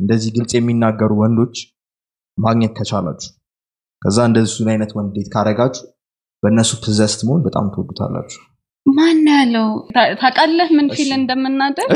[0.00, 1.56] እንደዚህ ግልጽ የሚናገሩ ወንዶች
[2.38, 3.30] ማግኘት ከቻላችሁ
[4.02, 5.86] ከዛ እንደሱን አይነት ወንድ date ካረጋችሁ
[6.42, 8.40] በእነሱ possessed መሆን በጣም ትወዱታላችሁ።
[8.86, 9.66] ማን ያለው?
[10.20, 11.90] ታውቃለህ ምን feel እንደምናደርግ?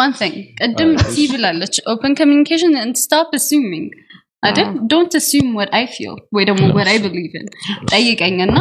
[0.00, 0.34] one thing.
[0.60, 3.86] ቅድም ቲ ብላለች። open communication and stop assuming.
[4.42, 4.68] አይደል?
[4.92, 7.46] don't assume what I feel ወይ ደግሞ what I believe in.
[7.92, 8.58] ጠይቀኝና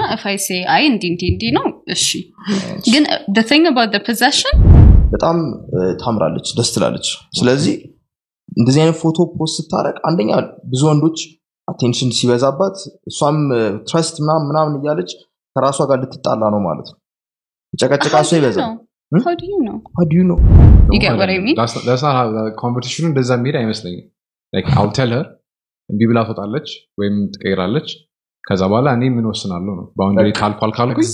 [0.48, 2.08] say አይ እንዲ እንዲ እንዲ ነው እሺ።
[2.94, 3.06] ግን
[3.38, 4.56] the thing about the possession
[5.14, 5.38] በጣም
[6.02, 7.08] ታምራለች ደስ ትላለች።
[7.38, 7.76] ስለዚህ
[8.58, 10.32] እንደዚህ አይነት ፎቶ ፖስት ስታረቅ አንደኛ
[10.72, 11.20] ብዙ ወንዶች
[11.68, 12.78] አቴንሽን ሲበዛባት
[13.10, 13.38] እሷም
[13.88, 15.12] ትረስት ምናምን ምናምን እያለች
[15.56, 16.98] ከራሷ ጋር ልትጣላ ነው ማለት ነው።
[17.74, 18.66] ጨቀጨቃ How እሷ do you ይበዛል?
[22.62, 24.08] ኮምፒቲሽኑ እንደዛ የሚሄድ አይመስለኝም።
[24.76, 25.26] አው ቴል ሄር
[25.90, 26.68] እምቢ ብላ ትወጣለች
[27.00, 27.90] ወይም ትቀይራለች።
[28.44, 29.86] ከዛ በኋላ እኔ ምን ወስናለሁ ነው?
[29.98, 31.08] boundary ካልኳል ካልኩኝ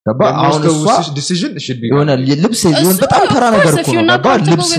[0.00, 0.86] exact ገባ አሁን እሷ
[1.16, 1.52] decision
[1.90, 2.10] የሆነ
[2.42, 3.92] ልብስ የሆነ በጣም ተራ ነገር እኮ
[4.48, 4.70] ልብስ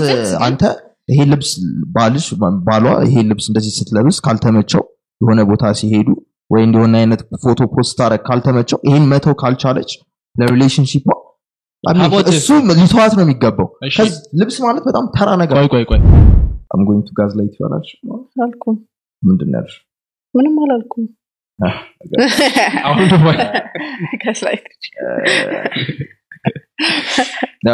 [0.46, 0.62] አንተ
[1.08, 1.50] ይሄ ልብስ
[1.94, 2.26] ባልሽ
[2.66, 4.82] ባሏ ይሄ ልብስ እንደዚህ ስትለብስ ካልተመቸው
[5.20, 6.08] የሆነ ቦታ ሲሄዱ
[6.50, 9.92] ወይ እንደሆነ አይነት ፎቶ post ታረግ ካልተመቸው ይሄን መተው ካልቻለች
[10.36, 11.06] ለ relationship
[11.84, 12.48] How about እሱ
[12.78, 13.68] ሊተዋት ነው የሚገባው
[14.40, 15.56] ልብስ ማለት በጣም ተራ ነገር
[16.70, 17.46] አምጎኝቱ gaslight
[18.44, 18.76] አልኩም
[19.22, 19.82] ምንድን ነው ያልሽው?
[20.34, 21.06] ምንም አላልኩም
[22.84, 22.98] አሁን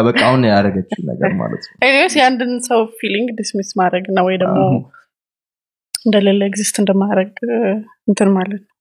[0.09, 4.59] በቃ አሁን ያደረገችው ነገር ማለት ነው። anyways የአንድን ሰው feeling dismiss ማድረግ ነው ወይ ደግሞ
[6.07, 7.31] እንደሌለ exist እንደማድረግ
[8.09, 8.75] እንትን ማለት ነው.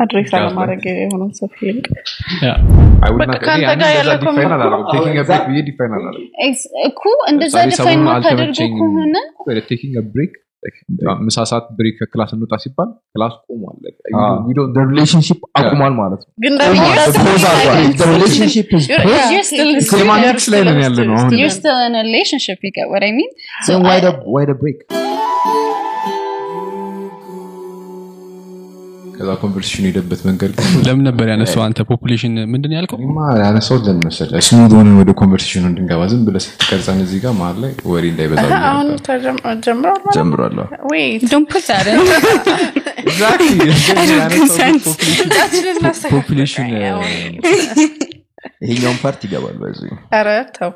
[0.00, 1.84] address አለማድረግ የሆነን ሰው feeling
[3.20, 4.10] በቃ ከአንተ ጋር ያለ
[6.88, 9.16] እኮ እንደዛ ዲፋይን አልተመቸኝም። ከሆነ
[11.26, 13.76] ምሳ ሰዓት ብሬክ ከክላስ እንውጣ ሲባል ክላስ ቆሟል።
[14.90, 18.86] ሪሌሽንሽፕ አቁሟል ማለት ነው። ግን ደግሞ You're that's still ፖዝ
[29.18, 30.50] ከዛ ኮንቨርሴሽን ሄደበት መንገድ
[30.86, 31.60] ለምን ነበር ያነሳው?
[31.64, 32.98] አንተ ፖፑሌሽን ምንድን ነው ያልከው?
[33.00, 34.42] እኔማ ያነሳሁት ለምን መሰለህ?
[34.48, 38.44] smooth ሆነን ወደ conversation ኑ እንድንገባ ዝም ብለህ ስትቀርጸን እዚህ ጋር መሀል ላይ ወሬ እንዳይበዛ
[40.16, 40.54] ጀምሯል?
[46.10, 47.06] population አሁን
[48.64, 50.70] ይሄኛውን part ይገባል በዚህ። ኧረ ተው።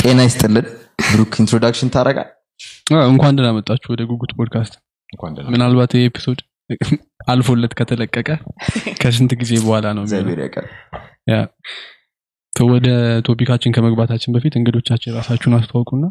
[0.00, 0.66] ጤና ይስጥልን።
[1.06, 2.28] ብሩክ introduction ታረጋል
[3.08, 4.74] እንኳን ደህና መጣችሁ ወደ ጉጉት ፖድካስት።
[5.52, 6.40] ምናልባት ይህ episode
[7.28, 8.28] አልፎለት ከተለቀቀ
[9.02, 10.04] ከስንት ጊዜ በኋላ ነው
[12.52, 12.88] ወደ
[13.26, 16.04] topic ኣችን ከመግባታችን በፊት እንግዶቻችን ራሳችሁን አስተዋውቁና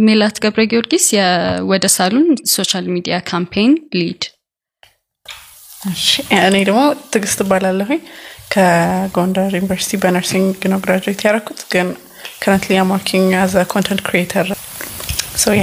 [0.00, 4.24] ሜላት ገብረ ጊዮርጊስ የወደ ሳሎን social media campaign lead።
[5.90, 6.06] እሺ፣
[6.40, 8.00] እኔ ደግሞ ትዕግስት እባላለሁኝ።
[8.52, 11.88] ከጎንደር ዩኒቨርሲቲ በ nursing ነው graduate ያደረኩት ግን
[12.42, 14.46] currently I'm working as a content creator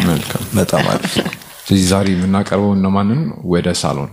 [0.09, 0.43] መልካም.
[0.55, 1.13] በጣም አሪፍ.
[1.65, 3.21] ስለዚህ ዛሬ የምናቀርበው እነማንን?
[3.53, 4.11] ወደ ሳሎን።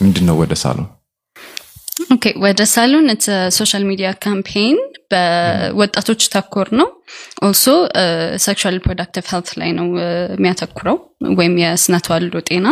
[0.00, 0.86] ምንድን ነው ወደ ሳሎን?
[2.14, 3.06] okay ወደ ሳሎን
[3.56, 4.78] social media campaign
[5.12, 6.88] በወጣቶች ተኮር ነው።
[7.46, 7.64] also
[8.44, 10.96] sexual reproductive health ላይ ነው uh, የሚያተኩረው
[11.40, 12.66] ወይም የስነ ተዋልዶ ጤና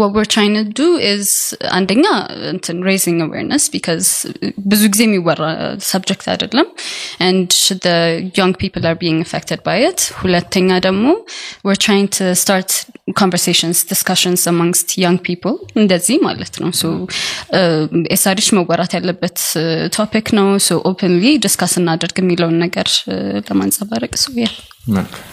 [0.00, 1.28] what we're trying to do is
[1.76, 2.04] አንደኛ
[2.52, 4.08] እንትን raising awareness because
[4.72, 5.42] ብዙ ጊዜ የሚወራ
[5.92, 6.68] subject አይደለም
[7.28, 7.48] and
[7.86, 7.96] the
[8.40, 11.06] young people are being affected by it ሁለተኛ ደግሞ
[11.66, 12.70] we're trying to start
[13.22, 16.88] conversations discussions amongst young people እንደዚህ ማለት ነው so
[18.16, 19.38] ኤሳሪች መወራት ያለበት
[19.98, 24.56] topic ነው so openly discuss እናደርግ የሚለውን ነገር uh, ለማንጸባረቅ so yeah
[24.96, 25.28] መልካም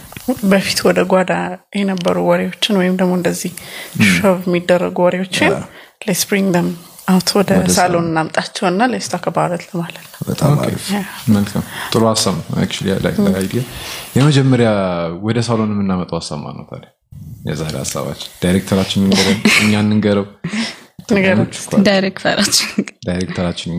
[0.52, 1.32] በፊት ወደ ጓዳ
[1.76, 3.52] የነበሩ ወሬዎችን ወይም ደግሞ እንደዚህ
[4.10, 5.54] shove የሚደረጉ ወሬዎችን
[6.08, 6.68] let's bring them
[7.10, 8.06] out ወደ ሳሎን.
[8.10, 10.20] እናምጣቸውና let's talk about ለማለት ነው.
[10.28, 10.84] በጣም አሪፍ.
[11.30, 11.64] መልካም.
[11.94, 12.46] ጥሩ ሀሳብ ነው
[13.06, 13.64] that idea።
[14.18, 14.70] የመጀመሪያ
[15.22, 16.90] ወደ ሳሎን የምናመጣው ሀሳብ ማን ነው ታዲያ?
[17.50, 20.26] የዛሬ ሀሳባችን። ዳይሬክተራችን እንገረው እኛ እንንገረው
[23.06, 23.72] ዳይሬክተራችን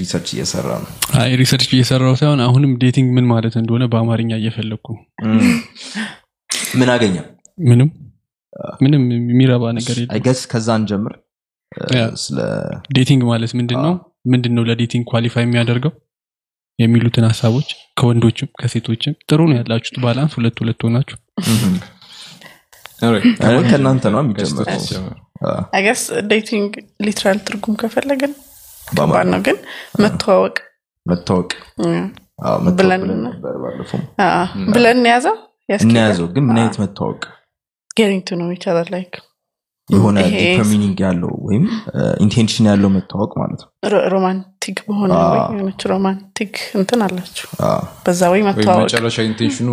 [0.00, 0.88] research እየሰራ ነው።
[1.20, 5.04] አይ research እየሰራው ሳይሆን አሁንም dating ምን ማለት እንደሆነ በአማርኛ እየፈለግኩ ነው።
[6.74, 7.16] ምን አገኘ?
[7.58, 7.90] ምንም?
[8.82, 11.14] ምንም የሚረባ ነገር የለም። I guess ከዛ እንጀምር።
[11.72, 12.38] እ፣ yeah። ስለ
[12.96, 13.94] dating ማለት ምንድን ነው
[14.32, 15.92] ምንድን ነው ለ dating qualify የሚያደርገው?
[16.78, 17.68] የሚሉትን ሀሳቦች
[17.98, 21.16] ከወንዶችም ከሴቶችም ጥሩ ነው ያላችሁት balance ሁለት ሁለት ሆናችሁ?
[23.70, 25.14] ከእናንተ ነው ከሴቶች የሚጀምረው ጀምር።
[25.72, 26.72] I guess dating
[27.02, 28.32] literal ትርጉም ከፈለግን
[28.82, 29.56] ከባድ ነው ግን
[30.02, 30.56] መተዋወቅ።
[31.06, 31.50] መታወቅ
[34.70, 35.36] ብለን- እንያዘው
[35.84, 37.20] እናያዘው ግን ምን አይነት መታወቅ
[37.96, 39.14] getting to know each other like
[39.88, 41.64] የሆነ deeper meaning ያለው ወይም
[42.24, 43.68] intention ያለው መታወቅ ማለት ነው።
[44.12, 45.10] romantic በሆነ
[45.50, 49.68] የሆነች romantic እንትን አላቸው አዎ። በዛ ወይ ወይም መተዋወቅ መጨረሻ intentionኑ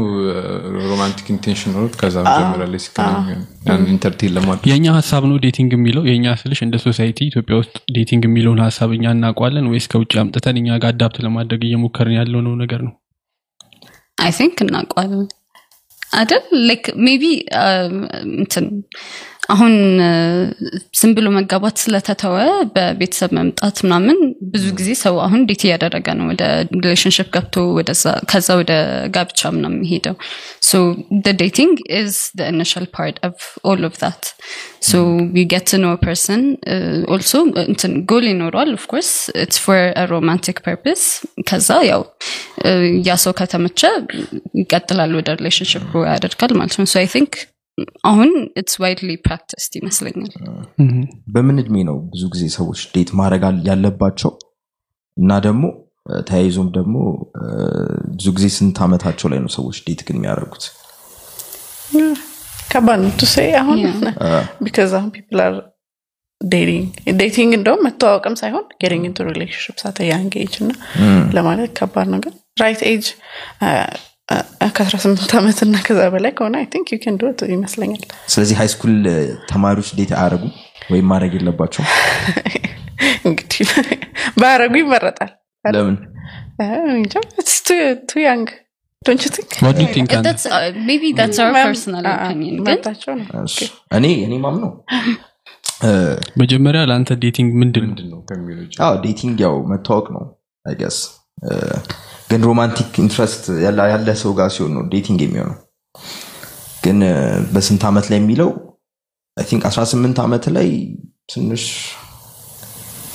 [0.86, 2.82] romantic intention ኖሮት ከዛ መጀመሪያ ላይ
[3.68, 6.04] ያን entertain ለማድረግ። የእኛ ሀሳብ ነው dating የሚለው?
[6.10, 10.78] የእኛ ስልሽ እንደ society ኢትዮጵያ ውስጥ dating የሚለውን ሀሳብ እኛ እናውቀዋለን ወይስ ከውጭ አምጥተን እኛ
[10.84, 12.94] ጋር adapt ለማድረግ እየሞከርን ያለው ነው ነገር ነው?
[14.18, 15.24] አይ ቲንክ እናውቀዋለን።
[16.02, 16.44] አይደል?
[16.68, 17.24] like maybe
[18.36, 18.66] እንትን
[19.54, 19.74] አሁን
[21.00, 22.36] ዝም ብሎ መጋባት ስለተተወ
[22.76, 24.18] በቤተሰብ መምጣት ምናምን
[24.54, 26.44] ብዙ ጊዜ ሰው አሁን date እያደረገ ነው። ወደ
[26.78, 27.56] relationship ገብቶ
[28.32, 28.74] ከዛ ወደ
[29.16, 30.16] ጋብቻ ምናምን የሚሄደው።
[30.70, 30.82] so
[31.42, 32.16] dating is
[32.50, 33.38] initial part of
[33.72, 34.24] all of that
[34.90, 35.04] so
[35.36, 36.44] you get know person
[37.14, 37.34] also
[37.66, 39.12] እንትን ጎል ይኖረዋል of course
[39.44, 39.82] it's for
[40.14, 41.04] romantic purpose
[41.50, 42.04] ከዛ ያው
[43.08, 43.82] ያ ሰው ከተመቸ
[44.62, 47.34] ይቀጥላል ወደ relationship ያደርጋል ማለት ነው። so I think
[48.10, 48.30] አሁን
[48.62, 50.34] it's widely practiced ይመስለኛል።
[51.36, 54.32] በምን እድሜ ነው ብዙ ጊዜ ሰዎች date ማድረግ ያለባቸው?
[55.18, 55.64] እና ደግሞ
[56.30, 56.96] ተያይዞም ደግሞ
[58.16, 60.64] ብዙ ጊዜ ስንት ዓመታቸው ላይ ነው ሰዎች date ግን የሚያደርጉት?
[62.72, 64.46] ከባድ ነው to say አሁን Yeah.
[64.66, 65.56] because አሁን people are
[66.42, 66.88] dating
[67.20, 70.72] dating እንደውም መተዋወቅም ሳይሆን getting into relationships at a young age እና
[71.38, 73.06] ለማለት ከባድ ነው ግን right age
[74.76, 78.70] ከአስራ ስምንት ዓመት እና ከዛ በላይ ከሆነ I think you can do ይመስለኛል። ስለዚህ high
[78.74, 78.94] school
[79.50, 80.54] ተማሪዎች date አያደርጉም
[80.92, 81.84] ወይም ማድረግ የለባቸው
[83.28, 83.70] እንግዲህ
[84.40, 85.32] ባያረጉ ይመረጣል።
[85.66, 85.96] ለምን?
[88.08, 88.48] too young
[89.02, 89.14] uh,
[93.20, 93.26] ነው.
[93.44, 93.58] እሺ፣
[93.98, 94.72] እኔ እኔ ማምነው?
[95.86, 95.90] እ፣
[96.40, 98.20] መጀመሪያ ለአንተ dating ምንድን ነው?
[98.80, 100.24] ነው dating ያው መታወቅ ነው
[100.66, 100.98] I guess
[102.30, 103.80] ግን romantic interest ያለ
[104.24, 105.58] ሰው ጋር ሲሆን ነው dating የሚሆነው።
[106.86, 106.98] ግን
[107.54, 108.50] በስንት ዓመት ላይ የሚለው?
[109.38, 110.68] I think 18 ዓመት ላይ
[111.34, 111.64] ትንሽ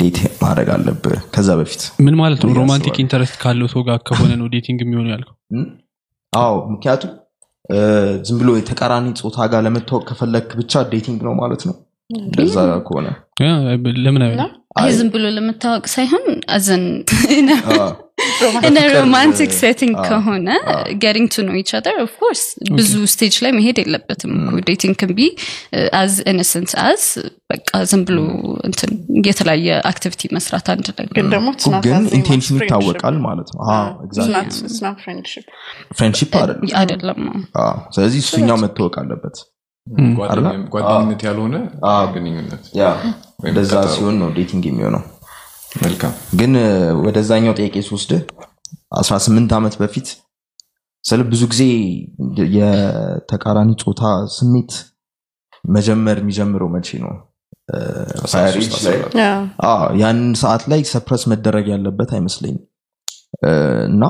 [0.00, 2.52] date ማድረግ አለብህ። ከዛ በፊት ምን ማለት ነው?
[2.60, 5.36] romantic interest ካለው ሰው ጋር ከሆነ ነው dating የሚሆነው ያልከው?
[6.32, 7.12] አዎ ምክንያቱም
[8.26, 11.76] ዝም ብሎ የተቃራኒ ጾታ ጋር ለመታወቅ ከፈለክ ብቻ dating ነው ማለት ነው።
[12.10, 12.56] እንደዛ
[12.86, 13.08] ከሆነ
[14.04, 14.22] ለምን
[14.96, 16.24] ዝም ብሎ ለመታወቅ ሳይሆን
[16.56, 16.84] አዘን
[18.18, 21.94] አዎ፣ in a በፍቅር፣ romantic እ፣ setting አዎ፣ ከሆነ አዎ። getting to know each other
[22.04, 22.44] of course
[22.78, 27.02] ብዙ stage ላይ መሄድ የለበትም እኮ dating can be uh, as innocent as
[27.52, 28.18] በቃ ዝም ብሎ
[28.68, 28.90] እንትን
[29.28, 31.26] የተለያየ activity መስራት አንድ ላይ ግን
[32.18, 32.64] intentionኑ friendship.
[32.64, 33.60] ይታወቃል ማለት ነው.
[34.80, 35.46] Not friendship.
[35.98, 36.66] friendship አይደለም.
[36.80, 37.20] አይደለም.
[37.62, 39.38] አዎ፣ ስለዚህ እሱኛው መታወቅ አለበት.
[40.24, 40.48] አይደለ?
[40.72, 41.54] ጓደኝነት ያልሆነ
[41.90, 42.64] አዎ። ግንኙነት
[43.48, 45.04] እንደዛ ሲሆን ነው dating የሚሆነው
[45.70, 46.52] መልካም። ግን
[47.06, 48.12] ወደዛኛው ጥያቄ ስወስድ
[48.98, 50.08] 18 ዓመት በፊት
[51.04, 51.62] ስለ ብዙ ጊዜ
[52.56, 54.02] የተቃራኒ ጾታ
[54.36, 54.72] ስሜት
[55.64, 57.12] መጀመር የሚጀምረው መቼ ነው?
[60.02, 62.64] ያንን ሰዓት ላይ suppress መደረግ ያለበት አይመስለኝም።
[63.88, 64.02] እና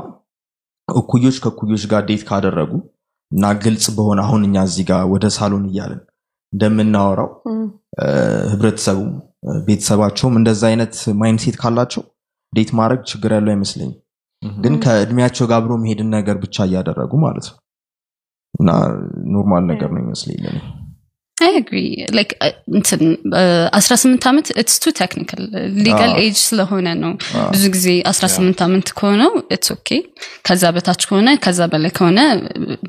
[0.89, 2.73] እኩዮች ከእኩዮች ጋር date ካደረጉ
[3.31, 6.03] እና ግልጽ በሆነ አሁን እኛ እዚህ ጋር ወደ ሳሎን እያለን
[6.53, 7.67] እንደምናወራው Mm.
[9.63, 12.03] ቤተሰባቸውም እንደዛ አይነት mindset ካላቸው
[12.53, 13.97] date ማድረግ ችግር ያለው አይመስለኝም።
[14.59, 17.57] ግን ከእድሜያቸው ጋር አብሮ መሄድን ነገር ብቻ እያደረጉ ማለት ነው።
[18.55, 18.71] እና
[19.35, 20.59] normal ነገር ነው ይመስለኝ ለኔ።
[21.37, 21.79] I agree
[22.17, 22.31] like
[22.77, 23.03] እንትን
[23.79, 25.43] አስራ ስምንት ዓመት it's the technical
[25.85, 27.13] legal age ስለሆነ ነው።
[27.53, 29.91] ብዙ ጊዜ አስራ ስምንት ዓመት ከሆነው it's okay
[30.49, 32.19] ከዛ በታች ከሆነ ከዛ በላይ ከሆነ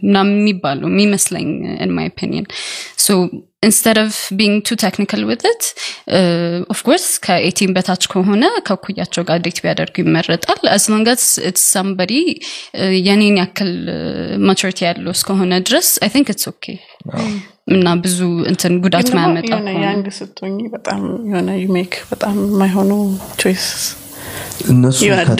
[0.03, 1.47] ምናምን የሚባሉ የሚመስለኝ
[1.77, 2.47] in my opinion
[3.59, 5.63] so instead of being too technical with it
[6.73, 11.63] of course ከ eighteen በታች ከሆነ ከእኩያቸው ጋር date ቢያደርጉ ይመረጣል። as long as it's
[11.73, 12.13] somebody
[13.07, 13.71] የኔን ያክል
[14.47, 16.65] maturity ያለው እስከሆነ ድረስ I think it's okay
[17.75, 18.19] እና ብዙ
[18.51, 22.91] እንትን ጉዳት ግን ደግሞ ማያመጣ የሆነ ከሆነ ያንግ ስትሆኝ በጣም የሆነ you make በጣም የማይሆኑ
[23.41, 23.67] choice
[24.71, 24.99] እነሱ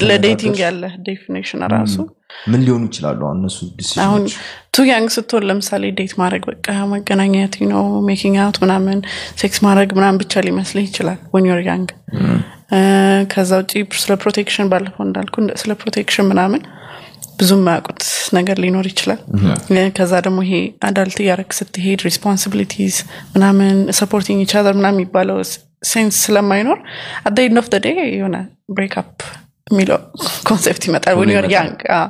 [0.09, 1.95] ለ dating ያለ definition ራሱ
[2.49, 3.21] ምን ሊሆኑ ይችላሉ?
[3.35, 3.57] እነሱ
[4.03, 4.23] አሁን
[4.71, 8.97] too young ስትሆን ለምሳሌ date ማድረግ በቃ መገናኘት ነው making out ምናምን
[9.41, 11.89] ሴክስ ማድረግ ምናምን ብቻ ሊመስልህ ይችላል when you're young
[13.33, 13.71] ከዛ ውጭ
[14.03, 16.61] ስለ protection ባለፈው እንዳልኩ ስለ protection ምናምን
[17.39, 18.01] ብዙ የማያውቁት
[18.33, 19.19] ነገር ሊኖር ይችላል።
[19.97, 20.55] ከዛ ደግሞ ይሄ
[20.87, 22.95] adult እያረግ ስትሄድ responsibilities
[23.35, 25.37] ምናምን supporting each other ምናምን የሚባለው
[25.83, 26.79] sense ስለማይኖር
[27.39, 27.79] end of the
[28.13, 28.37] የሆነ
[28.69, 29.15] break up
[29.67, 29.99] የሚለው
[30.49, 31.15] concept ይመጣል
[31.55, 31.71] young.
[31.95, 32.07] አዎ።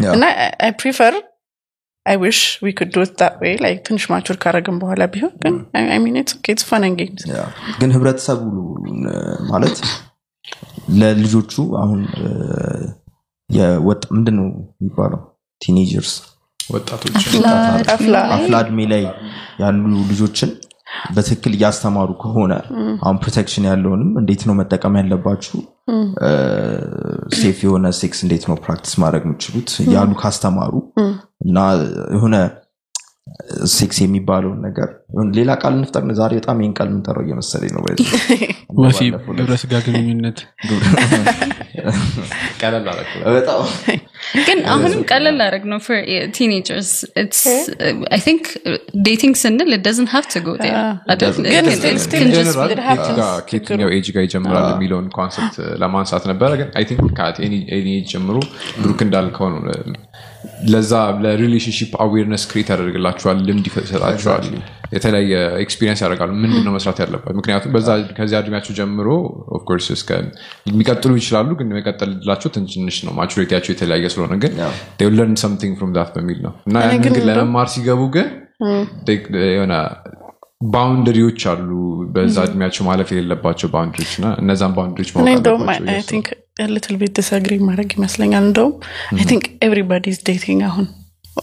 [0.00, 0.12] Yeah.
[0.14, 0.24] እና
[0.64, 1.14] I prefer
[2.06, 5.56] I wish we could do it way like ትንሽ mature ካረግን በኋላ ቢሆን ግን
[5.86, 6.36] I mean it's
[7.32, 7.42] yeah።
[7.80, 8.42] ግን ህብረተሰቡ
[9.50, 9.78] ማለት
[11.00, 12.28] ለልጆቹ አሁን እ፣
[13.50, 15.20] የወጥ ምንድን ነው የሚባለው?
[15.60, 16.12] teenagers
[16.60, 17.14] ወጣቶች።
[17.90, 18.16] አፍላ
[18.58, 19.02] እድሜ ላይ
[19.62, 20.50] ያሉ ልጆችን
[21.16, 22.52] በትክክል እያስተማሩ ከሆነ
[23.02, 25.58] አሁን protection ያለውንም እንዴት ነው መጠቀም ያለባችሁ?
[27.38, 30.74] safe የሆነ sex እንዴት ነው practice ማድረግ የምችሉት ያሉ ካስተማሩ
[31.46, 31.58] እና
[32.16, 32.36] የሆነ
[33.72, 34.88] ሴክስ የሚባለውን ነገር
[35.38, 38.08] ሌላ ቃል እንፍጠር ዛሬ በጣም ይህን ቃል የምንጠራው እየመሰለኝ ነው በዚህ
[38.80, 40.38] ወሲብ ባለፈው ግብረ ስጋ ግንኙነት
[44.46, 45.78] ግን አሁንም ቀለል አደረግ ነው
[46.38, 46.90] teenagers
[48.26, 48.44] think
[49.06, 49.70] dating ስንል
[52.74, 53.16] it happens.
[53.18, 58.08] ጋር ከየትኛው ኤጅ ጋር ይጀምራል የሚለውን concept ለማንሳት ነበረ ግን I think ከ any age
[58.12, 58.36] ጀምሮ
[58.82, 59.60] ብሩክ እንዳልከው ነው
[60.72, 60.92] ለዛ
[61.22, 64.44] ለ relationship awareness create ያደርግላቸዋል ልምድ ይሰጣቸዋል
[64.92, 65.32] የተለያየ
[65.64, 69.08] experience ያደርጋሉ። ምንድን ነው መስራት ያለባት ምክንያቱም በዛ ከዚያ እድሜያቸው ጀምሮ
[69.56, 70.10] of course እስከ
[70.68, 72.12] የሚቀጥሉ ይችላሉ ግን የመቀጠል
[72.48, 74.54] ትንሽ ነው። maturity ያቸው የተለያየ ስለሆነ ግን
[75.12, 78.28] learn something from that በሚል ነው። እና ያንን ግን ለመማር ሲገቡ ግን
[79.50, 79.74] የሆነ
[80.68, 81.68] boundary ዎች አሉ።
[82.14, 85.26] በዛ እድሜያቸው ማለፍ የሌለባቸው boundary ዎች እና እነዛን boundary ዎች ማወቅ
[86.60, 88.74] እንደውም አለባቸው ብዬ አስባለሁ። ቲንክ ሊትል ቤት ዲስአግሪ ማድረግ ይመስለኛል። እንደውም
[89.18, 90.86] I think everybody is dating አሁን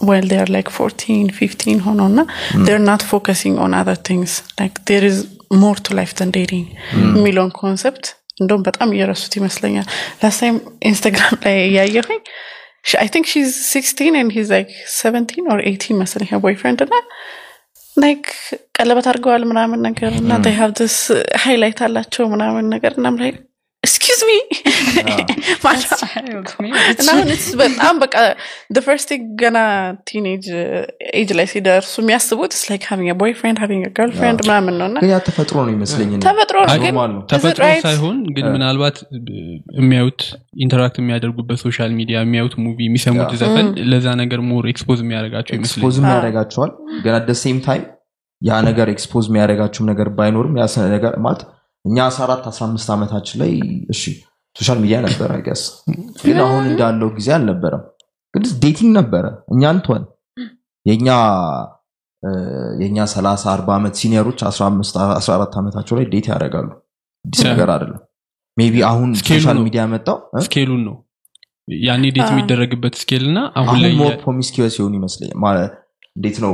[0.07, 2.22] while they are like 14 15 ሆኖ እና
[2.65, 4.31] they're not focusing on other things.
[4.62, 5.17] Like there is
[5.62, 6.65] more to life than dating
[7.17, 8.06] የሚለውን concept
[8.41, 9.88] እንደውም በጣም እየረሱት ይመስለኛል።
[10.24, 10.56] last time
[10.89, 12.19] ኢንስታግራም ላይ እያየሁኝ
[13.04, 16.95] I think she's 16 and he's like 17 or 18 መሰለኝ boyfriend እና
[17.98, 18.25] like
[18.77, 20.98] ቀለበት አድርገዋል ምናምን ነገር እና they have this
[21.46, 23.32] highlight አላቸው ምናምን ነገር እና like
[24.15, 24.34] excuse me.
[27.01, 27.29] እና አሁን
[27.62, 28.15] በጣም በቃ
[28.75, 29.57] the first thing ገና
[30.10, 30.46] teenage
[31.20, 34.98] age ላይ ሲደርሱ የሚያስቡት is like having a boyfriend having a girlfriend ምናምን ነው እና
[35.03, 36.57] ግን ያ ተፈጥሮ ነው ይመስለኝ ተፈጥሮ
[37.34, 37.63] ተፈጥሮ?
[37.88, 38.98] ሳይሆን ግን ምናልባት
[39.81, 40.22] የሚያዩት
[40.65, 46.01] interact የሚያደርጉበት social media የሚያዩት movie የሚሰሙት ዘፈን ለዛ ነገር more expose የሚያደርጋቸው ይመስለኛል። expose
[46.01, 46.72] ም ያደርጋቸዋል
[47.05, 47.84] ግን at the same time
[48.41, 51.41] ያ ነገር expose የሚያደርጋችሁም ነገር ባይኖርም ያ ነገር ማለት
[51.86, 53.51] እኛ አስራ አራት አስራ አምስት ዓመታችን ላይ
[53.94, 54.01] እሺ
[54.56, 55.62] social media ነበር I guess
[56.22, 57.84] ግን አሁን እንዳለው ጊዜ አልነበረም።
[58.34, 60.04] ግን dating ነበረ። እኛ እንቷን
[60.86, 61.08] የእኛ
[62.80, 66.70] የእኛ ሰላሳ አርባ ዓመት senior ኦች አስራ አምስት አስራ አራት ዓመታቸው ላይ date ያደርጋሉ።
[67.25, 68.01] አዲስ ነገር አይደለም።
[68.58, 70.18] maybe አሁን social media መጣው?
[70.32, 70.42] እ?
[70.46, 70.96] scale ኡን ነው።
[71.84, 75.38] ያኔ date የሚደረግበት scale እና አሁን ላይ more promiscuous የሆኑ ይመስለኛል
[76.15, 76.53] እንዴት ነው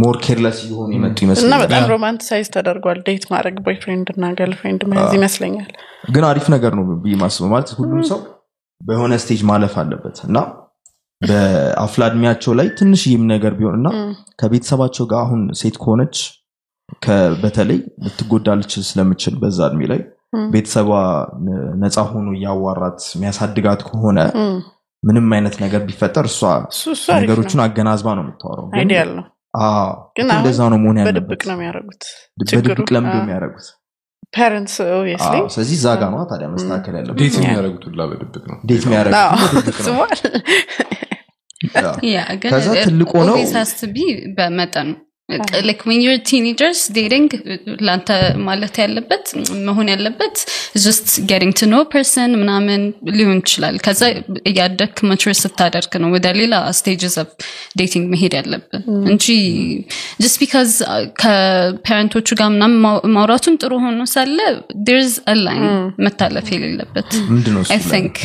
[0.00, 1.60] more careless የሆኑ የመጡ እና ይመስለኛል?
[1.64, 5.70] በጣም romanticize ተደርጓል። date ማድረግ boyfriend እና girlfriend መያዝ ይመስለኛል።
[6.14, 8.20] ግን አሪፍ ነገር ነው ብዬ ማስበው ማለት ሁሉም ሰው
[8.80, 10.38] በሆነ stage ማለፍ አለበት እና
[11.20, 13.88] በአፍላ እድሜያቸው ላይ ትንሽዬም ነገር ቢሆን እና
[14.40, 16.16] ከቤተሰባቸው ጋር አሁን ሴት ከሆነች
[17.42, 20.00] በተለይ ልትጎዳ ልችል ስለምችል በዛ እድሜ ላይ
[20.52, 20.88] ቤተሰቧ
[21.82, 24.18] ነፃ ሆኖ እያዋራት የሚያሳድጋት ከሆነ
[25.04, 26.40] ምንም አይነት ነገር ቢፈጠር እሷ
[27.18, 28.66] ነገሮችን አገናዝባ ነው የምታወራው።
[30.16, 32.04] ግን- እንደዛ ነው መሆን ያለበት። ነው የሚያደርጉት።
[32.50, 33.66] ችግሩ በድብቅ ለምዶ የሚያደርጉት።
[34.32, 34.76] parents
[35.54, 38.56] ስለዚህ እዛ ጋ ነው ታዲያ መስተካከል ያለበት። ዴት የሚያደርጉት ሁላ በድብቅ ነው?
[38.70, 40.14] date የሚያደርጉት በድብቅ ነው። ስሟል
[41.80, 43.38] አዎ። Yeah, ግን ከዛ ትልቁ ነው-
[43.92, 44.06] be
[44.36, 44.88] በመጠኑ
[45.68, 47.26] like when you're teenagers dating
[47.86, 48.08] ለአንተ
[48.48, 49.24] ማለት ያለበት
[49.68, 50.34] መሆን ያለበት
[50.84, 52.82] just getting to know person ምናምን
[53.18, 54.02] ሊሆን ይችላል። ከዛ
[54.50, 57.30] እያደግክ mature ስታደርግ ነው ወደ ሌላ stages of
[57.80, 59.26] dating መሄድ ያለብን እንጂ
[60.24, 64.38] just because uh, ከፓረንቶቹ ጋር ምናምን ማው- ማውራቱን ጥሩ ሆኖ ሳለ
[64.88, 65.68] there's a line
[66.06, 67.10] መታለፍ የሌለበት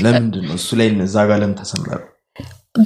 [0.08, 2.04] ለምንድን ነው እሱ ላይ እዛ ጋር ለምን ተሰምራሉ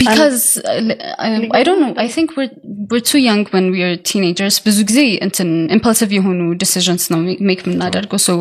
[0.01, 0.95] because uh,
[1.25, 2.51] I, I don't know i think we're
[2.91, 7.19] we're too young when we are teenagers ብዙ ጊዜ እንትን impulsive የሆኑ decisions ነው
[7.49, 8.33] ሜክ የምናደርገው so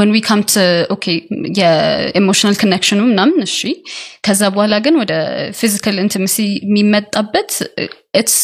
[0.00, 0.64] when we come to
[0.96, 1.16] okay
[1.60, 3.58] የኤሞሽናል ኮኔክሽኑ ምናምን እሺ
[4.28, 5.14] ከዛ በኋላ ግን ወደ
[5.60, 6.38] ፊዚካል ኢንቲማሲ
[6.68, 7.52] የሚመጣበት
[8.20, 8.38] it's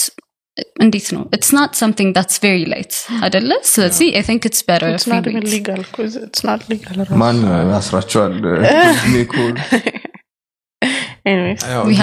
[0.85, 2.93] እንዴት ነው it's not something that's very light
[3.27, 5.55] አደለ ስለዚህ i think it's better It's if we not even wait.
[5.57, 5.97] legal እኮ
[6.29, 7.41] it's not legal ራሱ። ማን
[7.77, 9.37] ያስራቸዋል እድሜ እኮ
[10.83, 11.14] Anyways, We have to check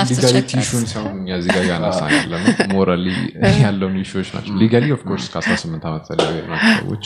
[0.08, 0.52] legality.
[0.62, 3.06] issue ን ሲሆን እኛ እዚህ ጋር ያነሳን ያለ ነው morally
[3.62, 7.06] ያለውን issue ዎች ናቸው። legally of course ከ18 ዓመት በላይ ናቸው ሰዎች።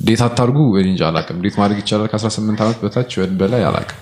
[0.00, 2.08] date አታርጉ እኔ እንጃ አላቅም date ማድረግ ይቻላል?
[2.12, 3.96] ከ18 ዓመት በታች በላይ አላቅም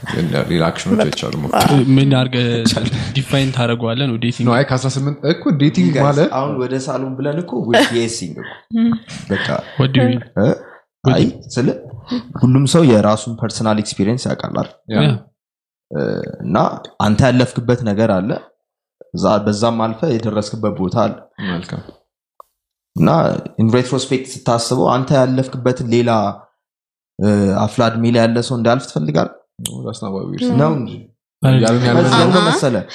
[0.51, 1.45] ሌላ አክሽኖች አይቻሉም።
[1.97, 2.37] ምን አርገ
[3.15, 3.51] define
[4.57, 7.53] አይ ከ18 እኮ dating ማለት አሁን ወደ ሳሎን ብለን እኮ
[7.93, 8.37] guessing
[9.31, 9.47] በቃ
[9.79, 9.97] ወዲ
[10.41, 10.49] እ?
[11.11, 11.25] አይ
[11.55, 11.69] ስለ
[12.41, 14.69] ሁሉም ሰው የራሱን personal experience ያውቃላል
[16.43, 16.57] እና
[17.03, 18.31] አንተ ያለፍክበት ነገር አለ።
[19.15, 21.15] እዛ- በዛም አልፈ የደረስክበት ቦታ አለ።
[21.51, 21.83] መልካም።
[22.97, 23.09] እና
[23.61, 26.11] in retrospect ስታስበው አንተ ያለፍክበትን ሌላ
[27.63, 29.29] አፍላ እድሜ ላይ ያለ ሰው እንዳያልፍ ትፈልጋል
[30.61, 30.93] ነው እንጂ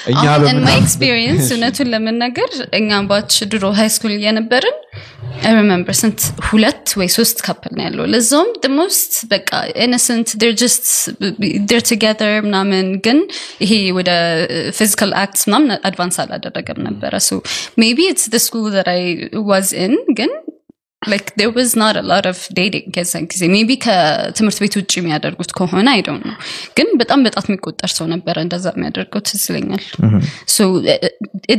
[0.08, 0.64] እኛ በምን
[1.48, 4.76] እውነቱን ለመናገር እኛ batch ድሮ high school እየነበርን
[5.56, 9.50] remember ስንት ሁለት ወይ ሶስት couple ነው ያለው። ለዛውም most በቃ
[9.86, 10.28] innocent
[10.60, 10.86] just
[11.72, 13.18] they're together ምናምን ግን
[13.64, 14.10] ይሄ ወደ
[14.78, 17.40] physical act ምናምን advance አላደረገም ነበረ። so
[17.82, 19.02] maybe it's the school I
[19.50, 20.32] was in ግን
[21.02, 25.50] like there was not a lot of dating ከዛን ጊዜ maybe ከትምህርት ቤት ውጭ የሚያደርጉት
[25.58, 26.36] ከሆነ I don't ነው
[26.76, 29.82] ግን በጣም በጣት የሚቆጠር ሰው ነበረ እንደዛ የሚያደርገው ትዝ ይለኛል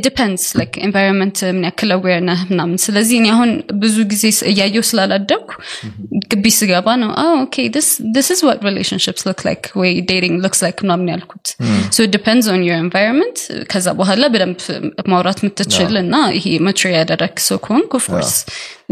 [0.06, 3.50] depends like environment ምን ያክል aware ነህ ምናምን። ስለዚህ እኔ አሁን
[3.82, 5.50] ብዙ ጊዜ እያየው ስላላደግኩ
[6.32, 7.12] ግቢ ስገባ ነው
[7.44, 7.56] okay
[8.16, 11.46] this is what relationships look like ወይ dating looks like ምናምን ያልኩት።
[12.06, 13.38] It depends on your environment.
[13.74, 14.60] ከዛ በኋላ በደንብ
[15.13, 17.92] ማውራት የምትችል እና ይሄ mature ያደረግ ሰው ከሆንክ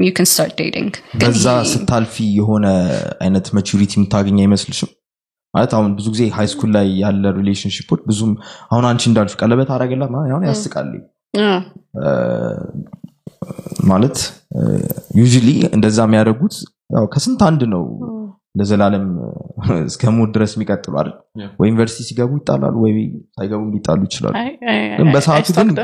[0.07, 0.89] you can start dating.
[1.21, 2.65] ግን በዛ ስታልፊ የሆነ
[3.25, 4.91] አይነት maturity የምታገኝ አይመስልሽም
[5.53, 8.31] ማለት አሁን ብዙ ጊዜ high school ላይ ያለ relationship ኦች ብዙም
[8.71, 10.89] አሁን አንቺ እንዳልሽ ቀለበት አረገላ አሁን ያስቃል።
[13.91, 14.17] ማለት
[15.19, 16.55] ዩዥሊ እንደዛ የሚያደርጉት
[16.95, 17.83] ያው ከስንት አንድ ነው
[18.59, 19.03] ለዘላለም
[19.85, 21.13] እስከ ሞት ድረስ የሚቀጥሉ አይደል.
[21.59, 22.91] ወይ ዩኒቨርሲቲ ሲገቡ ይጣላሉ ወይ
[23.37, 24.33] ሳይገቡ ሊጣሉ ይችላሉ።
[24.97, 25.77] ግን በሰዓቱ ግን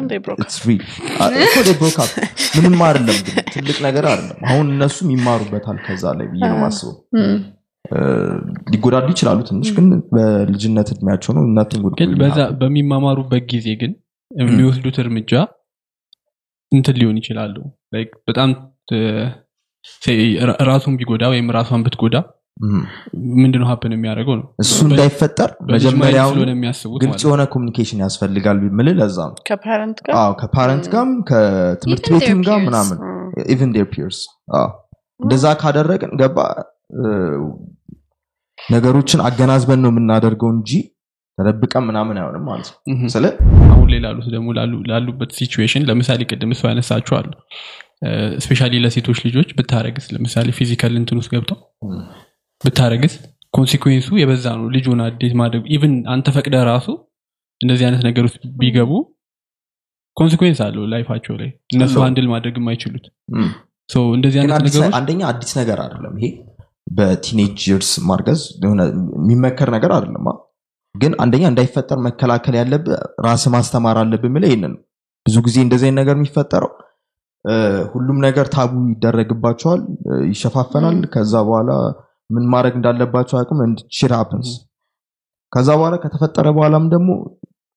[2.57, 6.95] ምንም አይደለም ግን ትልቅ ነገር አይደለም። አሁን እነሱም ይማሩበታል ከዛ ላይ ብዬ ነው ማስበው
[8.71, 13.91] ሊጎዳዱ ይችላሉ ትንሽ ግን በልጅነት እድሜያቸው ነው እናትን ግን በዛ በሚማማሩበት ጊዜ ግን
[14.31, 15.33] የሚወስዱት እርምጃ
[16.71, 17.55] እንትን ሊሆን ይችላሉ።
[18.29, 18.49] በጣም
[20.69, 22.15] ራሱን ቢጎዳ ወይም ራሷን ብትጎዳ
[23.37, 24.45] ምንድነው happen የሚያደርገው ነው?
[24.63, 29.37] እሱ እንዳይፈጠር በልጅ mind መጀመሪያው ስለሆነ የሚያስቡት ግልጽ ነው። የሆነ communication ያስፈልጋል ምል ለዛ ነው።
[29.49, 30.13] ከ parent ጋር?
[30.21, 32.67] አዎ ከ parent ጋርም ከትምህርት Even their ቤትም ጋር peers.
[32.69, 32.97] ምናምን
[33.53, 34.19] even their peers
[35.19, 36.37] እንደዛ ካደረግን ገባ
[38.57, 40.71] ነገሮችን አገናዝበን ነው የምናደርገው እንጂ
[41.37, 42.77] ተደብቀን ምናምን አይሆንም ማለት ነው.
[43.13, 43.25] ስለ
[43.67, 47.29] አሁን ላይ ላሉት ደግሞ ላሉ- ላሉበት situation ለምሳሌ ቅድም እሱ ያነሳቸው አሉ
[48.43, 51.59] specially ለሴቶች ልጆች ብታረግስ ለምሳሌ physical እንትን ውስጥ ገብተው
[52.61, 53.13] ብታረግስ
[53.53, 56.87] consequence ኡ የበዛ ነው። ሆና አዴት ማድረግ even አንተ ፈቅደ ራሱ
[57.61, 58.91] እንደዚህ አይነት ነገር ውስጥ ቢገቡ
[60.17, 63.05] consequence አለው life ኣቸው ላይ። እነሱ handle ማድረግ የማይችሉት
[64.13, 66.29] እንደዚህ አይነት ነገሮች አንደኛ አዲስ ነገር አይደለም ይሄ
[66.87, 68.41] በ teenage years ማርገዝ
[69.17, 70.27] የሚመከር ነገር አይደለም።
[70.95, 72.93] ግን አንደኛ እንዳይፈጠር መከላከል ያለብህ
[73.25, 74.73] ራስ ማስተማር አለብህ ምለ ይህንን
[75.25, 76.71] ብዙ ጊዜ እንደዚህ ነገር የሚፈጠረው
[77.93, 79.81] ሁሉም ነገር taboo ይደረግባቸዋል
[80.31, 81.71] ይሸፋፈናል። ከዛ በኋላ
[82.29, 83.59] ምን ማድረግ እንዳለባቸው አቅም
[83.97, 84.49] shit happens
[85.51, 87.09] ከዛ በኋላ ከተፈጠረ በኋላም ደግሞ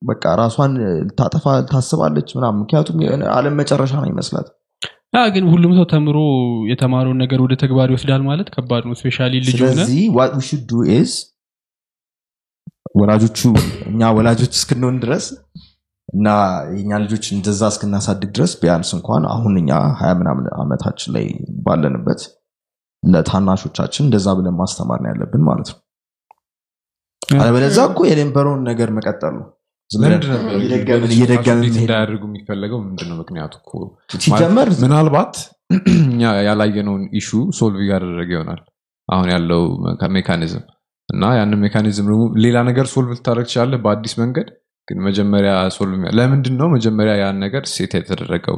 [0.02, 0.72] በቃ ራሷን
[1.06, 2.98] ልታጠፋ ታስባለች ምናምን። ምክንያቱም
[3.34, 4.48] አለም መጨረሻ ነው ይመስላት
[5.34, 6.18] ግን ሁሉም ሰው ተምሮ
[6.70, 10.64] የተማረውን ነገር ወደ ተግባር ይወስዳል ማለት ከባድ ነው ስፔሻሊ ልጅ ሆነ ስለዚህ what we should
[10.72, 11.12] do is
[13.00, 13.40] ወላጆቹ
[13.90, 15.26] እኛ ወላጆች እስክንሆን ድረስ
[16.08, 16.28] እና
[16.76, 19.70] የኛ ልጆች እንደዛ እስክናሳድግ ድረስ ቢያንስ እንኳን አሁን እኛ
[20.00, 21.26] ሀያ ምናምን ዓመታችን ላይ
[21.66, 22.22] ባለንበት
[23.02, 25.78] ለታናሾቻችን እንደዛ ብለን ማስተማር ነው ያለብን ማለት ነው።
[27.38, 29.46] አለበለዛ እኮ የነበረውን ነገር መቀጠል ነው
[29.90, 33.52] እየደገምን እንዳያደርጉ የሚፈለገው ምንድን ነው ምክንያቱ?
[33.62, 33.72] እኮ
[34.24, 35.34] ሲጀመር ምናልባት
[36.04, 37.28] እኛ ያላየነውን issue
[37.58, 38.60] solve እያደረገ ይሆናል።
[39.08, 39.62] አሁን ያለው
[40.16, 40.64] mechanism
[41.08, 44.48] እና ያንን mechanism ደግሞ ሌላ ነገር solve ልታደረግ ትችላለህ በአዲስ መንገድ
[44.88, 48.56] ግን መጀመሪያ solve ለምንድን ነው መጀመሪያ ያን ነገር set የተደረገው?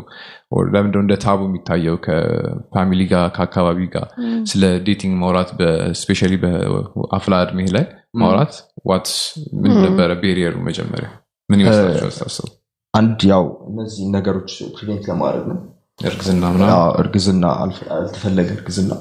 [0.94, 4.06] ነው እንደ taboo የሚታየው ከ family ጋር ከአካባቢ ጋር?
[4.50, 5.50] ስለ dating ማውራት
[6.02, 7.84] specially በአፍላ እድሜ ላይ
[8.22, 8.54] ማውራት
[8.86, 9.10] what
[9.62, 11.10] ምን ነበረ barrier ኡ መጀመሪያ
[11.52, 12.50] ምን ይመስላችኋል
[12.94, 15.58] አንድ ያው እነዚህ ነገሮች prevent ለማድረግ ነው።
[16.04, 16.72] እርግዝና ምናምን?
[16.74, 17.44] አዎ፣ እርግዝና
[17.92, 18.92] ያልተፈለገ እርግዝና።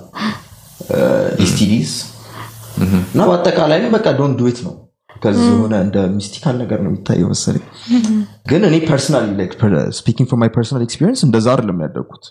[1.44, 1.92] STDs
[3.08, 4.74] እና በአጠቃላይ በቃ don't do it ነው።
[5.24, 7.64] ከዚህ የሆነ እንደ mystical ነገር ነው የሚታየው መሰለኝ።
[8.50, 9.26] ግን እኔ personal
[9.98, 12.26] speaking from my personal experience እንደዛ አይደለም ያደግኩት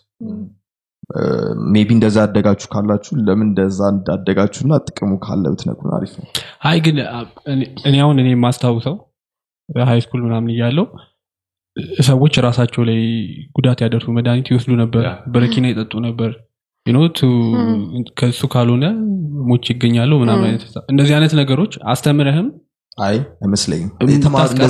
[1.70, 6.26] maybe እንደዛ ያደጋችሁ ካላችሁ ለምን እንደዛ እንዳደጋችሁ እና ጥቅሙ ካለ ብትነግሩን አሪፍ ነው።
[6.62, 6.98] አይ ግን
[7.88, 8.96] እኔ አሁን እኔ የማስታውሰው
[9.84, 10.86] high school ምናምን እያለው
[12.04, 13.00] ሰዎች ራሳቸው ላይ
[13.56, 15.04] ጉዳት ያደርሱ መድኃኒት ይወስዱ ነበር
[15.34, 16.30] በረኪና ይጠጡ ነበር።
[18.18, 18.84] ከሱ ካልሆነ
[19.48, 22.46] matches ይገኛሉ ምናምን አይነት እንደዚህ አይነት ነገሮች አስተምረህም?
[22.98, 24.24] አይ አይመስለኝም። እንደዛ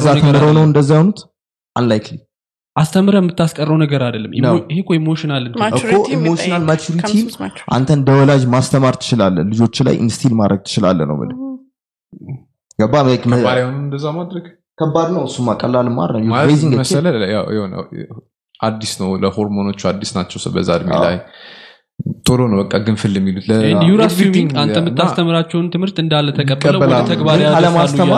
[0.09, 1.21] ነገር ተምረው ነው አይደለም። እንደዛ የሆኑት?
[1.77, 2.17] unlikely
[2.77, 5.45] አስተምረህ የምታስቀረው ነገር አይደለም። ይሄ እኮ emotional
[6.17, 7.11] emotional maturity
[7.77, 11.39] አንተ እንደ ወላጅ ማስተማር ትችላለህ። ልጆች ላይ instill ማድረግ ትችላለህ ነው የምልህ።
[12.79, 12.95] ገባ
[13.81, 14.45] እንደዛ ማድረግ
[14.81, 15.89] ከባድ ነው። እሱማ ቀላል
[17.53, 17.75] የሆነ
[18.61, 21.17] አዲስ ነው። ሆርሞኖቹ አዲስ ናቸው በዛ እድሜ ላይ።
[22.27, 23.47] ቶሎ ነው በቃ ግንፍል የሚሉት።
[24.61, 26.39] አንተ የምታስተምራቸውን ትምህርት እንዳለ ወደ
[27.11, 27.39] ተግባር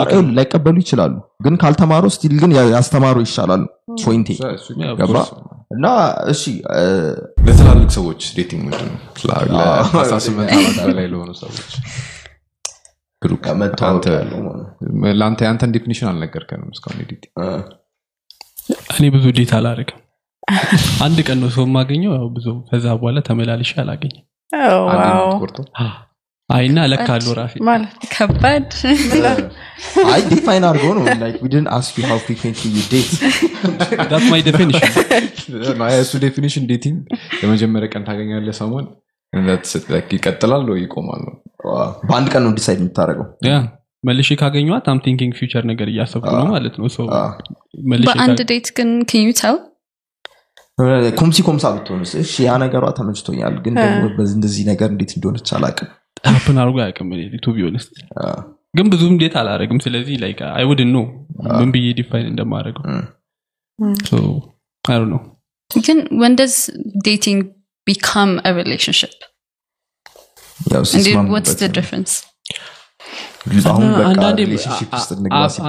[0.09, 1.13] ይኸውልህ፣ ላይቀበሉ ይችላሉ።
[1.45, 3.63] ግን ካልተማሩ still ግን ያስተማሩ ይሻላል
[4.03, 5.15] point ኤ እሱ- ያው ገባ?
[5.71, 5.85] እና
[6.31, 6.43] እሺ
[6.75, 6.85] እ፣
[7.45, 8.99] ለትላልቅ ሰዎች dating ምንድን ነው
[9.53, 11.69] ለአስራ ስምንት ዓመት በላይ ለሆኑ ሰዎች
[13.23, 13.45] ብሩክ
[15.19, 16.99] ለአንተ ያንተን definition አልነገርከንም እስካሁን
[17.39, 17.47] እ፣
[18.93, 19.99] እኔ ብዙ date አላደርግም።
[21.05, 24.25] አንድ ቀን ነው ሰው የማገኘው ያው ብዙ ከዛ በኋላ ተመላልሼ አላገኝም።
[26.49, 28.65] አይና ለካሉ ራሴ። ማለት ከባድ።
[30.07, 33.13] አይ ዲፋይን አድርገው ነው። Like we didn't ask you how frequently you date.
[34.11, 34.91] ዳት ማይ ዴፊኒሽን
[35.99, 36.97] እሱ ዴፊኒሽን ዴቲንግ
[37.93, 38.85] ቀን ታገኛለህ ሰሞን?
[40.13, 41.21] ይቀጥላል ወይ ይቆማል?
[41.27, 41.35] ነው
[42.03, 43.27] በአንድ ቀን ነው ዲሳይድ የምታደርገው?
[43.47, 43.53] ያ
[44.03, 46.87] መልሼ ካገኘኋት አም ቲንኪንግ ፊውቸር ነገር እያሰብኩ ነው ማለት ነው።
[48.07, 49.55] በአንድ ዴት ግን ክዩታው
[51.17, 52.11] ኮምሲ ኮምሳ ብትሆንስ?
[52.21, 53.75] እሺ ያ ነገሯ ተመችቶኛል ግን
[54.31, 55.89] እንደዚህ ነገር እንዴት እንደሆነች አላውቅም
[56.29, 57.09] ሀፕን አድርጎ አያውቅም
[57.43, 57.85] ቱ ቢሆንስ
[58.73, 61.03] ግን ብዙም ዴት አላደረግም ስለዚህ ላይክ አይ ውድን ነው
[61.53, 63.03] ምን ብዬ ዲፋይን እንደማደርገው። እም።
[65.11, 65.21] ነው
[65.75, 66.33] ግን አሁን
[67.87, 69.21] በቃ አንዳንዴ ሪሌሽንሽፕ ውስጥ እንግባ አ-
[70.52, 70.52] ሲባባሉ።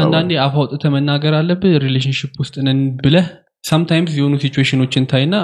[0.00, 3.26] አንዳንዴ አፍ አውጥተህ መናገር አለብህ። ሪሌሽንሽፕ ውስጥ ነን ብለህ
[3.64, 5.34] sometimes የሆኑ situation ኖችን ታይና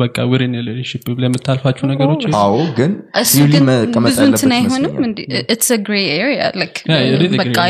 [0.00, 2.92] በቃ we're in relationship ብለህ የምታልፋቸው ነገሮች አዎ። ግን
[4.04, 6.46] ብዙ እንትን አይሆንም በቃ grey area.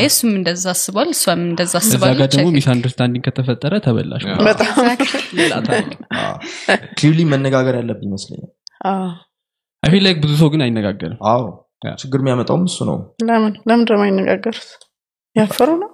[0.09, 2.53] እሱም እንደዛ አስቧል እሷም እንደዛ እዛ ጋር አስባለች ደግሞ.
[2.57, 4.25] misunderstanding ከተፈጠረ ተበላሽ
[6.99, 8.53] clearly መነጋገር ያለብን ይመስለኛል
[9.87, 11.43] I like ብዙ ሰው ግን አይነጋገርም አዎ
[12.03, 12.97] ችግር የሚያመጣውም እሱ ነው
[13.29, 14.69] ለምን ለምን ደግሞ አይነጋገሩት
[15.37, 15.91] አፍረው ነው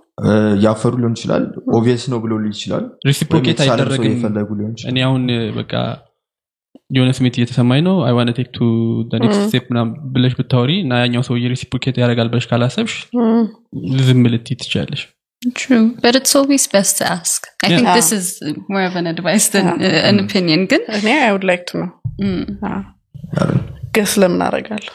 [0.64, 1.44] አፍረው ሊሆን ይችላል
[1.78, 5.22] obvious ነው ብሎ ሊሆን ይችላል reciprocate አይደረግም የፈለጉ ሊሆን ይችላል እኔ አሁን
[5.58, 5.72] በቃ
[6.96, 8.66] የሆነ ስሜት እየተሰማኝ ነው I wanna take to
[9.22, 12.94] next step ምናምን ብለሽ ብታወሪ እና ያኛው ሰውዬ reciprocate ያደርጋል ብለሽ ካላሰብሽ
[14.08, 15.02] ዝም ልትይ ትችላለሽ
[15.42, 17.38] True, but it's always best to ask.
[17.46, 17.70] I Yeah.
[17.70, 17.94] think Ah.
[17.98, 18.26] this is
[18.72, 19.74] more of an advice than Ah.
[19.88, 20.60] uh, an opinion.
[20.72, 20.84] Good.
[20.98, 21.88] እኔ I would like to ነው
[22.22, 22.42] Mm.
[22.62, 23.58] አይደል?
[23.94, 24.92] guess ለምን አደርጋለሁ?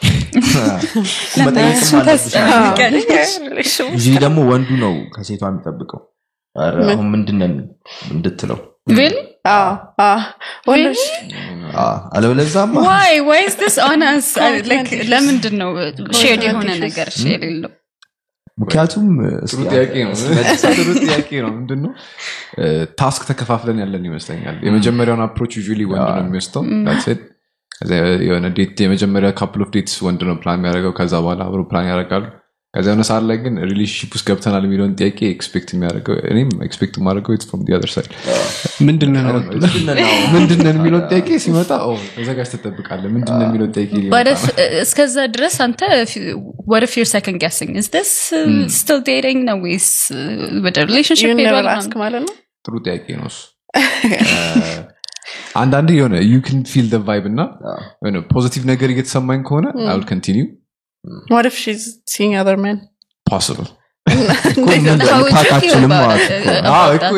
[4.20, 6.00] ደግሞ ወንዱ ነው ከሴቷ የሚጠብቀው?
[6.88, 7.54] አሁን ምንድነን
[8.10, 8.58] እንድትለው?
[12.12, 12.74] አለበለዛማ.
[15.12, 15.70] ለምንድን ነው
[16.46, 16.70] የሆነ.
[16.86, 17.72] ነገር የሌለው?
[18.58, 19.08] ምክንያቱም
[19.50, 20.14] ጥሩ ጥያቄ ነው።
[20.76, 21.92] ጥሩ ጥያቄ ነው። ምንድን ነው
[23.00, 27.37] task ተከፋፍለን ያለን ይመስለኛል። የመጀመሪያውን approach ዩ ወንድ ነው የሚወስደው። That's it። ከዛ
[28.26, 32.24] የሆነ date የመጀመሪያ couple of dates ወንድ ነው ፕላን የሚያደርገው። ከዛ በኋላ አብሮ ፕላን ያደርጋሉ።
[32.74, 37.34] ከዛ የሆነ ሰዓት ላይ ግን relationship ውስጥ ገብተናል የሚለውን ጥያቄ expect የሚያደርገው እኔም expect የማደርገው
[37.34, 38.08] it's from other side
[38.80, 39.22] ምንድነው?
[40.70, 41.70] የሚለውን ጥያቄ ሲመጣ
[42.16, 43.92] ተዘጋጅ ትጠብቃለህ። ምንድነው የሚለውን ጥያቄ
[44.82, 45.80] እስከዛ ድረስ አንተ
[47.08, 47.70] second guessing?
[47.76, 49.40] Is this uh, still dating?
[49.48, 49.88] ነው ወይስ
[50.64, 50.76] ወደ
[51.74, 52.34] ask ማለት ነው?
[52.64, 53.40] ጥሩ ጥያቄ ነው እሱ
[55.56, 57.40] አንዳንድ የሆነ you can feel vibe እና
[58.34, 59.66] positive ነገር እየተሰማኝ ከሆነ
[61.32, 62.76] what if she's seeing other men?
[63.58, 63.68] ነው።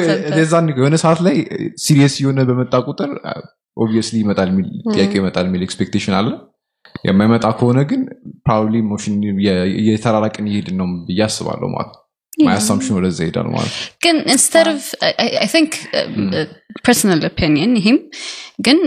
[0.08, 0.38] sentence?
[0.38, 1.36] የዛን የሆነ ሰዓት ላይ
[1.84, 3.10] serious የሆነ በመጣ ቁጥር
[3.76, 6.30] obviously ይመጣል የሚል ጥያቄ ይመጣል የሚል expectation አለ።
[7.08, 8.00] የማይመጣ ከሆነ ግን
[8.46, 9.16] probably emotion
[9.80, 11.94] እየተራራቅን እየሄድን ነው ብዬ አስባለሁ ማለት
[12.45, 16.07] ማይ አሳምፕሽን ወደዛ ይሄዳል ማለት ነው። ግን instead of I, I- I think uh,
[16.39, 16.47] uh,
[16.87, 17.97] personal opinion ይህም
[18.65, 18.79] ግን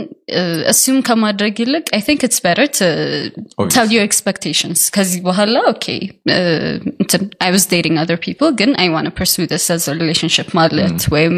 [0.72, 2.86] እሱም ከማድረግ ይልቅ I think it's better to
[3.60, 3.72] Obvious.
[3.76, 5.98] tell your expectations ከዚህ በኋላ okay
[6.36, 9.96] uh, እንትን I was dating other people ግን I want to pursue this as a
[10.02, 11.36] relationship ማለት ወይም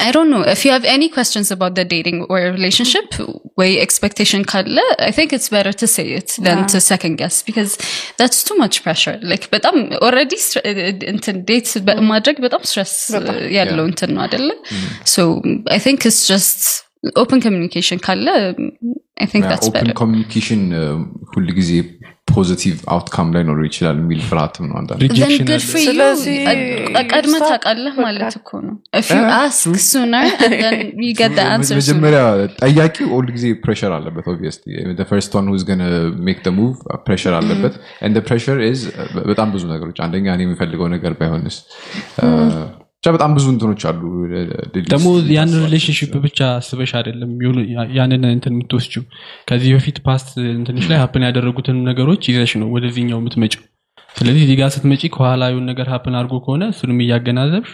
[0.00, 0.42] I don't know.
[0.42, 3.14] If you have any questions about the dating or relationship,
[3.56, 6.66] way expectation كله, I think it's better to say it than yeah.
[6.66, 7.76] to second guess because
[8.16, 9.18] that's too much pressure.
[9.22, 10.70] Like, but I'm already uh, uh,
[11.12, 12.40] into dates, but mm.
[12.40, 13.14] but I'm stressed.
[13.14, 14.06] Uh, yeah, alone yeah.
[14.06, 15.06] Mm.
[15.06, 16.84] So I think it's just
[17.16, 18.54] open communication كله.
[19.20, 19.90] I think yeah, that's open better.
[19.90, 21.04] Open communication uh,
[22.30, 25.86] ፖዚቲቭ አውትካም ላይ ኖሮ ይችላል የሚል ፍርሃትም ነው አንዳንድ then ሪጀክሽን good for you.
[25.88, 26.36] ስለዚህ
[27.12, 28.74] ቀድመህ stop ታውቃለህ ማለት እኮ ነው.
[29.00, 31.80] If you Yeah, ask sooner and then you get the answer sooner.
[31.82, 32.20] መጀመሪያ
[32.62, 34.24] ጠያቂ ኦል ጊዜ ፕሬሽር አለበት
[35.12, 35.82] ፈርስት ዋን ሁዝ ገነ
[36.28, 36.74] make the move
[37.06, 37.74] pressure አለበት.
[38.28, 38.80] pressure is
[39.30, 39.98] በጣም ብዙ ነገሮች.
[40.06, 41.56] አንደኛ እኔ የሚፈልገው ነገር ባይሆንስ
[43.08, 44.00] ብቻ በጣም ብዙ እንትኖች አሉ።
[44.86, 47.30] ደግሞ ያን relationship ብቻ አስበሽ አይደለም
[47.96, 49.02] ያንን እንትን የምትወስችው
[49.48, 53.62] ከዚህ በፊት past እንትንሽ ላይ happen ያደረጉትን ነገሮች ይዘሽ ነው ወደዚህኛው የምትመጪው።
[54.16, 57.72] ስለዚህ እዚህ ጋር ስትመጪ ከኋላ የሆነ ነገር happen አድርጎ ከሆነ እሱንም እያገናዘብሽ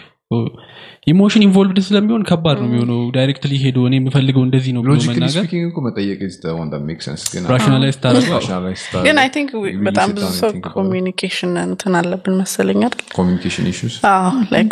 [1.07, 5.33] emotion involved ስለሚሆን ከባድ ነው የሚሆነው። directly ሄዶ እኔ የምፈልገው እንደዚህ ነው ብሎ logically መናገር
[5.37, 7.23] speaking እኮ መጠየቅ is the one that makes sense.
[7.33, 9.51] ግን rationalize ስታደርገው rationalize ስታደርግ ግን I think
[9.87, 10.49] በጣም ብዙ ሰው.
[10.77, 13.03] communication እንትን አለብን መሰለኝ አይደል?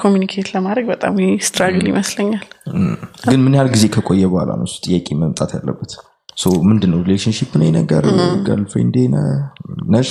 [0.05, 1.13] communicate ለማድረግ በጣም
[1.49, 2.47] struggle ይመስለኛል።
[3.29, 5.93] ግን ምን ያህል ጊዜ ከቆየ በኋላ ነው እሱ ጥያቄ መምጣት ያለበት?
[6.69, 8.03] ምንድን ነው relationship ነው ነገር
[8.47, 8.95] girlfriend ዴ
[9.95, 10.09] ነሽ?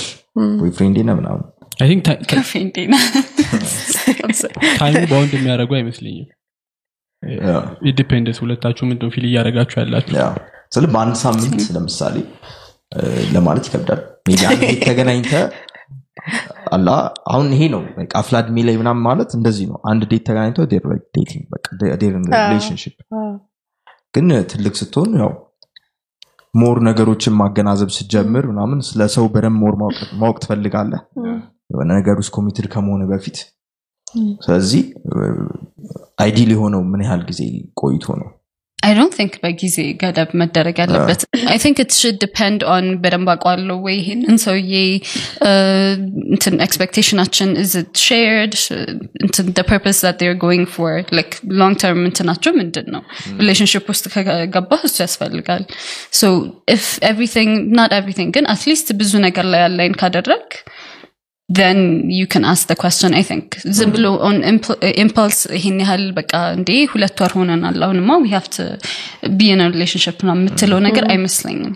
[0.61, 1.43] boyfriend ኤ ነህ ምናምን
[4.77, 6.29] time ኡ bound የሚያደርጉ አይመስለኝም።
[7.87, 10.15] in dependence ሁለታችሁ ምንድን feel እያደረጋችሁ ያላችሁ።
[10.71, 12.15] ስለ በአንድ ሳምንት ለምሳሌ
[13.33, 14.01] ለማለት ይከብዳል።
[14.83, 15.31] ተገናኝተ
[16.73, 16.89] አላ
[17.31, 20.65] አሁን ይሄ ነው በቃ አፍላ እድሜ ላይ ምናምን ማለት እንደዚህ ነው። አንድ date ተገናኝተው
[21.15, 21.43] dating
[22.43, 22.95] relationship
[24.15, 25.31] ግን ትልቅ ስትሆን ያው
[26.53, 31.01] more ነገሮችን ማገናዘብ ስትጀምር ምናምን ስለ ሰው በደንብ more ማወቅ- ማወቅ ትፈልጋለህ።
[31.69, 33.37] የሆነ ነገር ውስጥ committed ከመሆንህ በፊት
[34.45, 34.83] ስለዚህ
[36.25, 37.41] ideal የሆነው ምን ያህል ጊዜ
[37.83, 38.29] ቆይቶ ነው?
[38.87, 41.21] I don't think በጊዜ ገደብ መደረግ ያለበት.
[41.51, 44.73] I think it should depend on በደንብ አውቀዋለሁ ወይ ይሄንን ሰውዬ
[46.33, 48.55] እንትን expectation ኣችን is it shared
[49.25, 53.03] እንትን the purpose that they're going for like long term እንትናቸው ምንድን ነው
[53.41, 55.63] relationship ውስጥ ከገባህ እሱ ያስፈልጋል.
[56.21, 56.27] So
[56.75, 60.45] if everything not everything ግን at least ብዙ ነገር ላይ align ካደረግ
[61.48, 61.78] then
[62.18, 63.44] you can ask the question I think
[63.76, 68.48] ዝም ብሎ on impl- impulse ይሄን ያህል በቃ እንዴ ሁለት ወር ሆነናል አሁንማ we have
[68.58, 68.64] to
[69.40, 71.74] be in a relationship ነው የምትለው ነገር አይመስለኝም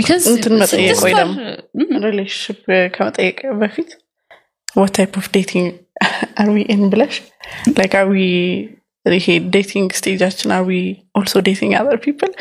[0.00, 1.34] Because እንትን መጠየቅ ስድስት ወይ ወር-
[1.80, 2.60] ደግሞ ሪሌሽንሽፕ
[2.96, 3.90] ከመጠየቅ በፊት
[4.78, 5.66] what type of dating
[6.40, 7.14] are we in ብለሽ
[7.78, 8.26] like are we
[9.06, 10.80] ይሄ ዴቲንግ ስቴጃችን are we
[11.18, 12.32] also dating other people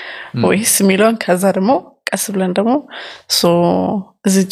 [0.48, 1.72] ወይስ የሚለውን ከዛ ደግሞ
[2.13, 2.73] ቀስ ብለን ደግሞ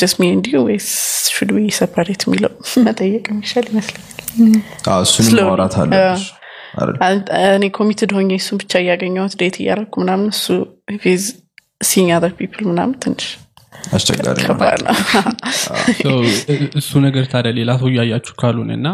[0.03, 0.89] just me and you ወይስ
[1.35, 2.53] should we separate የሚለው
[2.87, 4.17] መጠየቅ የሚሻል ይመስለኛል.
[5.51, 5.75] ማውራት
[7.57, 10.45] እኔ committed ሆኜ እሱን ብቻ እያገኘሁት date እያደረኩ ምናምን እሱ
[11.91, 13.27] seeing other people ምናምን ትንሽ
[13.97, 14.39] አስቸጋሪ
[16.81, 18.89] እሱ ነገር ታዲያ ሌላ ሰው እያያችሁ ካልሆነ እና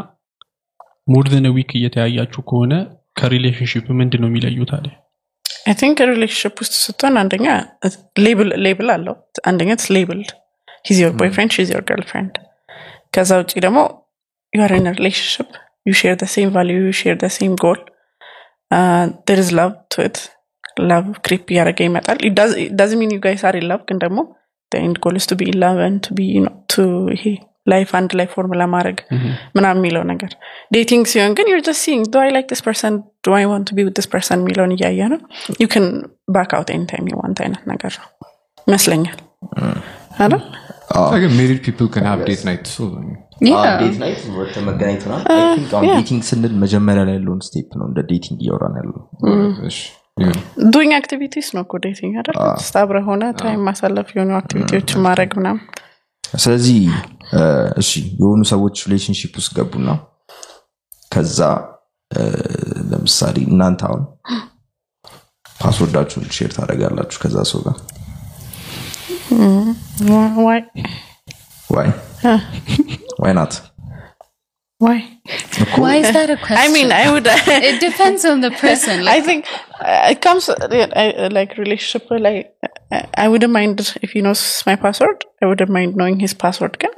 [1.14, 2.74] more than week እየተያያችሁ ከሆነ
[3.20, 4.94] ከ relationship ምንድን ነው የሚለዩ ታዲያ
[5.68, 7.46] I think relationship ውስጥ ስትሆን አንደኛ
[8.66, 9.14] label አለው
[9.50, 10.30] አንደኛ it's labeled
[10.88, 12.34] he's your boyfriend she's your girlfriend
[13.14, 13.78] ከዛ ውጭ ደግሞ
[14.52, 15.48] you're in relationship
[15.88, 17.80] you share same value you share same goal
[19.36, 20.16] there's love to it
[20.90, 22.18] love creep እያደረገ ይመጣል
[22.80, 24.18] doesn't mean you guys are love ግን ደግሞ
[24.72, 26.22] end goal is to be love to be
[26.72, 26.84] to
[27.16, 27.24] ይሄ
[27.66, 28.98] life አንድ ላይ form ለማድረግ
[29.56, 30.32] ምናምን የሚለው ነገር።
[30.76, 32.96] dating ሲሆን ግን you're just seeing do I like this person
[33.26, 35.20] do I want be this person የሚለውን እያየ ነው።
[35.62, 35.86] you can
[36.36, 38.08] back out any time want አይነት ነገር ነው
[38.66, 39.18] ይመስለኛል።
[40.18, 40.42] አይደል?
[41.38, 42.66] married people can have date night
[45.90, 49.00] dating ስንል መጀመሪያ ላይ ያለውን step ነው እንደ dating እያወራን ያለው።
[50.74, 52.36] doing activities ነው እኮ dating አይደል?
[52.62, 55.62] so አብረህ የሆነ time ማሳለፍ የሆኑ activity ዎችን ማድረግ ምናምን
[56.34, 56.78] ስለዚህ
[57.78, 59.88] እሺ የሆኑ ሰዎች ሪሌሽንሽፕ ውስጥ ገቡና
[61.12, 61.40] ከዛ
[62.90, 64.02] ለምሳሌ እናንተ አሁን
[65.60, 67.76] ፓስወርዳችሁን ሼር ታደርጋላችሁ ከዛ ሰው ጋር?
[71.70, 71.88] ዋይ
[73.22, 73.54] ዋይ ናት
[74.81, 74.99] ዋይ
[75.81, 76.59] Why is that a question?
[76.61, 77.27] I mean, I would.
[77.63, 78.95] it depends on the person.
[79.07, 79.41] I think
[79.81, 80.55] uh, it comes uh,
[80.95, 82.05] I, uh, like relationship.
[82.25, 82.39] Like
[82.91, 85.19] uh, I wouldn't mind if he knows my password.
[85.41, 86.73] I wouldn't mind knowing his password.
[86.81, 86.93] ግን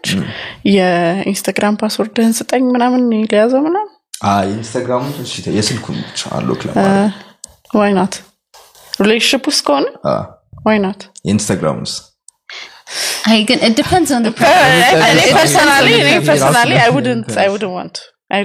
[0.75, 3.91] የኢንስታግራም ፓስወርድህን ስጠኝ ምናምን ሊያዘው ምናምን
[4.47, 7.13] የኢንስታግራሙ እሺ፣ የስልኩን ብቻ አሎክ ለማድረግ
[7.81, 8.15] ዋይ ናት
[9.03, 10.15] ሪሌሽንሽፕ ውስጥ ከሆነ አ፣
[10.67, 11.93] ዋይ ናት የኢንስታግራሙስ
[13.28, 15.32] I can, it depends on the person.
[15.34, 15.88] personally
[16.28, 17.96] personally I wouldn't I want
[18.34, 18.42] I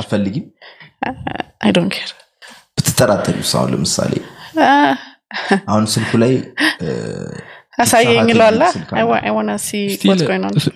[0.00, 0.46] አትፈልጊም?
[1.62, 2.10] I don't care
[2.78, 4.12] ብትጠራጠሪውስ አሁን ለምሳሌ
[5.68, 6.32] አሁን ስልኩ ላይ
[6.82, 6.88] እ፣
[7.82, 10.72] አሳየኝ ብቻ ይለዋላ ስልክ አለ። አይ ዋና ሲ Still, ዋትስ ጎይንግ ኦን ስ-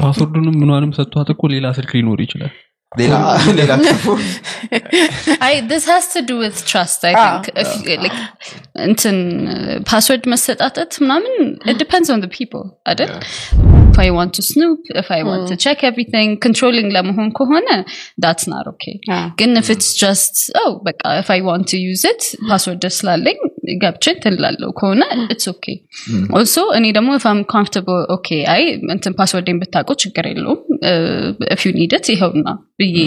[0.00, 2.52] ፓስወርዱንም ምኗንም ሰጥቷት እኮ ሌላ ስልክ ሊኖር ይችላል
[2.99, 3.13] ሌላ
[3.59, 4.05] ሌላ ክፉ
[5.47, 6.99] I this has to do with trust.
[7.09, 7.23] I Ah.
[7.23, 7.71] think if
[8.03, 8.17] like
[8.87, 9.17] እንትን
[9.91, 11.33] password መሰጣጠት ምናምን
[11.71, 13.11] it depends on the people አይደል?
[13.95, 17.67] If I want to snoop, if I want to check everything, controlling ለመሆን ከሆነ
[18.23, 18.95] that's not okay.
[19.15, 19.25] Ah.
[19.41, 23.39] ግን if it's just oh በቃ if I want to use it password ስላለኝ
[23.82, 25.02] ገብቼ እንትን ላለው ከሆነ
[25.34, 25.74] it's okay.
[26.38, 28.62] Also እኔ ደግሞ if I'm comfortable okay አይ
[28.94, 32.48] እንትን password ኤን ብታውቀው ችግር የለውም uh, if you need it ይኸውና
[32.82, 32.98] ብዬ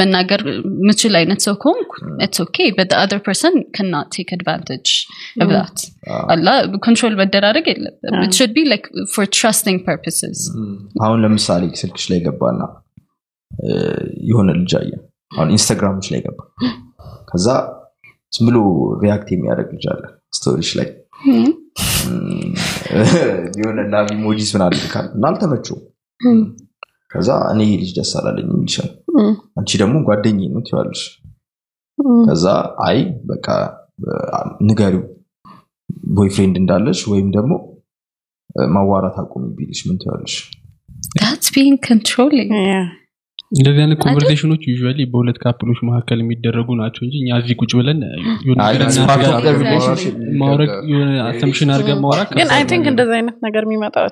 [0.00, 0.42] መናገር
[0.88, 1.92] ምችል አይነት ሰው ከሆንኩ
[2.26, 4.92] it's okay but the other person cannot take advantage
[5.44, 5.76] of that
[6.34, 6.48] አላ
[6.86, 10.38] control መደራረግ የለብም it should be like for trusting purposes
[11.04, 12.60] አሁን ለምሳሌ ስልክሽ ላይ ገባና
[14.30, 14.92] የሆነ ልጅ አየ
[15.36, 16.40] አሁን ኢንስታግራሞች ላይ ገባ
[17.30, 17.46] ከዛ
[18.36, 18.58] ዝም ብሎ
[19.02, 20.02] react የሚያደርግ ልጅ አለ
[20.38, 20.88] story ሽ ላይ.
[23.58, 25.84] የሆነ love emojis ምናምን አድርጓል እና አልተመቸውም።
[27.10, 28.90] ከዛ እኔ ይሄ ልጅ ደስ አላለኝም ይልሻል?
[29.58, 31.02] አንቺ ደግሞ ጓደኛዬ ነው ትያለሽ
[32.26, 32.46] ከዛ
[32.86, 32.98] አይ
[33.30, 33.46] በቃ
[34.68, 35.04] ንገሪው
[36.18, 37.52] boyfriend እንዳለሽ ወይም ደግሞ
[38.74, 40.36] ማዋራት አቁሚ ቢልሽ ምን ትያለሽ
[41.16, 42.52] that's being controlling.
[42.52, 42.88] Yeah.
[43.52, 48.00] እንደዚህ አይነት ኮንቨርሴሽኖች ዩዥዋሊ በሁለት ካፕሎች መካከል የሚደረጉ ናቸው እንጂ እኛ እዚህ ቁጭ ብለን
[48.44, 49.66] የሆነ አይ, ነገር that's እናድርጋ- part of the Exactly.
[49.66, 50.14] relationship.
[50.42, 54.06] ማውረድ የሆነ አሰምሽን አድርገን ማውራት ግን አይ ከባድ ቲንክ ነገር ነው። እንደዚህ አይነት ነገር የሚመጣው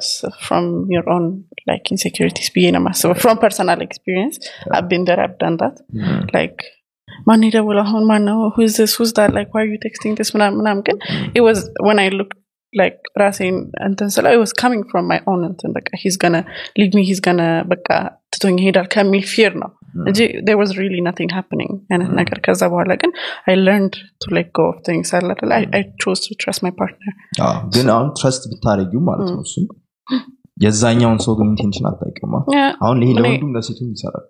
[0.44, 1.26] ፍሮም ዮር ኦን
[1.70, 4.38] ላይክ ኢንሴኪሪቲስ ብዬ ነው የማስበው። ፍሮም ፐርሰናል ኤክስፒሪየንስ
[4.78, 5.76] አቢን ደር አብዳንዳት
[6.34, 6.56] ላይክ
[7.28, 10.82] ማን የደውለው አሁን ማነው ሁዝ ሁዝ ዳት ላይክ ዋይ ዩ ቴክስቲንግ ስ ምናምን ምናምን.
[10.86, 10.96] ግን
[11.34, 11.98] it was when
[12.80, 13.56] Like ራሴን
[13.88, 16.42] እንትን it was coming from my own እንትን በቃ he's gonna
[16.80, 17.88] leave me he's gonna በቃ
[18.34, 19.70] ትቶኝ ይሄዳል ከሚል fear ነው
[20.08, 23.10] እንጂ there was really nothing happening አይነት ነገር ከዛ በኋላ ግን
[23.52, 25.82] I learned to let go of things አለ አይደለ?
[26.04, 27.12] Chose to trust my partner
[27.48, 29.66] አዎ፣ ግን አሁን trust ብታደረጊው ማለት ነው እሱም
[30.64, 32.36] የዛኛውን ሰው ግን intention አታውቂውማ
[32.84, 34.26] አሁን ይሄ ለወንዱም ለሴቱም ይሰራል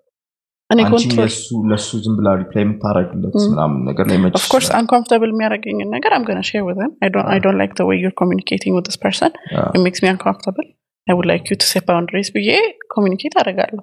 [0.72, 1.31] እኔ control
[1.70, 6.24] ለሱ ዝም ብላ reply የምታደረግለት ምናምን ነገር ላይ መች of course uncomfortable የሚያደርገኝን ነገር I'm
[6.31, 8.98] gonna share with them I don't I don't like the way you're communicating with this
[9.07, 9.31] person
[9.77, 10.68] it makes me uncomfortable
[11.07, 12.50] I would like you to set boundaries ብዬ
[12.96, 13.83] communicate አደርጋለሁ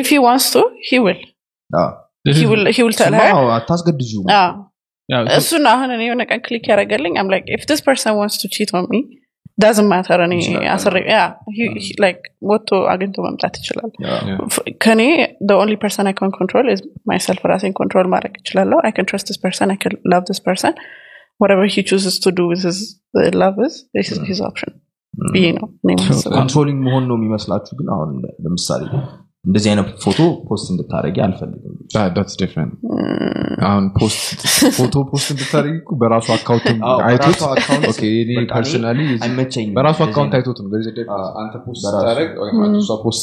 [0.00, 1.22] if he wants to he will
[2.26, 4.52] This he is- will he will tell her አታስገድጁ አዎ
[5.08, 8.50] ያው እሱን አሁን እኔ የሆነ ቀን ክሊክ ያደረገልኝ አም ላይክ ኢፍ ዲስ ፐርሰን ዋንትስ ቱ
[8.56, 9.00] ቺት ኦን ሚ
[9.62, 10.34] ዳዝንት ማተር እኔ
[10.74, 10.96] አስሬ
[12.04, 13.90] ላይክ ወጥቶ አግኝቶ መምጣት ይችላል
[14.84, 15.02] ከኔ
[15.50, 16.80] the only person I can control is
[17.12, 20.72] myself ራሴን control ማድረግ እችላለሁ I can trust this person I can love this person
[21.42, 22.80] whatever he chooses to do with his
[23.20, 24.72] uh, love is this is his option
[25.34, 25.66] ብዬ ነው
[26.38, 28.10] controlling መሆን ነው የሚመስላችሁ ግን አሁን
[28.44, 28.82] ለምሳሌ
[29.44, 31.72] እንደዚህ አይነት ፎቶ post እንድታደረጊ አልፈልግም.
[33.68, 33.84] አሁን
[34.78, 37.40] ፎቶ post እንድታደርግ እኮ በራሱ account አዎ፣ አይቶት?
[39.78, 40.70] በራሱ account አይቶት ነው።
[41.42, 41.82] አንተ post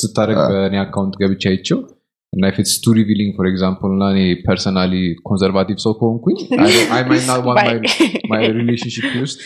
[0.04, 1.80] ስታደርግ በእኔ account ገብቼ አይቼው
[2.34, 4.94] እና it's too revealing for example እና እኔ personally
[5.30, 6.38] conservative ሰው ከሆንኩኝ
[8.34, 9.42] my relationship ውስጥ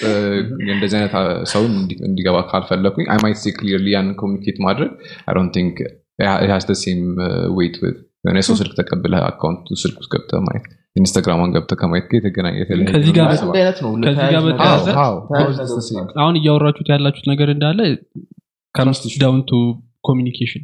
[0.73, 1.13] እንደዚህ አይነት
[1.53, 4.91] ሰውን እንዲ- እንዲገባ ካልፈለኩኝ I might say clearly ያንን communicate ማድረግ
[5.29, 5.79] I don't think
[6.19, 10.09] it has the same uh, weight with የሆነ የሰው ስልክ ተቀብለህ account ኡ ስልክ ውስጥ
[10.13, 12.55] ገብተህ ማየት ኢንስታግራሟን ገብተህ ከማየት ጋር የተገናኘ?
[16.21, 17.79] አሁን እያወራችሁት ያላችሁት ነገር እንዳለ
[18.75, 19.59] comes down to
[20.03, 20.63] communication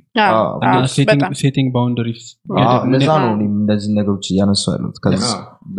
[1.41, 2.23] setting boundaries
[2.93, 4.97] ለዛ ነው እኔም እንደዚህ ነገሮች እያነሱ ያሉት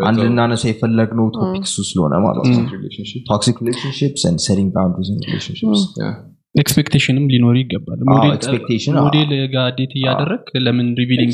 [0.08, 2.64] አንድ ልናነሳ የፈለግነው topic እሱ ስለሆነ ማለት ነው.
[3.31, 4.24] toxic relationships
[5.12, 5.82] in relationships.
[6.02, 6.14] Yeah.
[6.55, 7.98] expectation ም ሊኖር ይገባል.
[8.98, 11.31] ሞዴል ጋር date እያደረግክ ለምን revealing.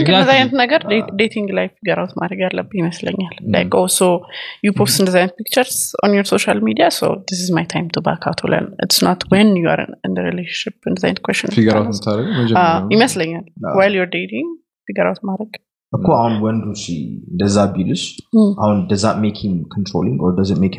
[0.00, 0.80] እንደዚህ አይነት ነገር
[1.20, 3.34] dating ላይ figure out ማድረግ ያለብህ ይመስለኛል.
[3.54, 4.00] like also
[4.66, 8.04] you post እንደዚህ አይነት pictures on your social media so this is my time to
[8.08, 11.50] back out ብለን it's not when you are in relationship እንደዚህ አይነት question
[12.96, 13.46] ይመስለኛል.
[13.66, 14.50] አዎ። while you're dating
[14.88, 15.52] figure out ማድረግ
[15.92, 16.84] እኮ አሁን ወንዱ እሺ
[17.32, 18.02] እንደዛ ቢልሽ
[18.36, 18.50] Mm.
[18.64, 20.76] አሁን does that make him controlling or does it make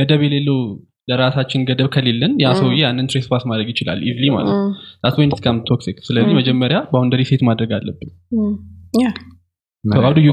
[0.00, 0.60] ገደብ የሌለው
[1.07, 4.69] ለራሳችን ገደብ ከሌለን ያ ሰውዬ ያንን ትሬስፓስ ማድረግ ይችላል ኢዝሊ ማለት ነው።
[5.03, 5.15] that
[5.69, 6.35] toxic ስለዚህ.
[6.35, 8.11] መጀመሪያ boundary set ማድረግ አለብን።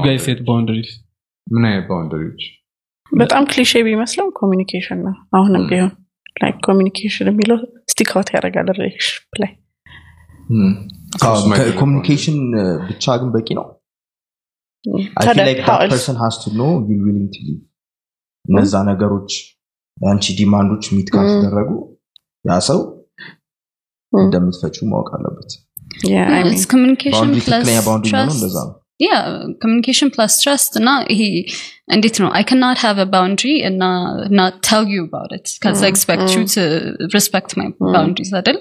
[0.01, 0.89] guys set boundaries?
[1.47, 2.41] ምን አይነት boundary ዎች
[3.11, 5.91] በጣም cliché ቢመስለው communication ነው። አሁንም ቢሆን
[6.43, 7.57] like communication የሚለው
[7.91, 9.51] stick out ያደርጋል relationship ላይ።
[11.79, 12.37] communication
[12.87, 13.65] ብቻ ግን በቂ ነው?
[16.43, 17.63] to know you're willing to leave.
[18.45, 19.31] እነዛ ነገሮች
[20.01, 21.69] የአንቺ ዲማንዶች ሚት ካልተደረጉ
[22.45, 22.81] ያ ሰው
[24.13, 24.21] Mm.
[24.23, 25.51] እንደምትፈችው ማወቅ አለበት
[27.13, 27.45] ባውንድሪ
[27.85, 28.09] ባውንድሪ
[29.63, 31.21] communication plus trust እና ይሄ
[31.95, 33.83] እንዴት ነው cannot have a boundary እና
[34.93, 35.81] you about it ከዛ
[36.33, 36.65] you to
[37.15, 38.59] respect my boundaries አይደል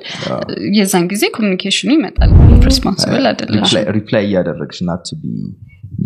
[0.78, 2.32] የዛን ጊዜ ኮሚኒኬሽኑ ይመጣል
[2.68, 3.66] ሪስፖንስብል አይደለም
[3.98, 5.34] ሪፕላይ እያደረግሽ ናት ቢ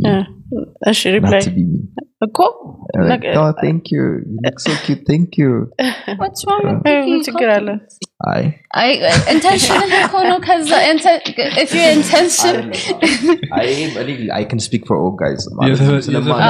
[0.05, 0.25] yeah.
[0.91, 1.61] እሺ ሪፕላይ ናት ቢ
[2.23, 2.39] እኮ
[3.11, 4.03] ነገ- ቴንክ ዩ ዩ
[4.45, 5.47] ሉክ ሶ ኪዩት ቴንክ ዩ
[6.21, 7.97] what's wrong with እ፣ ምን taking ችግር አለ compliments?
[8.77, 8.91] አይ
[9.33, 10.71] ኢንቴንሽን እኮ ነው ከዛ
[11.63, 12.57] ኢፍ ዩ ኢንቴንሽን
[14.33, 16.41] አይ ካን ስፒክ ፎር ኦል ጋይዝ የዘ- የዘፈን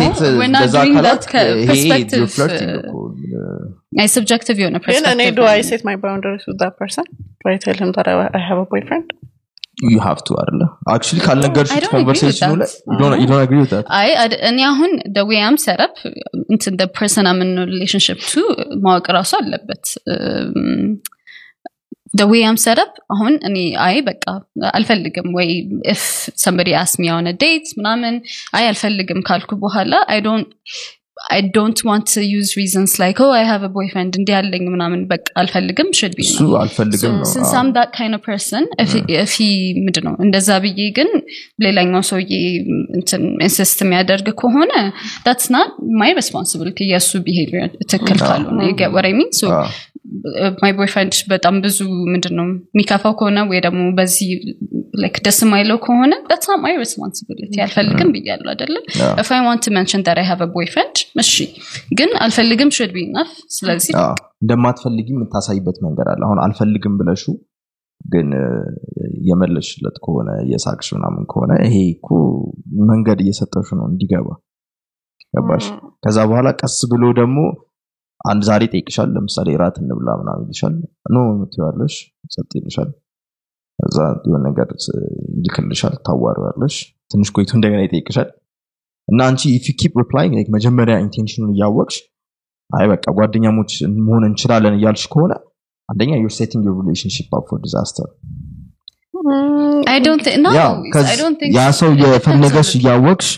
[0.00, 2.94] ሴት we're not እንደዛ doing ካላት that ይሄ perspective, you're flirting uh, እኮ።
[4.00, 5.36] አይ ሰብጀክቲቭ የሆነ ግን እኔ perspective.
[5.36, 7.08] ዶ ነው። አይ ሴት ማይ ባውንደሪስ ዊዝ ዳት ፐርሰን
[7.40, 9.06] ዶ አይ ቴል ሂም ዳት
[9.78, 10.62] አይ ሃቭ to አይደለ?
[10.94, 13.86] Actually ካልነገርሽ I don't agree with ኮንቨርሴሽኑ ላይ with that?
[13.98, 14.10] አይ
[14.50, 15.96] እኔ አሁን ደ ዌይ አም ሰረፕ
[16.52, 18.44] እንትን ደ ፐርሰን አምን ሪሌሽንሽፕ ቱ
[18.84, 19.84] ማወቅ ራሱ አለበት።
[22.14, 23.56] ደ ዌይ አም ሰረፕ አሁን እኔ
[23.86, 24.24] አይ በቃ
[24.78, 25.48] አልፈልግም ወይ
[25.94, 26.04] ኢፍ
[26.44, 28.14] ሰምበዲ አስሚ የሆነ ዴት ምናምን
[28.58, 30.48] አይ አልፈልግም ካልኩ በኋላ አይ ዶንት
[31.84, 35.88] Want to use reasons like, oh, I have a boyfriend እንዲህ ያለኝ ምናምን በቃ አልፈልግም
[36.24, 39.48] እሱ ነው። አልፈልግም ነው person if he- if he
[39.86, 41.10] ምንድን ነው እንደዛ ብዬ ግን
[41.66, 42.32] ሌላኛው ሰውዬ
[42.98, 44.72] እንትን insist የሚያደርግ ከሆነ
[45.28, 45.70] that's not
[46.02, 48.60] my responsibility የእሱ behavior ትክክል ካልሆነ
[49.12, 49.66] I mean so አዎ።
[50.62, 51.78] my boyfriend በጣም ብዙ
[52.12, 54.28] ምንድን ነው የሚከፋው ከሆነ ወይ ደግሞ በዚህ
[55.04, 57.58] like ደስ የማይለው ከሆነ not my responsibility.
[57.64, 58.84] አልፈልግም ብያለሁ አይደለም
[59.48, 60.94] want to mention that I have a boyfriend
[61.24, 61.34] እሺ.
[61.98, 63.34] ግን አልፈልግም should be enough.
[63.58, 63.92] ስለዚህ
[64.42, 67.24] እንደማትፈልጊ የምታሳይበት መንገድ አለ። አሁን አልፈልግም ብለሹ
[68.00, 68.28] ግን
[69.28, 72.08] የመለሽለት ከሆነ የሳቅሽ ምናምን ከሆነ ይሄ እኮ
[72.90, 74.28] መንገድ እየሰጠሽ ነው እንዲገባ።
[75.34, 75.64] ገባሽ?
[76.04, 77.38] ከዛ በኋላ ቀስ ብሎ ደግሞ
[78.20, 80.76] አንድ ዛሬ ጠይቅሻል ለምሳሌ ራት እንብላ ምናምን ይልሻል።
[81.14, 81.94] ኖ ምትዋለሽ
[82.34, 82.90] ጸጥ ይልሻል
[83.78, 83.96] ከዛ
[84.26, 84.68] የሆነ ነገር
[85.36, 86.76] ይልክልሻል ታዋሪዋለሽ።
[87.10, 88.28] ትንሽ ቆይቶ እንደገና ይጠይቅሻል።
[89.08, 91.98] እና አንቺ if keep replying መጀመሪያ intention ኡን እያወቅሽ
[92.70, 95.32] አይ በቃ ጓደኛሞች መሆን እንችላለን እያልሽ ከሆነ
[95.88, 98.08] አንደኛ you're setting your relationship up for disaster
[99.88, 100.72] I don't think no ያው
[101.04, 103.28] I don't think ያ ሰው የፈለገሽ እያወቅሽ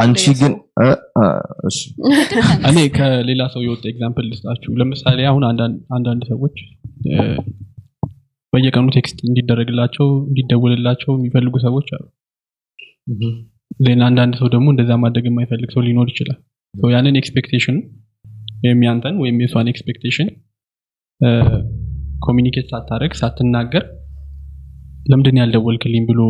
[0.00, 0.86] አንቺ ግን እ፣
[1.18, 1.24] እ፣
[1.68, 1.78] እሺ።
[2.68, 6.56] እኔ ከሌላ ሰው የወጣ example ልስጣችሁ። ለምሳሌ አሁን አንዳንድ- ሰዎች
[8.52, 12.04] በየቀኑ text እንዲደረግላቸው እንዲደውልላቸው የሚፈልጉ ሰዎች አሉ።
[13.80, 16.38] then አንዳንድ ሰው ደግሞ እንደዛ ማድረግ የማይፈልግ ሰው ሊኖር ይችላል።
[16.94, 17.76] ያንን expectation
[18.64, 20.28] ወይም ያንተን ወይም የሷን expectation
[22.22, 23.84] communicate ሳታደረግ ሳትናገር
[25.06, 26.20] ለምንድን ያልደወልክልኝ ብሎ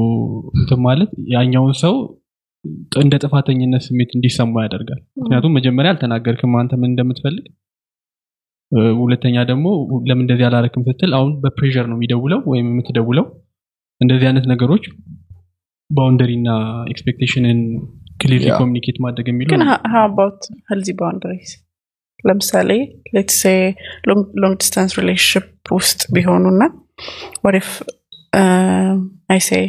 [0.54, 1.94] እንትን ማለት ያኛውን ሰው
[2.96, 7.44] እንደ ጥፋተኝነት ስሜት እንዲሰማ ያደርጋል። ምክንያቱም መጀመሪያ አልተናገርክም አንተ ምን እንደምትፈልግ
[9.00, 9.66] ሁለተኛ ደግሞ
[10.08, 13.26] ለምን እንደዚህ አላረክም ስትል አሁን በፕሬር ነው የሚደውለው ወይም የምትደውለው
[14.00, 14.84] እንደዚህ አይነት ነገሮች
[15.90, 16.50] boundary እና
[16.94, 17.60] expectation ን
[18.22, 18.56] Yeah.
[18.58, 19.62] communicate ማድረግ የሚለው ግን
[19.92, 20.40] how about
[20.70, 21.50] healthy boundaries
[22.24, 22.70] ለምሳሌ
[23.14, 23.52] let's say
[24.08, 25.46] long distance relationship
[25.76, 26.62] ውስጥ ቢሆኑና
[27.46, 27.68] what if
[29.34, 29.60] I say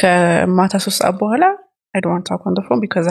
[0.00, 1.44] ከማታ ሶስት ሰዓት በኋላ
[1.94, 3.08] I don't want talk on phone because.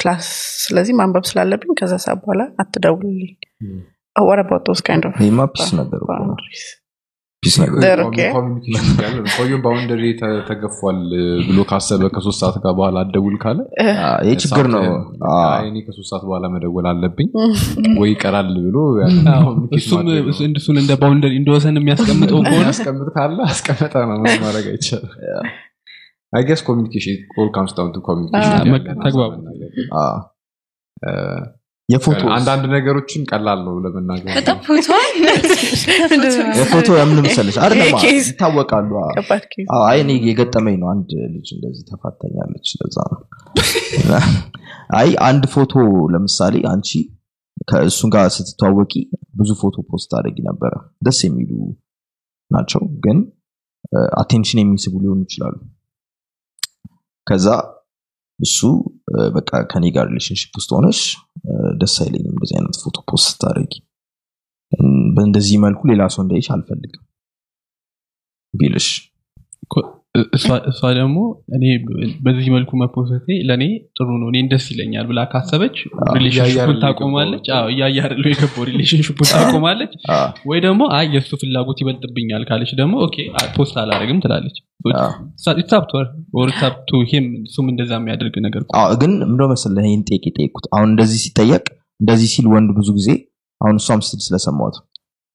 [0.00, 0.26] class
[0.64, 3.32] ስለዚህ ማንበብ ስላለብኝ ከዛ ሰዓት በኋላ አትደውልልኝ
[4.16, 6.62] what about those kind of ይሄማ peace ነገር እኮ ነው። boundaries?
[7.42, 7.54] peace.
[8.32, 10.02] communication ያለ ነው። ሰውየው boundary
[10.48, 10.98] ተገፏል
[11.46, 13.58] ብሎ ካሰበ ከሶስት ሰዓት ጋር በኋላ አደውል ካለ?
[13.82, 13.86] አ፣
[14.26, 14.82] ይሄ ችግር ነው.
[15.30, 17.28] አይ፣ እኔ ከሶስት ሰዓት በኋላ መደወል አለብኝ።
[18.02, 18.76] ወይ ይቀራል ብሎ
[19.78, 20.02] እሱ-
[20.58, 22.66] እሱን እንደ boundary እንደወሰን የሚያስቀምጠው ከሆነ?
[22.68, 25.14] ያስቀምጥ ካለ አስቀመጠ ነው ማድረግ አይቻልም።
[26.32, 28.52] I guess communication all comes down to communication
[29.04, 29.32] ተግባቡ።
[31.90, 34.34] የፎቶ አንዳንድ ነገሮችን ቀላል ነው ለመናገር።
[36.58, 38.90] የፎቶ የምን መሰለሽ አይደለም ይታወቃሉ።
[39.82, 43.20] አይ እኔ የገጠመኝ ነው። አንድ ልጅ እንደዚህ ተፋተኛለች ለዛ ነው።
[45.00, 45.72] አይ አንድ ፎቶ
[46.14, 46.90] ለምሳሌ አንቺ
[47.68, 48.92] ከእሱ ጋር ስትተዋወቂ
[49.38, 50.72] ብዙ ፎቶ post አድርጊ ነበረ።
[51.06, 51.50] ደስ የሚሉ
[52.50, 53.18] ናቸው ግን
[54.20, 55.56] attention የሚስቡ ሊሆኑ ይችላሉ።
[57.26, 57.46] ከዛ
[58.40, 58.58] እሱ
[59.36, 61.00] በቃ ከኔ ጋር relationship ውስጥ ሆነሽ
[61.80, 63.74] ደስ አይለኝም እንደዚህ አይነት ፎቶ post ስታደርጊ።
[65.14, 67.04] በእንደዚህ መልኩ ሌላ ሰው እንዳይሽ አልፈልግም
[68.54, 68.88] ቢልሽ
[70.34, 70.62] እሷ-
[70.96, 71.18] ደግሞ
[71.56, 71.64] እኔ
[72.24, 73.64] በዚህ መልኩ መ post ቴ ለእኔ
[73.96, 75.76] ጥሩ ነው። እኔን ደስ ይለኛል ብላ ካሰበች
[76.16, 79.92] relationship ኡን ታቆማለች። እያያርለው የገባው relationship ኡን ታቆማለች።
[80.50, 83.16] ወይ ደግሞ አይ የእሱ ፍላጎት ይበልጥብኛል ካለች ደግሞ okay
[83.56, 84.56] post አላደረግም ትላለች።
[84.96, 85.04] አ።
[85.70, 86.06] ታፕቷር
[86.60, 88.64] ታፕቱ ሂም እሱም እንደዛ የሚያደርግ ነገር
[89.00, 91.64] ግን ምንደ መሰለህ ይህን ጥያቄ ጠየቁት አሁን እንደዚህ ሲጠየቅ
[92.00, 93.10] እንደዚህ ሲል ወንድ ብዙ ጊዜ
[93.60, 94.76] አሁን እሷም ስትል ስለሰማሁት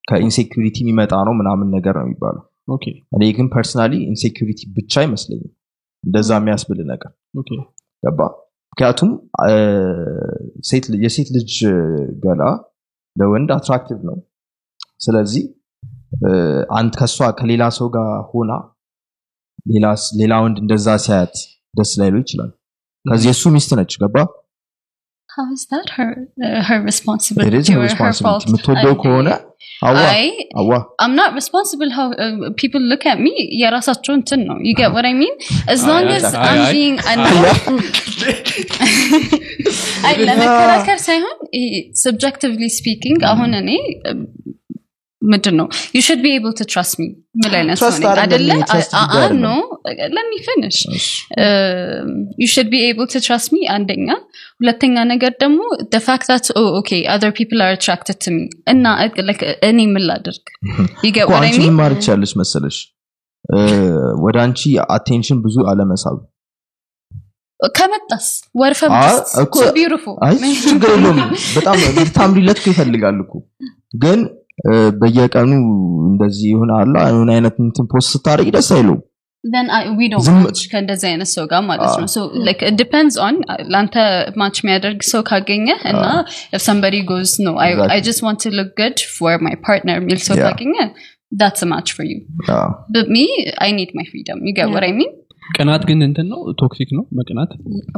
[0.03, 2.43] ከ insecurity የሚመጣ ነው ምናምን ነገር ነው የሚባለው
[3.15, 5.51] እኔ ግን personally insecurity ብቻ አይመስለኝም።
[6.03, 7.11] እንደዛ የሚያስብል ነገር
[8.03, 8.19] ገባ።
[8.73, 9.11] ምክንያቱም
[11.03, 11.51] የሴት ልጅ
[12.23, 12.41] ገላ
[13.15, 14.17] ለወንድ attractive ነው።
[15.05, 15.43] ስለዚህ
[16.75, 18.51] አንድ ከሷ ከሌላ ሰው ጋር ሆና
[19.71, 21.35] ሌላ- ወንድ እንደዛ ሲያያት
[21.73, 22.51] ደስ ላይለው ይችላል።
[23.05, 24.15] ከዚህ የእሱ ሚስት ነች። ገባ
[25.34, 26.08] How is that her
[26.46, 28.24] uh, her It responsibility is her or her responsibility.
[28.26, 28.46] fault?
[28.48, 29.28] የምትወደው I- ከሆነ
[29.88, 30.24] አዋ I
[30.60, 30.70] አዋ
[31.02, 32.32] I'm not responsible how uh,
[32.62, 33.32] people look at me.
[33.62, 34.56] የራሳቸው እንትን ነው.
[34.68, 35.34] You get what I mean?
[35.74, 36.98] As long አይ፣ as አይ፣ I'm አይ። being
[40.08, 41.36] አይ ለመከራከር ሳይሆን
[42.04, 43.70] ሰብጀክቲቭሊ ስፒኪንግ አሁን እኔ
[45.21, 47.05] ምንድን ነው you should be able to trust me
[47.43, 47.79] ምን አይነት
[48.23, 48.49] አደለ
[50.15, 50.77] let me finish
[52.43, 54.07] you should be able to trust me አንደኛ።
[54.59, 55.59] ሁለተኛ ነገር ደግሞ
[56.61, 58.85] oh okay other people are attracted to me እና
[59.69, 60.45] እኔ ምን ላድርግ?
[61.05, 61.67] You get እኮ what I አንቺ mean?
[61.67, 62.77] ምን ማድረግ መሰለሽ?
[64.25, 66.17] ወደ አንቺ attention ብዙ አለመሳብ።
[67.59, 68.25] ከመጣስ?
[68.61, 69.53] what if እሱ
[70.65, 71.19] ችግር የለውም።
[71.57, 73.33] በጣም ልታምሪለት እኮ ይፈልጋል እኮ።
[74.03, 74.19] ግን
[75.01, 75.51] በየቀኑ
[76.11, 79.01] እንደዚህ አለ የሆነ አይነት እንትን post ስታደርጊ ደስ አይለውም
[80.45, 83.35] match ከእንደዚህ አይነት ሰው ጋር ማለት ነው so like it depends on
[83.73, 83.95] ለአንተ
[84.41, 86.05] match የሚያደርግ ሰው ካገኘ እና
[86.55, 88.01] if somebody goes no I, I Exactly.
[88.09, 90.35] just want to look good for my partner የሚል ሰው.
[90.45, 90.73] ካገኘ
[91.31, 92.19] that's a match for you
[92.57, 93.25] አዎ። but me
[93.67, 95.13] I need my freedom you get what I mean
[95.57, 97.51] ቅናት ግን እንትን ነው toxic ነው መቅናት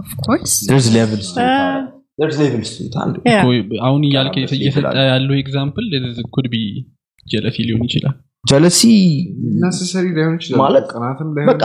[0.04, 0.56] of course
[3.88, 5.86] አሁን እያልከ በጣም እየሰጠ ያለው example
[6.36, 6.58] could be
[7.26, 8.16] jealousy ሊሆን ይችላል.
[8.44, 8.82] jealousy
[9.62, 10.60] necessarily ላይሆን ይችላል.
[10.60, 11.64] ማለት በቃ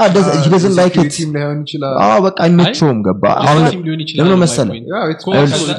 [1.63, 1.95] ይችላል.
[2.05, 3.25] አዎ በቃ አይመቸውም ገባ?
[3.43, 3.63] አሁን
[4.21, 4.75] ለምን መሰለህ?